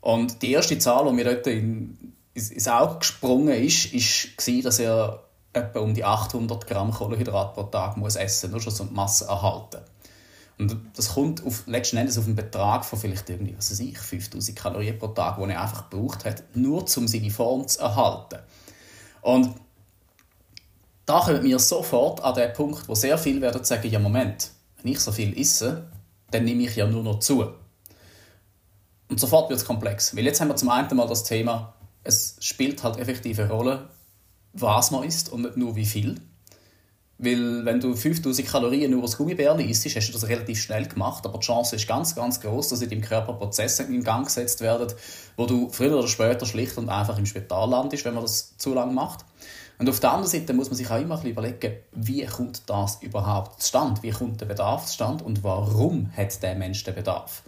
Und 0.00 0.42
die 0.42 0.52
erste 0.52 0.78
Zahl, 0.78 1.06
die 1.06 1.12
mir 1.12 1.24
dort 1.24 1.46
in, 1.46 2.14
ins 2.34 2.68
Auge 2.68 2.98
gesprungen 2.98 3.54
ist, 3.54 3.94
war, 3.94 4.62
dass 4.62 4.78
er 4.78 5.24
etwa 5.52 5.78
um 5.78 5.94
die 5.94 6.04
800 6.04 6.66
Gramm 6.66 6.90
Kohlenhydrat 6.90 7.54
pro 7.54 7.62
Tag 7.64 7.96
muss 7.96 8.16
essen 8.16 8.50
muss, 8.50 8.52
nur 8.52 8.60
schon 8.60 8.72
so 8.72 8.84
die 8.84 8.94
Masse 8.94 9.26
erhalten. 9.26 9.78
Und 10.58 10.76
das 10.96 11.14
kommt 11.14 11.44
auf, 11.44 11.66
letzten 11.66 11.96
Endes 11.96 12.16
auf 12.16 12.26
einen 12.26 12.36
Betrag 12.36 12.84
von 12.84 12.98
vielleicht 12.98 13.28
irgendwie, 13.28 13.56
was 13.56 13.78
ich, 13.78 13.98
5000 13.98 14.56
Kalorien 14.56 14.98
pro 14.98 15.08
Tag, 15.08 15.36
die 15.36 15.50
er 15.50 15.60
einfach 15.60 15.90
gebraucht 15.90 16.24
hat, 16.24 16.44
nur 16.54 16.84
um 16.96 17.08
seine 17.08 17.30
Form 17.30 17.66
zu 17.66 17.80
erhalten. 17.80 18.38
Und 19.22 19.54
da 21.06 21.20
kommen 21.20 21.42
wir 21.42 21.58
sofort 21.58 22.22
an 22.22 22.34
den 22.34 22.52
Punkt, 22.52 22.88
wo 22.88 22.94
sehr 22.94 23.18
viele 23.18 23.40
werden 23.40 23.64
sagen, 23.64 23.90
ja 23.90 23.98
Moment, 23.98 24.50
wenn 24.82 24.92
ich 24.92 25.00
so 25.00 25.12
viel 25.12 25.38
esse, 25.38 25.88
dann 26.30 26.44
nehme 26.44 26.62
ich 26.62 26.76
ja 26.76 26.86
nur 26.86 27.02
noch 27.02 27.18
zu. 27.18 27.52
Und 29.08 29.20
sofort 29.20 29.50
wird 29.50 29.60
es 29.60 29.66
komplex. 29.66 30.16
Weil 30.16 30.24
jetzt 30.24 30.40
haben 30.40 30.48
wir 30.48 30.56
zum 30.56 30.70
einen 30.70 30.96
mal 30.96 31.06
das 31.06 31.24
Thema, 31.24 31.74
es 32.04 32.36
spielt 32.40 32.82
halt 32.82 32.98
effektiv 32.98 33.38
eine 33.38 33.50
Rolle, 33.50 33.88
was 34.52 34.90
man 34.90 35.04
isst 35.04 35.30
und 35.30 35.42
nicht 35.42 35.56
nur 35.56 35.76
wie 35.76 35.86
viel. 35.86 36.20
Weil 37.18 37.64
wenn 37.64 37.80
du 37.80 37.94
5000 37.94 38.48
Kalorien 38.48 38.90
nur 38.90 39.04
aus 39.04 39.16
Gummibärchen 39.16 39.68
isst, 39.68 39.84
hast 39.86 40.08
du 40.08 40.12
das 40.12 40.28
relativ 40.28 40.60
schnell 40.60 40.86
gemacht, 40.86 41.24
aber 41.24 41.38
die 41.38 41.46
Chance 41.46 41.76
ist 41.76 41.86
ganz, 41.86 42.14
ganz 42.14 42.40
groß, 42.40 42.68
dass 42.68 42.82
in 42.82 42.90
deinem 42.90 43.02
Körper 43.02 43.34
Prozesse 43.34 43.84
in 43.84 44.02
Gang 44.02 44.26
gesetzt 44.26 44.60
werden, 44.60 44.92
wo 45.36 45.46
du 45.46 45.70
früher 45.70 45.96
oder 45.98 46.08
später 46.08 46.44
schlicht 46.44 46.76
und 46.76 46.88
einfach 46.88 47.16
im 47.16 47.26
Spital 47.26 47.70
landest, 47.70 48.04
wenn 48.04 48.14
man 48.14 48.24
das 48.24 48.56
zu 48.56 48.74
lange 48.74 48.92
macht. 48.92 49.24
Und 49.78 49.88
auf 49.88 50.00
der 50.00 50.10
anderen 50.12 50.30
Seite 50.30 50.52
muss 50.54 50.68
man 50.68 50.76
sich 50.76 50.90
auch 50.90 51.00
immer 51.00 51.22
überlegen, 51.24 51.76
wie 51.92 52.24
kommt 52.26 52.62
das 52.68 53.02
überhaupt 53.02 53.62
zustande? 53.62 54.02
Wie 54.02 54.10
kommt 54.10 54.40
der 54.40 54.46
Bedarf 54.46 54.86
zustande 54.86 55.24
und 55.24 55.42
warum 55.42 56.10
hat 56.16 56.42
der 56.42 56.54
Mensch 56.54 56.82
den 56.84 56.94
Bedarf? 56.94 57.42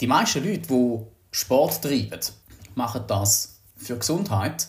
Die 0.00 0.06
meisten 0.06 0.44
Leute, 0.44 0.68
die 0.68 0.98
Sport 1.30 1.82
treiben, 1.82 2.20
machen 2.74 3.04
das 3.06 3.56
für 3.76 3.96
Gesundheit, 3.96 4.68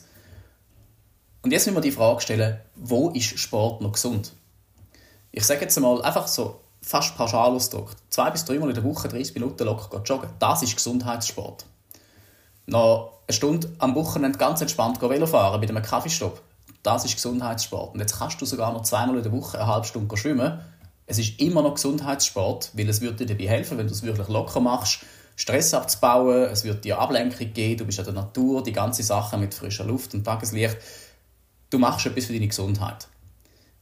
und 1.43 1.51
jetzt 1.51 1.65
müssen 1.65 1.75
wir 1.75 1.82
die 1.82 1.91
Frage 1.91 2.21
stellen, 2.21 2.60
wo 2.75 3.10
ist 3.10 3.38
Sport 3.38 3.82
noch 3.82 3.91
gesund? 3.91 4.32
Ich 5.32 5.43
sage 5.43 5.62
jetzt 5.62 5.77
mal 5.79 6.01
einfach 6.01 6.27
so 6.27 6.62
fast 6.82 7.17
pauschal 7.17 7.51
ausgedrückt. 7.51 7.97
Zwei 8.10 8.29
bis 8.29 8.45
dreimal 8.45 8.69
in 8.69 8.75
der 8.75 8.84
Woche 8.84 9.10
30 9.10 9.36
Minuten 9.36 9.65
locker 9.65 10.01
joggen. 10.03 10.29
Das 10.39 10.63
ist 10.63 10.75
Gesundheitssport. 10.75 11.65
Noch 12.65 13.19
eine 13.27 13.36
Stunde 13.36 13.69
am 13.79 13.93
Wochenende 13.95 14.38
ganz 14.38 14.62
entspannt 14.62 15.01
Velo 15.01 15.27
fahren 15.27 15.60
mit 15.60 15.69
einem 15.69 15.84
Kaffeestopp. 15.84 16.41
Das 16.82 17.03
ist 17.03 17.15
Gesundheitssport. 17.15 17.93
Und 17.93 17.99
jetzt 17.99 18.17
kannst 18.17 18.39
du 18.41 18.45
sogar 18.45 18.71
noch 18.71 18.84
zweimal 18.84 19.17
in 19.17 19.23
der 19.23 19.32
Woche 19.34 19.58
eine 19.58 19.67
halbe 19.67 19.86
Stunde 19.86 20.15
schwimmen. 20.15 20.60
Es 21.08 21.17
ist 21.19 21.41
immer 21.41 21.62
noch 21.62 21.75
Gesundheitssport, 21.75 22.71
weil 22.73 22.88
es 22.88 23.01
wird 23.01 23.19
dir 23.19 23.25
dabei 23.25 23.47
helfen, 23.47 23.77
wenn 23.77 23.88
du 23.88 23.93
es 23.93 24.03
wirklich 24.03 24.29
locker 24.29 24.62
machst, 24.62 24.99
Stress 25.36 25.73
abzubauen. 25.73 26.43
Es 26.43 26.63
wird 26.63 26.86
dir 26.86 26.99
Ablenkung 26.99 27.51
geben. 27.53 27.79
Du 27.79 27.86
bist 27.86 27.99
in 27.99 28.06
der 28.06 28.13
Natur, 28.13 28.63
die 28.63 28.71
ganze 28.71 29.03
Sache 29.03 29.38
mit 29.38 29.53
frischer 29.53 29.84
Luft 29.84 30.13
und 30.13 30.23
Tageslicht 30.23 30.77
du 31.73 31.79
machst 31.79 32.05
etwas 32.05 32.25
für 32.25 32.33
deine 32.33 32.47
Gesundheit. 32.47 33.07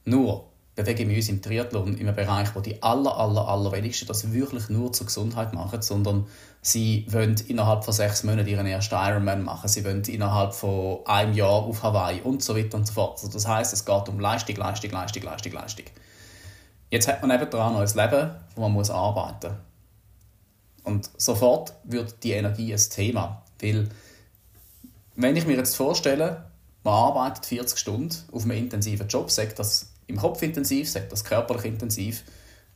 Nur 0.04 0.48
bewegen 0.74 1.10
wir 1.10 1.16
uns 1.16 1.28
im 1.28 1.42
Triathlon 1.42 1.94
in 1.98 2.08
einem 2.08 2.16
Bereich, 2.16 2.54
wo 2.54 2.60
die 2.60 2.82
aller, 2.82 3.14
aller, 3.16 3.46
allerwenigsten 3.46 4.08
das 4.08 4.32
wirklich 4.32 4.70
nur 4.70 4.92
zur 4.92 5.06
Gesundheit 5.06 5.52
machen, 5.52 5.82
sondern 5.82 6.26
sie 6.62 7.06
wollen 7.10 7.36
innerhalb 7.46 7.84
von 7.84 7.92
sechs 7.92 8.24
Monaten 8.24 8.48
ihren 8.48 8.66
ersten 8.66 8.94
Ironman 8.94 9.44
machen, 9.44 9.68
sie 9.68 9.84
wollen 9.84 10.02
innerhalb 10.04 10.54
von 10.54 11.00
einem 11.04 11.34
Jahr 11.34 11.50
auf 11.50 11.82
Hawaii 11.82 12.22
und 12.22 12.42
so 12.42 12.56
weiter 12.56 12.78
und 12.78 12.86
so 12.86 12.94
fort. 12.94 13.18
Also 13.18 13.28
das 13.28 13.46
heißt, 13.46 13.72
es 13.74 13.84
geht 13.84 14.08
um 14.08 14.18
Leistung, 14.18 14.56
Leistung, 14.56 14.90
Leistung, 14.90 15.22
Leistung, 15.22 15.52
Leistung. 15.52 15.86
Jetzt 16.90 17.08
hat 17.08 17.20
man 17.22 17.30
eben 17.30 17.50
dran 17.50 17.76
ein 17.76 17.86
Leben, 17.86 18.30
wo 18.54 18.62
man 18.62 18.72
muss 18.72 18.90
arbeiten 18.90 19.48
muss. 19.48 19.58
Und 20.84 21.10
sofort 21.16 21.74
wird 21.84 22.24
die 22.24 22.32
Energie 22.32 22.72
ein 22.72 22.80
Thema, 22.90 23.42
weil 23.60 23.88
wenn 25.14 25.36
ich 25.36 25.46
mir 25.46 25.56
jetzt 25.56 25.76
vorstelle, 25.76 26.51
man 26.84 26.94
arbeitet 26.94 27.46
40 27.46 27.78
Stunden 27.78 28.16
auf 28.32 28.42
einem 28.42 28.58
intensiven 28.58 29.06
Job, 29.08 29.30
sagt 29.30 29.58
das 29.58 29.92
im 30.06 30.16
Kopf 30.16 30.42
intensiv, 30.42 30.90
sagt 30.90 31.12
das 31.12 31.24
körperlich 31.24 31.64
intensiv. 31.64 32.24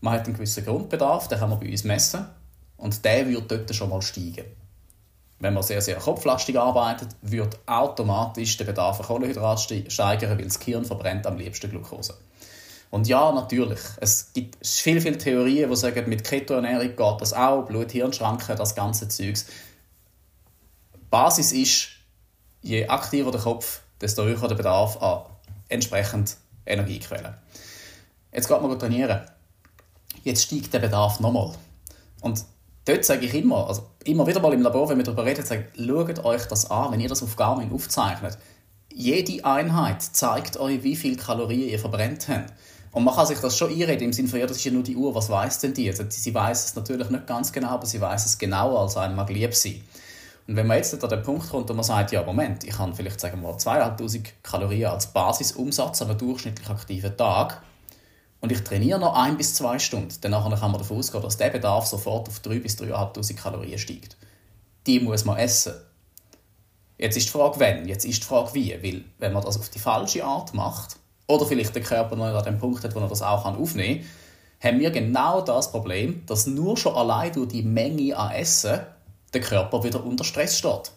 Man 0.01 0.14
hat 0.14 0.27
einen 0.27 0.35
gewissen 0.35 0.64
Grundbedarf, 0.64 1.29
den 1.29 1.38
kann 1.38 1.51
man 1.51 1.61
bei 1.61 1.71
uns 1.71 1.85
messen 1.85 2.27
und 2.77 3.05
der 3.05 3.29
wird 3.29 3.51
dort 3.51 3.75
schon 3.75 3.90
mal 3.90 4.03
steigen. 4.03 4.45
Wenn 5.38 5.55
man 5.55 5.62
sehr, 5.62 5.83
sehr 5.83 5.97
kopflastig 5.97 6.59
arbeitet, 6.59 7.09
wird 7.21 7.59
automatisch 7.66 8.57
der 8.57 8.64
Bedarf 8.64 9.01
an 9.01 9.07
Kohlenhydrat 9.07 9.61
steigern, 9.61 10.38
weil 10.38 10.45
das 10.45 10.59
Gehirn 10.59 10.85
verbrennt 10.85 11.27
am 11.27 11.37
liebsten 11.37 11.71
Glucose. 11.71 12.14
Und 12.90 13.09
ja, 13.09 13.33
natürlich, 13.33 13.81
es 14.01 14.33
gibt 14.33 14.57
viele, 14.64 15.01
viele 15.01 15.19
Theorien, 15.19 15.69
die 15.69 15.77
sagen, 15.77 16.09
mit 16.09 16.25
Ketoernährung 16.25 16.97
geht 16.97 17.21
das 17.21 17.35
auch, 17.35 17.66
Blut-Hirn-Schranken, 17.66 18.57
das 18.57 18.75
ganze 18.75 19.09
Zeugs. 19.09 19.47
Basis 21.11 21.53
ist, 21.53 21.88
je 22.62 22.87
aktiver 22.87 23.33
der 23.33 23.40
Kopf, 23.40 23.83
desto 24.01 24.25
höher 24.25 24.49
der 24.49 24.55
Bedarf 24.55 25.01
an 25.03 25.23
entsprechend 25.69 26.37
Energiequellen. 26.65 27.35
Jetzt 28.33 28.49
geht 28.49 28.61
man 28.61 28.79
trainieren. 28.79 29.21
Jetzt 30.25 30.43
steigt 30.43 30.75
der 30.75 30.81
Bedarf 30.81 31.21
nochmal. 31.21 31.53
Und 32.21 32.45
dort 32.85 33.05
sage 33.05 33.27
ich 33.27 33.35
immer, 33.35 33.69
also 33.69 33.87
immer 34.05 34.27
wieder 34.27 34.41
mal 34.41 34.53
im 34.53 34.63
Labor, 34.63 34.89
wenn 34.89 34.99
wir 34.99 35.05
darüber 35.05 35.25
reden, 35.25 35.45
sage 35.45 35.67
schaut 35.77 36.25
euch 36.25 36.45
das 36.47 36.71
an, 36.71 36.93
wenn 36.93 37.01
ihr 37.01 37.09
das 37.09 37.23
auf 37.23 37.37
Garmin 37.37 37.73
aufzeichnet. 37.73 38.37
Jede 38.93 39.45
Einheit 39.45 40.03
zeigt 40.03 40.57
euch, 40.57 40.83
wie 40.83 40.97
viele 40.97 41.17
Kalorien 41.17 41.69
ihr 41.69 41.79
verbrennt 41.79 42.29
habt. 42.29 42.53
Und 42.93 43.05
man 43.05 43.15
kann 43.15 43.27
sich 43.27 43.39
das 43.39 43.57
schon 43.57 43.71
einreden, 43.71 44.07
im 44.07 44.13
Sinne 44.15 44.29
von, 44.29 44.41
ja, 44.41 44.47
das 44.47 44.57
ist 44.57 44.65
ja 44.65 44.73
nur 44.73 44.83
die 44.83 44.97
Uhr, 44.97 45.15
was 45.15 45.29
weiß 45.29 45.61
denn 45.61 45.75
die? 45.75 45.91
Also, 45.91 46.05
sie 46.09 46.35
weiß 46.35 46.65
es 46.65 46.77
natürlich 46.77 47.11
nicht 47.11 47.27
ganz 47.27 47.53
genau, 47.53 47.69
aber 47.69 47.85
sie 47.85 48.01
weiß 48.01 48.25
es 48.25 48.39
genauer, 48.39 48.81
als 48.81 48.97
einem 48.97 49.17
mag 49.17 49.29
lieb 49.29 49.55
sein. 49.55 49.83
Und 50.47 50.55
wenn 50.57 50.67
man 50.67 50.77
jetzt 50.77 51.03
an 51.03 51.11
den 51.11 51.23
Punkt 51.23 51.51
kommt, 51.51 51.69
wo 51.69 51.75
man 51.75 51.83
sagt, 51.83 52.13
ja, 52.13 52.23
Moment, 52.23 52.63
ich 52.65 52.79
habe 52.79 52.95
vielleicht 52.95 53.21
sagen 53.21 53.41
wir 53.41 53.49
mal 53.49 53.59
2500 53.59 54.43
Kalorien 54.45 54.91
als 54.91 55.09
Basisumsatz 55.09 56.03
an 56.03 56.11
einem 56.11 56.19
durchschnittlich 56.19 56.69
aktiven 56.69 57.17
Tag 57.17 57.63
und 58.41 58.53
ich 58.53 58.63
trainiere 58.63 59.01
noch 59.01 59.17
ein 59.17 59.37
bis 59.37 59.55
zwei 59.55 59.79
Stunden, 59.79 60.15
dann 60.21 60.33
kann 60.33 60.51
man 60.51 60.79
davon 60.79 60.99
ausgehen, 60.99 61.23
dass 61.23 61.37
der 61.37 61.51
Bedarf 61.51 61.87
sofort 61.87 62.29
auf 62.29 62.40
3 62.40 62.61
bis 62.61 62.79
3.500 62.79 63.35
Kalorien 63.35 63.79
steigt. 63.79 64.17
Die 64.87 65.01
muss 65.01 65.25
man 65.25 65.38
essen. 65.38 65.75
Jetzt 66.99 67.17
ist 67.17 67.27
die 67.27 67.33
Frage, 67.33 67.59
wenn, 67.59 67.88
jetzt 67.88 68.05
ist 68.05 68.23
die 68.23 68.27
Frage, 68.27 68.55
wie. 68.55 68.73
Weil, 68.83 69.05
wenn 69.19 69.33
man 69.33 69.42
das 69.42 69.59
auf 69.59 69.69
die 69.69 69.81
falsche 69.81 70.25
Art 70.25 70.55
macht, 70.55 70.97
oder 71.27 71.44
vielleicht 71.44 71.75
der 71.75 71.83
Körper 71.83 72.17
noch 72.17 72.27
an 72.27 72.44
dem 72.44 72.59
Punkt 72.59 72.85
hat, 72.85 72.94
wo 72.94 73.01
er 73.01 73.09
das 73.09 73.23
auch 73.23 73.44
aufnehmen 73.44 74.01
kann, 74.61 74.71
haben 74.73 74.81
wir 74.81 74.90
genau 74.90 75.40
das 75.40 75.71
Problem, 75.71 76.23
dass 76.27 76.47
nur 76.47 76.77
schon 76.77 76.94
allein 76.94 77.33
durch 77.33 77.49
die 77.49 77.63
Menge 77.63 78.17
an 78.17 78.33
Essen 78.33 78.81
der 79.33 79.40
Körper 79.40 79.83
wieder 79.85 80.04
unter 80.04 80.24
Stress 80.24 80.58
steht. 80.58 80.92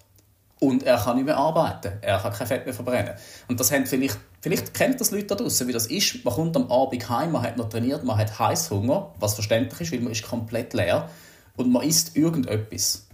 Und 0.59 0.83
er 0.83 0.97
kann 0.97 1.15
nicht 1.15 1.25
mehr 1.25 1.37
arbeiten. 1.37 1.93
Er 2.01 2.19
kann 2.19 2.33
kein 2.33 2.47
Fett 2.47 2.65
mehr 2.65 2.73
verbrennen. 2.73 3.13
Und 3.47 3.59
das 3.59 3.71
haben 3.71 3.85
vielleicht, 3.85 4.17
vielleicht 4.41 4.73
kennt 4.73 4.99
das 4.99 5.11
Leute 5.11 5.27
da 5.27 5.35
draußen, 5.35 5.67
wie 5.67 5.71
das 5.71 5.87
ist. 5.87 6.25
Man 6.25 6.33
kommt 6.33 6.57
am 6.57 6.69
Abend 6.69 7.09
heim, 7.09 7.31
man 7.31 7.43
hat 7.43 7.55
noch 7.55 7.69
trainiert, 7.69 8.03
man 8.03 8.17
hat 8.17 8.37
Heißhunger, 8.37 9.13
was 9.19 9.35
verständlich 9.35 9.79
ist, 9.81 9.91
weil 9.93 10.01
man 10.01 10.11
ist 10.11 10.23
komplett 10.23 10.73
leer. 10.73 11.09
Und 11.55 11.71
man 11.71 11.83
isst 11.83 12.17
irgendetwas. 12.17 13.07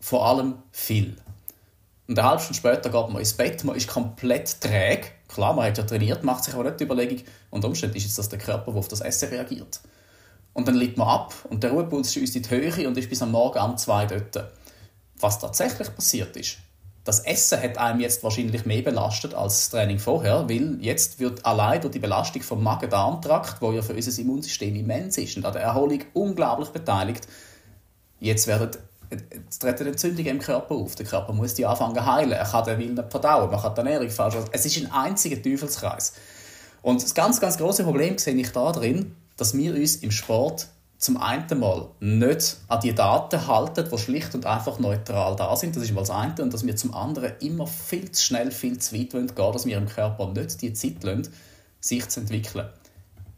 Vor 0.00 0.26
allem 0.26 0.54
viel. 0.70 1.16
Und 2.06 2.18
eine 2.18 2.28
halbe 2.28 2.42
Stunde 2.42 2.58
später 2.58 2.90
geht 2.90 3.08
man 3.10 3.18
ins 3.18 3.32
Bett, 3.32 3.64
man 3.64 3.74
ist 3.74 3.88
komplett 3.88 4.60
träge. 4.60 5.08
Klar, 5.28 5.54
man 5.54 5.66
hat 5.66 5.78
ja 5.78 5.84
trainiert, 5.84 6.22
macht 6.22 6.44
sich 6.44 6.54
aber 6.54 6.64
nicht 6.64 6.78
die 6.78 6.84
Überlegung, 6.84 7.20
unter 7.50 7.66
Umständen 7.66 7.96
ist 7.96 8.04
jetzt 8.04 8.18
das 8.18 8.28
der 8.28 8.38
Körper, 8.38 8.70
der 8.70 8.78
auf 8.78 8.86
das 8.86 9.00
Essen 9.00 9.28
reagiert. 9.28 9.80
Und 10.56 10.66
dann 10.66 10.74
liegt 10.74 10.96
man 10.96 11.06
ab 11.06 11.34
und 11.50 11.62
der 11.62 11.72
Ruhepuls 11.72 12.16
ist 12.16 12.34
in 12.34 12.42
die 12.42 12.48
Höhe 12.48 12.88
und 12.88 12.96
ist 12.96 13.10
bis 13.10 13.20
am 13.20 13.30
Morgen 13.30 13.58
um 13.58 13.76
zwei 13.76 14.06
dort. 14.06 14.52
Was 15.20 15.38
tatsächlich 15.38 15.94
passiert 15.94 16.34
ist, 16.34 16.56
das 17.04 17.20
Essen 17.20 17.62
hat 17.62 17.76
einem 17.76 18.00
jetzt 18.00 18.24
wahrscheinlich 18.24 18.64
mehr 18.64 18.80
belastet 18.80 19.34
als 19.34 19.56
das 19.56 19.68
Training 19.68 19.98
vorher, 19.98 20.48
weil 20.48 20.78
jetzt 20.80 21.20
wird 21.20 21.44
allein 21.44 21.82
durch 21.82 21.92
die 21.92 21.98
Belastung 21.98 22.40
vom 22.40 22.62
Magen-Darm-Trakt, 22.62 23.60
wo 23.60 23.70
ja 23.70 23.82
für 23.82 23.92
unser 23.92 24.18
Immunsystem 24.18 24.74
immens 24.74 25.18
ist 25.18 25.36
und 25.36 25.44
an 25.44 25.52
der 25.52 25.60
Erholung 25.60 26.00
unglaublich 26.14 26.70
beteiligt, 26.70 27.28
jetzt 28.20 28.46
werden 28.46 28.70
es 29.50 29.58
treten 29.58 29.88
Entzündungen 29.88 30.36
im 30.36 30.38
Körper 30.38 30.74
auf. 30.74 30.94
Der 30.94 31.04
Körper 31.04 31.34
muss 31.34 31.52
die 31.52 31.66
anfangen 31.66 32.06
heilen. 32.06 32.32
Er 32.32 32.46
kann 32.46 32.64
den 32.64 32.78
Willen 32.78 32.94
nicht 32.94 33.10
verdauen, 33.10 33.50
man 33.50 33.60
kann 33.60 33.74
die 33.74 33.80
Ernährung 33.80 34.08
falsch. 34.08 34.36
Es 34.52 34.64
ist 34.64 34.78
ein 34.78 34.90
einziger 34.90 35.42
Teufelskreis. 35.42 36.14
Und 36.80 37.02
das 37.02 37.14
ganz, 37.14 37.40
ganz 37.40 37.58
große 37.58 37.84
Problem 37.84 38.16
sehe 38.16 38.34
ich 38.34 38.52
da 38.52 38.72
drin, 38.72 39.14
dass 39.36 39.56
wir 39.56 39.74
uns 39.74 39.96
im 39.96 40.10
Sport 40.10 40.68
zum 40.98 41.18
einen 41.18 41.58
Mal 41.58 41.88
nicht 42.00 42.56
an 42.68 42.80
die 42.80 42.94
Daten 42.94 43.46
halten, 43.46 43.86
die 43.90 43.98
schlicht 43.98 44.34
und 44.34 44.46
einfach 44.46 44.78
neutral 44.78 45.36
da 45.36 45.54
sind. 45.54 45.76
Das 45.76 45.82
ist 45.82 45.92
mal 45.92 46.00
das 46.00 46.10
eine. 46.10 46.34
Und 46.42 46.54
dass 46.54 46.66
wir 46.66 46.74
zum 46.74 46.94
anderen 46.94 47.32
immer 47.40 47.66
viel 47.66 48.10
zu 48.10 48.24
schnell, 48.24 48.50
viel 48.50 48.78
zu 48.78 48.94
weit 48.96 49.10
gehen 49.10 49.30
dass 49.36 49.66
wir 49.66 49.76
im 49.76 49.86
Körper 49.86 50.28
nicht 50.28 50.62
die 50.62 50.72
Zeit 50.72 51.04
lassen, 51.04 51.28
sich 51.80 52.08
zu 52.08 52.20
entwickeln. 52.20 52.66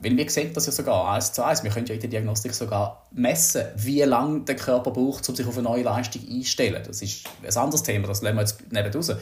Weil 0.01 0.17
wir 0.17 0.31
sehen 0.31 0.53
das 0.55 0.67
ja 0.67 0.73
sogar 0.73 1.13
eins 1.13 1.33
zu 1.33 1.45
eins. 1.45 1.65
Wir 1.65 1.73
können 1.73 1.87
ja 1.87 1.95
in 1.95 2.01
der 2.01 2.09
Diagnostik 2.11 2.55
sogar 2.55 3.05
messen, 3.11 3.65
wie 3.75 4.01
lange 4.03 4.43
der 4.43 4.55
Körper 4.55 4.93
braucht, 4.93 5.29
um 5.29 5.35
sich 5.35 5.45
auf 5.45 5.55
eine 5.55 5.65
neue 5.65 5.83
Leistung 5.83 6.23
einzustellen. 6.23 6.83
Das 6.87 7.03
ist 7.03 7.25
ein 7.43 7.57
anderes 7.57 7.83
Thema, 7.83 8.07
das 8.07 8.23
lassen 8.23 8.37
wir 8.37 8.43
jetzt 8.43 8.73
nicht 8.73 8.95
raus. 8.95 9.13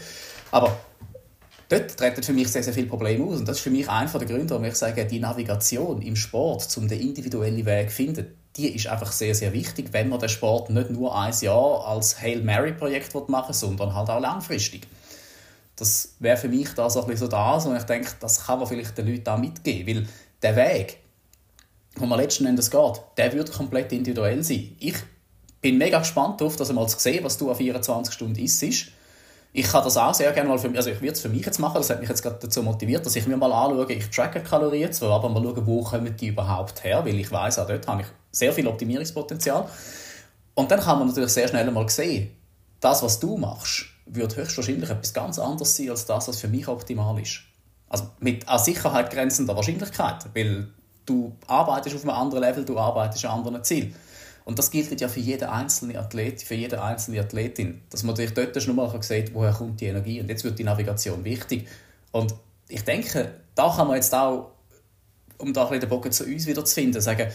Aber 0.50 0.76
dort 1.68 1.96
treten 1.96 2.22
für 2.22 2.32
mich 2.32 2.48
sehr, 2.48 2.62
sehr 2.62 2.72
viele 2.72 2.86
Probleme 2.86 3.24
aus. 3.24 3.38
Und 3.38 3.48
das 3.48 3.58
ist 3.58 3.62
für 3.62 3.70
mich 3.70 3.88
einer 3.88 4.10
der 4.10 4.26
Gründe, 4.26 4.50
warum 4.50 4.64
ich 4.64 4.76
sage, 4.76 5.04
die 5.06 5.20
Navigation 5.20 6.02
im 6.02 6.16
Sport, 6.16 6.76
um 6.76 6.88
den 6.88 7.00
individuellen 7.00 7.64
Weg 7.64 7.90
zu 7.90 7.96
finden, 7.96 8.26
die 8.56 8.74
ist 8.74 8.86
einfach 8.86 9.12
sehr, 9.12 9.34
sehr 9.34 9.52
wichtig, 9.52 9.88
wenn 9.92 10.08
man 10.08 10.18
den 10.18 10.28
Sport 10.28 10.70
nicht 10.70 10.90
nur 10.90 11.16
ein 11.16 11.34
Jahr 11.40 11.86
als 11.86 12.20
Hail 12.20 12.42
Mary-Projekt 12.42 13.14
machen 13.28 13.48
will, 13.48 13.54
sondern 13.54 13.94
halt 13.94 14.08
auch 14.08 14.20
langfristig. 14.20 14.86
Das 15.76 16.14
wäre 16.20 16.38
für 16.38 16.48
mich 16.48 16.70
da 16.70 16.88
so 16.88 17.02
ein 17.02 17.06
bisschen 17.06 17.26
so 17.26 17.30
das, 17.30 17.66
und 17.66 17.76
ich 17.76 17.82
denke, 17.82 18.10
das 18.18 18.46
kann 18.46 18.58
man 18.58 18.66
vielleicht 18.66 18.96
den 18.96 19.08
Leuten 19.08 19.28
auch 19.28 19.38
mitgeben, 19.38 19.96
weil 19.96 20.06
der 20.40 20.56
Weg, 20.56 20.98
wo 21.96 22.06
man 22.06 22.18
letzten 22.18 22.46
Endes 22.46 22.70
geht, 22.70 23.02
der 23.18 23.32
wird 23.34 23.52
komplett 23.52 23.92
individuell 23.92 24.42
sein. 24.42 24.74
Ich 24.80 24.96
bin 25.60 25.76
mega 25.76 25.98
gespannt 25.98 26.40
darauf, 26.40 26.56
das 26.56 26.70
einmal 26.70 26.88
zu 26.88 26.98
sehen, 26.98 27.24
was 27.24 27.36
du 27.36 27.50
an 27.50 27.56
24 27.56 28.14
Stunden 28.14 28.38
isst 28.38 28.92
ich 29.58 29.66
kann 29.66 29.82
das 29.82 29.96
auch 29.96 30.12
sehr 30.12 30.30
gerne 30.32 30.50
mal 30.50 30.58
für 30.58 30.68
mich, 30.68 30.76
also 30.76 30.90
ich 30.90 31.00
würde 31.00 31.14
es 31.14 31.20
für 31.22 31.30
mich 31.30 31.46
jetzt 31.46 31.58
machen, 31.58 31.76
das 31.78 31.88
hat 31.88 31.98
mich 31.98 32.10
jetzt 32.10 32.22
gerade 32.22 32.36
dazu 32.38 32.62
motiviert, 32.62 33.06
dass 33.06 33.16
ich 33.16 33.26
mir 33.26 33.38
mal 33.38 33.50
anschaue, 33.50 33.90
ich 33.90 34.10
tracke 34.10 34.42
Kalorien 34.42 34.92
zwar, 34.92 35.12
aber 35.12 35.30
mal 35.30 35.42
schauen, 35.42 35.66
wo 35.66 35.82
kommen 35.82 36.14
die 36.14 36.26
überhaupt 36.26 36.84
her, 36.84 37.02
weil 37.06 37.18
ich 37.18 37.32
weiß 37.32 37.60
auch 37.60 37.66
dort 37.66 37.86
habe 37.86 38.02
ich 38.02 38.08
sehr 38.30 38.52
viel 38.52 38.66
Optimierungspotenzial. 38.66 39.66
Und 40.54 40.70
dann 40.70 40.78
kann 40.80 40.98
man 40.98 41.08
natürlich 41.08 41.30
sehr 41.30 41.48
schnell 41.48 41.70
mal 41.70 41.88
sehen, 41.88 42.36
das, 42.80 43.02
was 43.02 43.18
du 43.18 43.38
machst, 43.38 43.86
wird 44.04 44.36
höchstwahrscheinlich 44.36 44.90
etwas 44.90 45.14
ganz 45.14 45.38
anderes 45.38 45.74
sein, 45.74 45.88
als 45.88 46.04
das, 46.04 46.28
was 46.28 46.38
für 46.38 46.48
mich 46.48 46.68
optimal 46.68 47.18
ist. 47.18 47.38
Also 47.88 48.08
mit 48.20 48.46
an 48.46 48.58
Sicherheit 48.58 49.10
grenzender 49.10 49.56
Wahrscheinlichkeit, 49.56 50.26
weil 50.34 50.68
du 51.06 51.34
arbeitest 51.46 51.96
auf 51.96 52.02
einem 52.02 52.10
anderen 52.10 52.42
Level, 52.44 52.64
du 52.66 52.78
arbeitest 52.78 53.24
an 53.24 53.38
anderen 53.38 53.64
Zielen. 53.64 53.94
Und 54.46 54.60
das 54.60 54.70
gilt 54.70 55.00
ja 55.00 55.08
für 55.08 55.18
jeden 55.18 55.48
einzelnen 55.48 55.96
Athlet, 55.96 56.40
für 56.40 56.54
jede 56.54 56.80
einzelne 56.80 57.18
Athletin. 57.18 57.82
Dass 57.90 58.04
man 58.04 58.14
natürlich 58.14 58.32
dort 58.32 58.62
schon 58.62 58.76
mal 58.76 59.02
sieht, 59.02 59.34
woher 59.34 59.52
kommt 59.52 59.80
die 59.80 59.86
Energie. 59.86 60.20
Und 60.20 60.28
jetzt 60.28 60.44
wird 60.44 60.56
die 60.56 60.62
Navigation 60.62 61.24
wichtig. 61.24 61.66
Und 62.12 62.32
ich 62.68 62.84
denke, 62.84 63.34
da 63.56 63.74
kann 63.74 63.88
man 63.88 63.96
jetzt 63.96 64.14
auch, 64.14 64.52
um 65.38 65.52
da 65.52 65.62
ein 65.62 65.68
bisschen 65.70 65.80
den 65.80 65.88
Bogen 65.88 66.12
zu 66.12 66.24
uns 66.24 66.46
wieder 66.46 66.64
zu 66.64 66.72
finden, 66.72 67.00
sagen, 67.00 67.26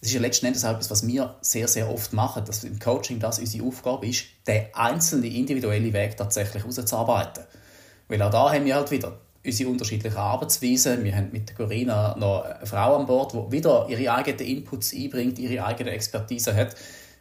es 0.00 0.08
ist 0.08 0.14
ja 0.14 0.20
letzten 0.20 0.46
Endes 0.46 0.64
auch 0.64 0.72
etwas, 0.72 0.90
was 0.90 1.06
wir 1.06 1.36
sehr, 1.42 1.68
sehr 1.68 1.88
oft 1.88 2.12
machen, 2.12 2.44
dass 2.44 2.64
im 2.64 2.80
Coaching 2.80 3.20
das 3.20 3.38
unsere 3.38 3.64
Aufgabe 3.64 4.08
ist, 4.08 4.24
den 4.48 4.66
einzelnen 4.72 5.30
individuellen 5.30 5.92
Weg 5.92 6.16
tatsächlich 6.16 6.64
herauszuarbeiten. 6.64 7.44
Weil 8.08 8.20
auch 8.20 8.30
da 8.32 8.52
haben 8.52 8.64
wir 8.64 8.74
halt 8.74 8.90
wieder 8.90 9.16
unsere 9.44 9.70
unterschiedlichen 9.70 10.16
Arbeitsweisen. 10.16 11.04
Wir 11.04 11.16
haben 11.16 11.30
mit 11.32 11.54
Corinna 11.56 12.16
noch 12.18 12.44
eine 12.44 12.66
Frau 12.66 12.96
an 12.96 13.06
Bord, 13.06 13.32
die 13.32 13.52
wieder 13.52 13.86
ihre 13.88 14.12
eigenen 14.12 14.40
Inputs 14.40 14.92
einbringt, 14.92 15.38
ihre 15.38 15.64
eigene 15.64 15.90
Expertise 15.90 16.54
hat. 16.54 16.74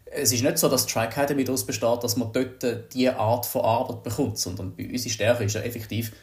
Es 0.05 0.31
ist 0.31 0.43
nicht 0.43 0.57
so, 0.57 0.69
dass 0.69 0.85
Track 0.87 1.17
Academy 1.17 1.43
daraus 1.43 1.65
besteht, 1.65 2.03
dass 2.03 2.15
man 2.15 2.31
dort 2.31 2.93
diese 2.93 3.17
Art 3.17 3.45
von 3.45 3.61
Arbeit 3.61 4.03
bekommt, 4.03 4.37
sondern 4.37 4.75
bei 4.75 4.89
unsere 4.89 5.13
Stärke 5.13 5.43
ist 5.43 5.53
ja 5.53 5.61
effektiv, 5.61 6.13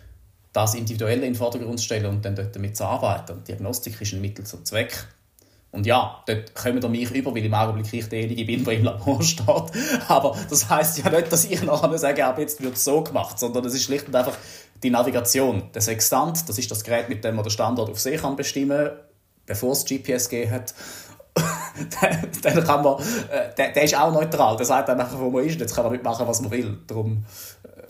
das 0.52 0.74
Individuelle 0.74 1.26
in 1.26 1.32
den 1.32 1.34
Vordergrund 1.34 1.80
zu 1.80 1.84
stellen 1.84 2.06
und 2.06 2.24
dann 2.24 2.36
dort 2.36 2.54
damit 2.54 2.76
zu 2.76 2.84
arbeiten. 2.84 3.32
Und 3.32 3.48
Diagnostik 3.48 4.00
ist 4.00 4.12
ein 4.14 4.20
Mittel 4.20 4.46
zum 4.46 4.64
Zweck. 4.64 5.06
Und 5.74 5.86
ja, 5.86 6.22
dort 6.28 6.54
kommen 6.54 6.80
wir 6.80 6.88
mich 6.88 7.10
über, 7.10 7.34
weil 7.34 7.44
im 7.44 7.52
Augenblick 7.52 7.92
ich 7.92 8.08
derjenige 8.08 8.44
bin, 8.44 8.64
der 8.64 8.74
im 8.74 8.84
Labor 8.84 9.20
steht. 9.24 9.72
Aber 10.06 10.36
das 10.48 10.70
heisst 10.70 10.98
ja 10.98 11.10
nicht, 11.10 11.32
dass 11.32 11.44
ich 11.44 11.60
nachher 11.64 11.98
sage, 11.98 12.24
ab 12.24 12.38
jetzt 12.38 12.62
wird 12.62 12.74
es 12.74 12.84
so 12.84 13.02
gemacht, 13.02 13.40
sondern 13.40 13.64
es 13.64 13.74
ist 13.74 13.82
schlicht 13.82 14.06
und 14.06 14.14
einfach 14.14 14.36
die 14.84 14.90
Navigation. 14.90 15.70
Der 15.74 15.82
Sextant, 15.82 16.48
das 16.48 16.58
ist 16.58 16.70
das 16.70 16.84
Gerät, 16.84 17.08
mit 17.08 17.24
dem 17.24 17.34
man 17.34 17.44
den 17.44 17.50
Standort 17.50 17.90
auf 17.90 17.98
See 17.98 18.16
kann 18.16 18.36
bestimmen 18.36 18.90
bevor 19.46 19.72
es 19.72 19.84
GPS 19.84 20.28
gegeben 20.28 20.52
hat. 20.52 20.74
dann 22.42 22.64
kann 22.64 22.82
man, 22.82 23.00
äh, 23.30 23.52
der, 23.56 23.72
der, 23.72 23.82
ist 23.82 23.98
auch 23.98 24.12
neutral. 24.12 24.56
Der 24.56 24.66
sagt 24.66 24.88
einfach, 24.88 25.18
wo 25.18 25.30
man 25.30 25.44
ist. 25.44 25.58
Jetzt 25.58 25.74
kann 25.74 25.84
man 25.84 25.92
nicht 25.92 26.04
machen, 26.04 26.26
was 26.26 26.40
man 26.40 26.50
will. 26.50 26.78
Darum, 26.86 27.24
äh, 27.64 27.82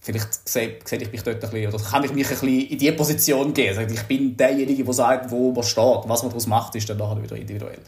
vielleicht 0.00 0.48
sehe 0.48 0.78
ich 0.90 1.12
mich 1.12 1.22
dort 1.22 1.42
ein 1.42 1.50
bisschen, 1.50 1.74
oder 1.74 1.82
kann 1.82 2.04
ich 2.04 2.12
mich 2.12 2.26
ein 2.26 2.30
bisschen 2.30 2.68
in 2.68 2.78
diese 2.78 2.92
Position 2.92 3.52
gehen. 3.52 3.76
Also 3.76 3.92
ich 3.92 4.02
bin 4.04 4.36
derjenige, 4.36 4.84
der 4.84 4.94
sagt, 4.94 5.30
wo 5.30 5.50
man 5.50 5.64
steht. 5.64 6.02
Was 6.04 6.22
man 6.22 6.30
daraus 6.30 6.46
macht, 6.46 6.74
ist 6.76 6.88
dann 6.88 6.98
nachher 6.98 7.20
wieder 7.22 7.36
individuell. 7.36 7.78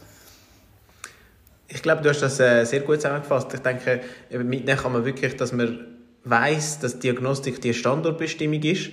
Ich 1.69 1.81
glaube, 1.81 2.01
du 2.01 2.09
hast 2.09 2.21
das 2.21 2.39
äh, 2.39 2.65
sehr 2.65 2.81
gut 2.81 2.97
zusammengefasst. 2.97 3.53
Ich 3.53 3.59
denke, 3.61 4.01
mitnehmen 4.29 4.77
kann 4.77 4.91
man 4.91 5.05
wirklich, 5.05 5.35
dass 5.37 5.53
man 5.53 5.96
weiß, 6.29 6.79
dass 6.79 6.99
Diagnostik 6.99 7.61
die 7.61 7.73
Standortbestimmung 7.73 8.61
ist, 8.63 8.91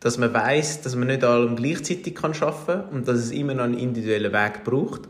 dass 0.00 0.18
man 0.18 0.34
weiß, 0.34 0.82
dass 0.82 0.96
man 0.96 1.06
nicht 1.08 1.22
allem 1.22 1.56
gleichzeitig 1.56 2.14
kann 2.14 2.34
schaffen 2.34 2.82
und 2.90 3.06
dass 3.06 3.18
es 3.18 3.30
immer 3.30 3.54
noch 3.54 3.64
einen 3.64 3.78
individuellen 3.78 4.32
Weg 4.32 4.64
braucht. 4.64 5.02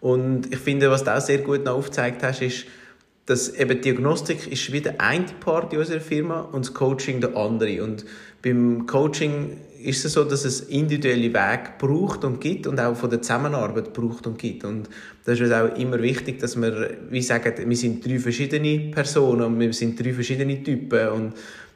Und 0.00 0.52
ich 0.52 0.58
finde, 0.58 0.90
was 0.90 1.04
du 1.04 1.16
auch 1.16 1.20
sehr 1.20 1.38
gut 1.38 1.64
noch 1.64 1.76
aufgezeigt 1.76 2.22
hast, 2.24 2.42
ist, 2.42 2.66
dass 3.26 3.50
eben 3.50 3.80
Diagnostik 3.80 4.50
ist 4.50 4.72
wie 4.72 4.80
der 4.80 5.00
eine 5.00 5.26
Part 5.38 5.72
unserer 5.74 6.00
Firma 6.00 6.40
und 6.40 6.66
das 6.66 6.74
Coaching 6.74 7.20
der 7.20 7.36
andere. 7.36 7.84
Und 7.84 8.04
beim 8.42 8.86
Coaching 8.86 9.56
ist 9.82 10.04
es 10.04 10.12
so, 10.12 10.24
dass 10.24 10.44
es 10.44 10.60
individuelle 10.60 11.32
Wege 11.32 11.70
braucht 11.78 12.24
und 12.24 12.40
gibt 12.40 12.66
und 12.66 12.78
auch 12.78 12.94
von 12.96 13.10
der 13.10 13.22
Zusammenarbeit 13.22 13.92
braucht 13.92 14.26
und 14.26 14.38
gibt. 14.38 14.64
Und 14.64 14.88
das 15.24 15.40
ist 15.40 15.52
auch 15.52 15.76
immer 15.76 16.00
wichtig, 16.00 16.38
dass 16.38 16.60
wir, 16.60 16.90
wie 17.10 17.22
sagen, 17.22 17.52
wir 17.68 17.76
sind 17.76 18.04
drei 18.04 18.18
verschiedene 18.18 18.90
Personen 18.90 19.42
und 19.42 19.60
wir 19.60 19.72
sind 19.72 20.02
drei 20.02 20.12
verschiedene 20.12 20.62
Typen 20.62 21.08
und 21.08 21.32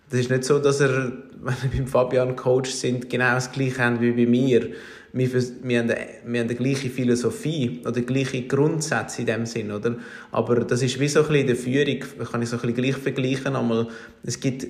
das 0.09 0.21
ist 0.21 0.31
nicht 0.31 0.45
so, 0.45 0.59
dass 0.59 0.81
er, 0.81 1.13
wenn 1.41 1.55
wir 1.63 1.79
beim 1.79 1.87
Fabian 1.87 2.37
Coach 2.37 2.71
sind, 2.71 3.11
genau 3.11 3.35
das 3.35 3.51
Gleiche 3.51 3.79
haben 3.79 4.01
wie 4.01 4.13
bei 4.13 4.27
mir. 4.27 4.69
Wir, 5.13 5.33
wir, 5.63 5.79
haben, 5.79 5.93
wir 6.27 6.41
haben 6.41 6.49
die 6.49 6.55
gleiche 6.55 6.91
Philosophie 6.91 7.81
oder 7.83 7.93
die 7.93 8.05
gleichen 8.05 8.47
Grundsätze 8.49 9.23
in 9.23 9.27
dem 9.27 9.47
Sinn, 9.47 9.71
oder? 9.71 9.97
Aber 10.31 10.57
das 10.57 10.83
ist 10.83 11.01
wie 11.01 11.09
so 11.09 11.21
ein 11.21 11.29
bisschen 11.29 11.41
in 11.41 11.47
der 11.47 11.57
Führung, 11.57 12.27
kann 12.31 12.43
ich 12.43 12.51
so 12.51 12.57
ein 12.57 12.61
bisschen 12.61 12.75
gleich 12.75 12.97
vergleichen, 12.97 13.57
einmal, 13.57 13.89
es 14.25 14.39
gibt 14.39 14.67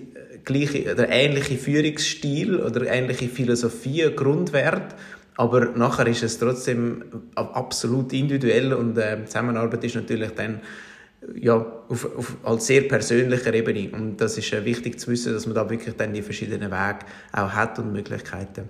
gleiche 0.46 0.90
oder 0.90 1.10
ähnliche 1.10 1.58
Führungsstil 1.58 2.56
oder 2.56 2.86
ähnliche 2.86 3.28
Philosophie, 3.28 4.10
Grundwert, 4.16 4.94
aber 5.36 5.66
nachher 5.76 6.06
ist 6.06 6.22
es 6.22 6.38
trotzdem 6.38 7.04
absolut 7.34 8.14
individuell 8.14 8.72
und 8.72 8.96
äh, 8.96 9.18
Zusammenarbeit 9.26 9.84
ist 9.84 9.96
natürlich 9.96 10.30
dann 10.30 10.60
ja, 11.34 11.54
auf, 11.88 12.16
auf 12.16 12.36
als 12.44 12.66
sehr 12.66 12.82
persönlicher 12.82 13.52
Ebene 13.52 13.90
und 13.92 14.18
das 14.18 14.38
ist 14.38 14.52
äh, 14.52 14.64
wichtig 14.64 14.98
zu 14.98 15.10
wissen, 15.10 15.34
dass 15.34 15.46
man 15.46 15.54
da 15.54 15.68
wirklich 15.68 15.94
dann 15.96 16.14
die 16.14 16.22
verschiedenen 16.22 16.70
Wege 16.70 17.00
auch 17.32 17.50
hat 17.50 17.78
und 17.78 17.92
Möglichkeiten. 17.92 18.68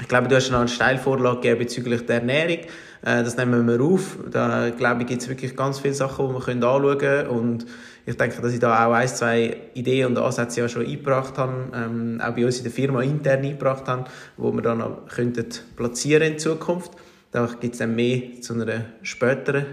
Ich 0.00 0.08
glaube, 0.08 0.28
du 0.28 0.36
hast 0.36 0.50
noch 0.50 0.60
eine 0.60 0.68
Steilvorlage 0.68 1.36
gegeben 1.36 1.58
bezüglich 1.58 2.06
der 2.06 2.16
Ernährung. 2.16 2.64
Äh, 3.02 3.22
das 3.24 3.36
nehmen 3.36 3.66
wir 3.66 3.80
auf. 3.80 4.18
Da, 4.30 4.70
glaube 4.70 5.02
ich, 5.02 5.08
gibt 5.08 5.22
es 5.22 5.28
wirklich 5.28 5.54
ganz 5.54 5.80
viele 5.80 5.94
Sachen, 5.94 6.28
die 6.28 6.34
wir 6.34 6.48
anschauen 6.48 6.98
können. 6.98 7.28
Und 7.28 7.66
ich 8.04 8.16
denke, 8.16 8.42
dass 8.42 8.52
ich 8.52 8.58
da 8.58 8.86
auch 8.86 8.92
ein, 8.92 9.08
zwei 9.08 9.56
Ideen 9.74 10.08
und 10.08 10.18
Ansätze 10.18 10.60
ja 10.60 10.68
schon 10.68 10.86
eingebracht 10.86 11.38
habe, 11.38 11.70
ähm, 11.74 12.20
auch 12.20 12.34
bei 12.34 12.44
uns 12.44 12.58
in 12.58 12.64
der 12.64 12.72
Firma 12.72 13.02
intern 13.02 13.44
eingebracht 13.44 13.86
habe, 13.86 14.04
wo 14.36 14.52
wir 14.52 14.62
dann 14.62 14.78
noch 14.78 15.06
könnten 15.08 15.46
platzieren 15.76 16.32
in 16.32 16.38
Zukunft. 16.38 16.92
Da 17.30 17.48
gibt 17.60 17.74
es 17.74 17.78
dann 17.78 17.94
mehr 17.94 18.40
zu 18.40 18.54
einer 18.54 18.84
späteren 19.02 19.66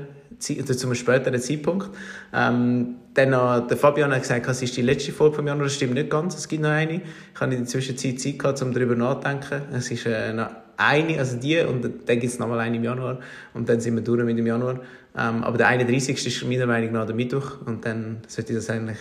oder 0.50 0.78
zu 0.78 0.88
einem 0.88 0.96
späteren 0.96 1.40
Zeitpunkt. 1.40 1.90
Ähm, 2.34 2.96
dann 3.14 3.32
noch, 3.32 3.68
der 3.68 3.76
Fabian 3.76 4.14
hat 4.14 4.22
gesagt, 4.22 4.48
es 4.48 4.62
ist 4.62 4.78
die 4.78 4.82
letzte 4.82 5.12
Folge 5.12 5.38
vom 5.38 5.48
Januar. 5.48 5.66
Das 5.66 5.76
stimmt 5.76 5.96
nicht 5.96 6.10
ganz, 6.10 6.38
es 6.38 6.48
gibt 6.48 6.62
noch 6.62 6.70
eine. 6.70 7.02
Ich 7.34 7.42
habe 7.42 7.54
in 7.54 7.62
der 7.62 7.68
Zwischenzeit 7.68 8.20
Zeit 8.20 8.40
gehabt, 8.40 8.62
um 8.62 8.74
darüber 8.74 8.96
nachzudenken. 8.96 9.64
Es 9.74 9.92
ist 9.92 10.06
äh, 10.06 10.32
noch 10.32 10.50
eine, 10.78 11.20
also 11.20 11.38
die, 11.38 11.60
und 11.60 11.84
dann 11.84 12.20
gibt 12.20 12.32
es 12.32 12.40
nochmal 12.40 12.60
eine 12.60 12.78
im 12.78 12.84
Januar. 12.84 13.20
Und 13.54 13.68
dann 13.68 13.82
sind 13.82 13.96
wir 13.96 14.02
durch 14.02 14.24
mit 14.24 14.38
dem 14.38 14.48
Januar. 14.48 14.80
Ähm, 15.18 15.44
aber 15.44 15.58
der 15.58 15.68
31. 15.68 16.26
ist 16.26 16.44
meiner 16.46 16.66
Meinung 16.68 16.92
nach 16.94 17.06
der 17.06 17.16
Mittwoch. 17.16 17.58
Und 17.66 17.86
dann 17.86 18.22
sollte 18.28 18.54
das 18.54 18.70
eigentlich 18.70 18.98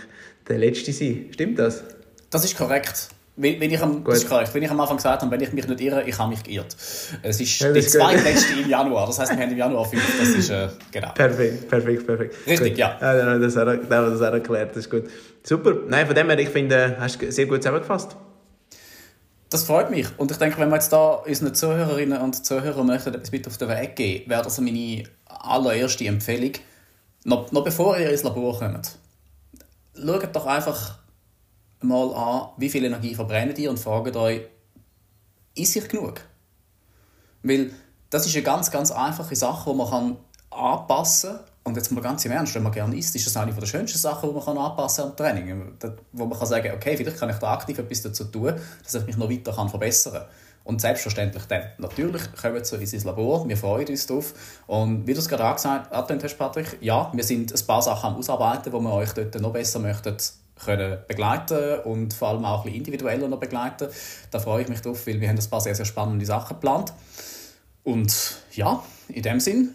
der 0.49 0.59
letzte 0.59 0.93
sein. 0.93 1.27
Stimmt 1.33 1.59
das? 1.59 1.85
Das 2.31 2.45
ist 2.45 2.57
korrekt. 2.57 3.09
Wenn, 3.41 3.61
wenn 3.61 3.71
ich 3.71 3.81
am, 3.81 4.03
das 4.03 4.19
ist 4.19 4.29
korrekt, 4.29 4.53
wenn 4.53 4.65
ich 4.65 4.71
am 4.71 4.81
Anfang 4.81 4.97
gesagt 4.97 5.23
habe, 5.23 5.31
wenn 5.31 5.41
ich 5.41 5.53
mich 5.53 5.69
nicht 5.69 5.81
irre, 5.81 6.03
ich 6.03 6.19
habe 6.19 6.31
mich 6.31 6.43
geirrt. 6.43 6.75
Es 7.23 7.41
ist 7.41 7.61
Ja, 7.61 7.73
gut. 7.73 7.83
zweitletzte 7.85 8.61
im 8.61 8.69
Januar. 8.69 9.07
Das 9.07 9.19
heisst, 9.21 9.37
wir 9.37 9.41
haben 9.43 9.53
im 9.53 9.59
Januar 9.59 9.85
5. 9.85 10.19
Das 10.19 10.29
ist, 10.31 10.51
äh, 10.51 10.69
genau. 10.91 11.13
Perfekt, 11.13 11.69
perfekt, 11.69 12.05
perfekt. 12.07 12.35
Richtig, 12.49 12.71
gut. 12.71 12.79
ja. 12.79 12.99
Ja, 13.01 13.17
dann 13.17 13.27
haben 13.29 13.41
wir 13.41 13.47
das 13.47 13.57
auch, 13.57 13.65
dann 13.67 13.79
haben 13.83 14.07
wir 14.07 14.11
das 14.19 14.23
auch 14.23 14.33
erklärt, 14.35 14.71
das 14.71 14.79
ist 14.79 14.91
gut. 14.91 15.05
Super. 15.45 15.73
Nein, 15.89 16.07
von 16.07 16.17
dem 16.17 16.29
her, 16.29 16.39
ich 16.41 16.49
finde, 16.49 16.97
hast 16.99 17.23
du 17.23 17.31
sehr 17.31 17.47
gut 17.47 17.63
zusammengefasst. 17.63 18.17
Das 19.51 19.65
freut 19.65 19.91
mich. 19.91 20.07
Und 20.19 20.31
ich 20.31 20.37
denke, 20.37 20.59
wenn 20.59 20.69
wir 20.69 20.75
jetzt 20.75 20.93
da 20.93 21.13
unseren 21.13 21.55
Zuhörerinnen 21.55 22.21
und 22.21 22.45
Zuhörern 22.45 22.87
möchten 22.87 23.15
etwas 23.15 23.31
mit 23.33 23.47
auf 23.47 23.57
den 23.57 23.69
Weg 23.69 23.95
geben, 23.97 24.29
wäre 24.29 24.43
das 24.43 24.61
meine 24.61 25.05
allererste 25.39 26.07
Empfehlung. 26.07 26.53
Noch, 27.25 27.51
noch 27.53 27.65
bevor 27.65 27.99
ihr 27.99 28.11
ins 28.11 28.23
Labor 28.23 28.59
kommt, 28.59 28.99
schaut 29.95 30.35
doch 30.37 30.47
einfach 30.47 30.99
mal 31.81 32.15
an, 32.15 32.49
wie 32.57 32.71
viel 32.71 32.85
Energie 32.85 33.15
verbrennt 33.15 33.59
ihr 33.59 33.71
und 33.71 33.79
fragt 33.79 34.17
euch, 34.17 34.43
ist 35.55 35.77
ich 35.77 35.89
genug? 35.89 36.21
Weil 37.43 37.73
das 38.11 38.27
ist 38.27 38.35
eine 38.35 38.45
ganz, 38.45 38.71
ganz 38.71 38.91
einfache 38.91 39.37
Sache, 39.37 39.71
die 39.71 39.77
man 39.77 40.17
anpassen 40.51 41.31
kann. 41.31 41.41
Und 41.65 41.77
jetzt 41.77 41.93
mal 41.93 42.01
ganz 42.01 42.25
im 42.25 42.33
Ernst, 42.33 42.55
wenn 42.55 42.63
man 42.63 42.73
gerne 42.73 42.97
isst, 42.97 43.15
ist 43.15 43.27
das 43.27 43.37
eine 43.37 43.53
der 43.53 43.67
schönsten 43.67 43.99
Sachen, 43.99 44.31
die 44.31 44.35
man 44.35 44.59
anpassen 44.59 45.03
kann 45.03 45.11
am 45.11 45.17
Training. 45.17 45.77
Wo 46.13 46.25
man 46.25 46.39
kann 46.39 46.49
sagen, 46.49 46.73
okay, 46.75 46.97
vielleicht 46.97 47.19
kann 47.19 47.29
ich 47.29 47.37
da 47.37 47.53
aktiv 47.53 47.79
etwas 47.79 48.03
dazu 48.03 48.25
tun, 48.25 48.55
dass 48.83 48.95
ich 48.95 49.07
mich 49.07 49.17
noch 49.19 49.31
weiter 49.31 49.53
verbessern 49.53 50.15
kann. 50.15 50.25
Und 50.69 50.83
selbstverständlich 50.83 51.45
dann. 51.47 51.63
Natürlich 51.79 52.21
kommen 52.35 52.57
wir 52.57 52.81
ins 52.81 53.05
Labor, 53.05 53.49
wir 53.49 53.57
freuen 53.57 53.89
uns 53.89 54.07
drauf. 54.07 54.35
Und 54.67 55.07
wie 55.07 55.15
du 55.15 55.19
es 55.19 55.27
gerade 55.27 55.43
angetönt 55.43 56.23
hast, 56.23 56.37
Patrick, 56.37 56.77
ja, 56.83 57.11
wir 57.15 57.25
sind 57.25 57.55
ein 57.55 57.67
paar 57.67 57.81
Sachen 57.81 58.11
am 58.11 58.17
Ausarbeiten, 58.17 58.71
wo 58.75 58.79
wir 58.79 58.93
euch 58.93 59.15
dort 59.15 59.35
noch 59.41 59.55
besser 59.55 59.79
möchten 59.79 60.15
können 60.63 60.99
begleiten 61.09 61.81
und 61.85 62.13
vor 62.13 62.29
allem 62.29 62.45
auch 62.45 62.67
ein 62.67 62.75
individueller 62.75 63.29
noch 63.29 63.41
begleiten. 63.41 63.89
Da 64.31 64.39
freue 64.41 64.61
ich 64.61 64.69
mich 64.69 64.83
drauf, 64.83 65.07
weil 65.07 65.19
wir 65.19 65.31
haben 65.31 65.39
ein 65.39 65.51
paar 65.51 65.63
sehr, 65.63 65.75
sehr 65.75 65.87
spannende 65.87 66.27
Sachen 66.27 66.57
geplant. 66.57 66.93
Und 67.83 68.37
ja, 68.53 68.83
in 69.09 69.23
dem 69.23 69.41
Sinn 69.41 69.71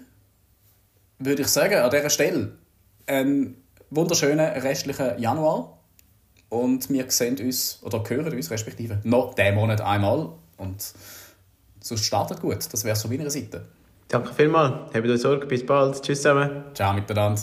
würde 1.17 1.41
ich 1.41 1.47
sagen, 1.47 1.73
an 1.73 1.89
dieser 1.89 2.11
Stelle 2.11 2.51
einen 3.07 3.63
wunderschönen 3.89 4.45
restlichen 4.61 5.17
Januar. 5.17 5.79
Und 6.49 6.87
wir 6.91 7.09
sehen 7.09 7.39
uns, 7.39 7.79
oder 7.81 8.03
hören 8.07 8.31
uns 8.31 8.51
respektive, 8.51 8.99
noch 9.03 9.33
diesen 9.33 9.55
Monat 9.55 9.81
einmal. 9.81 10.33
Und 10.63 10.83
sonst 11.81 12.05
startet 12.05 12.41
gut. 12.41 12.57
Das 12.71 12.83
wäre 12.83 12.95
so 12.95 13.07
meiner 13.07 13.29
Seite. 13.29 13.65
Danke 14.07 14.33
vielmals. 14.33 14.93
Habt 14.93 15.07
euch 15.07 15.21
Sorge. 15.21 15.45
Bis 15.45 15.65
bald. 15.65 16.01
Tschüss 16.01 16.21
zusammen. 16.21 16.63
Ciao 16.73 16.93
miteinander. 16.93 17.41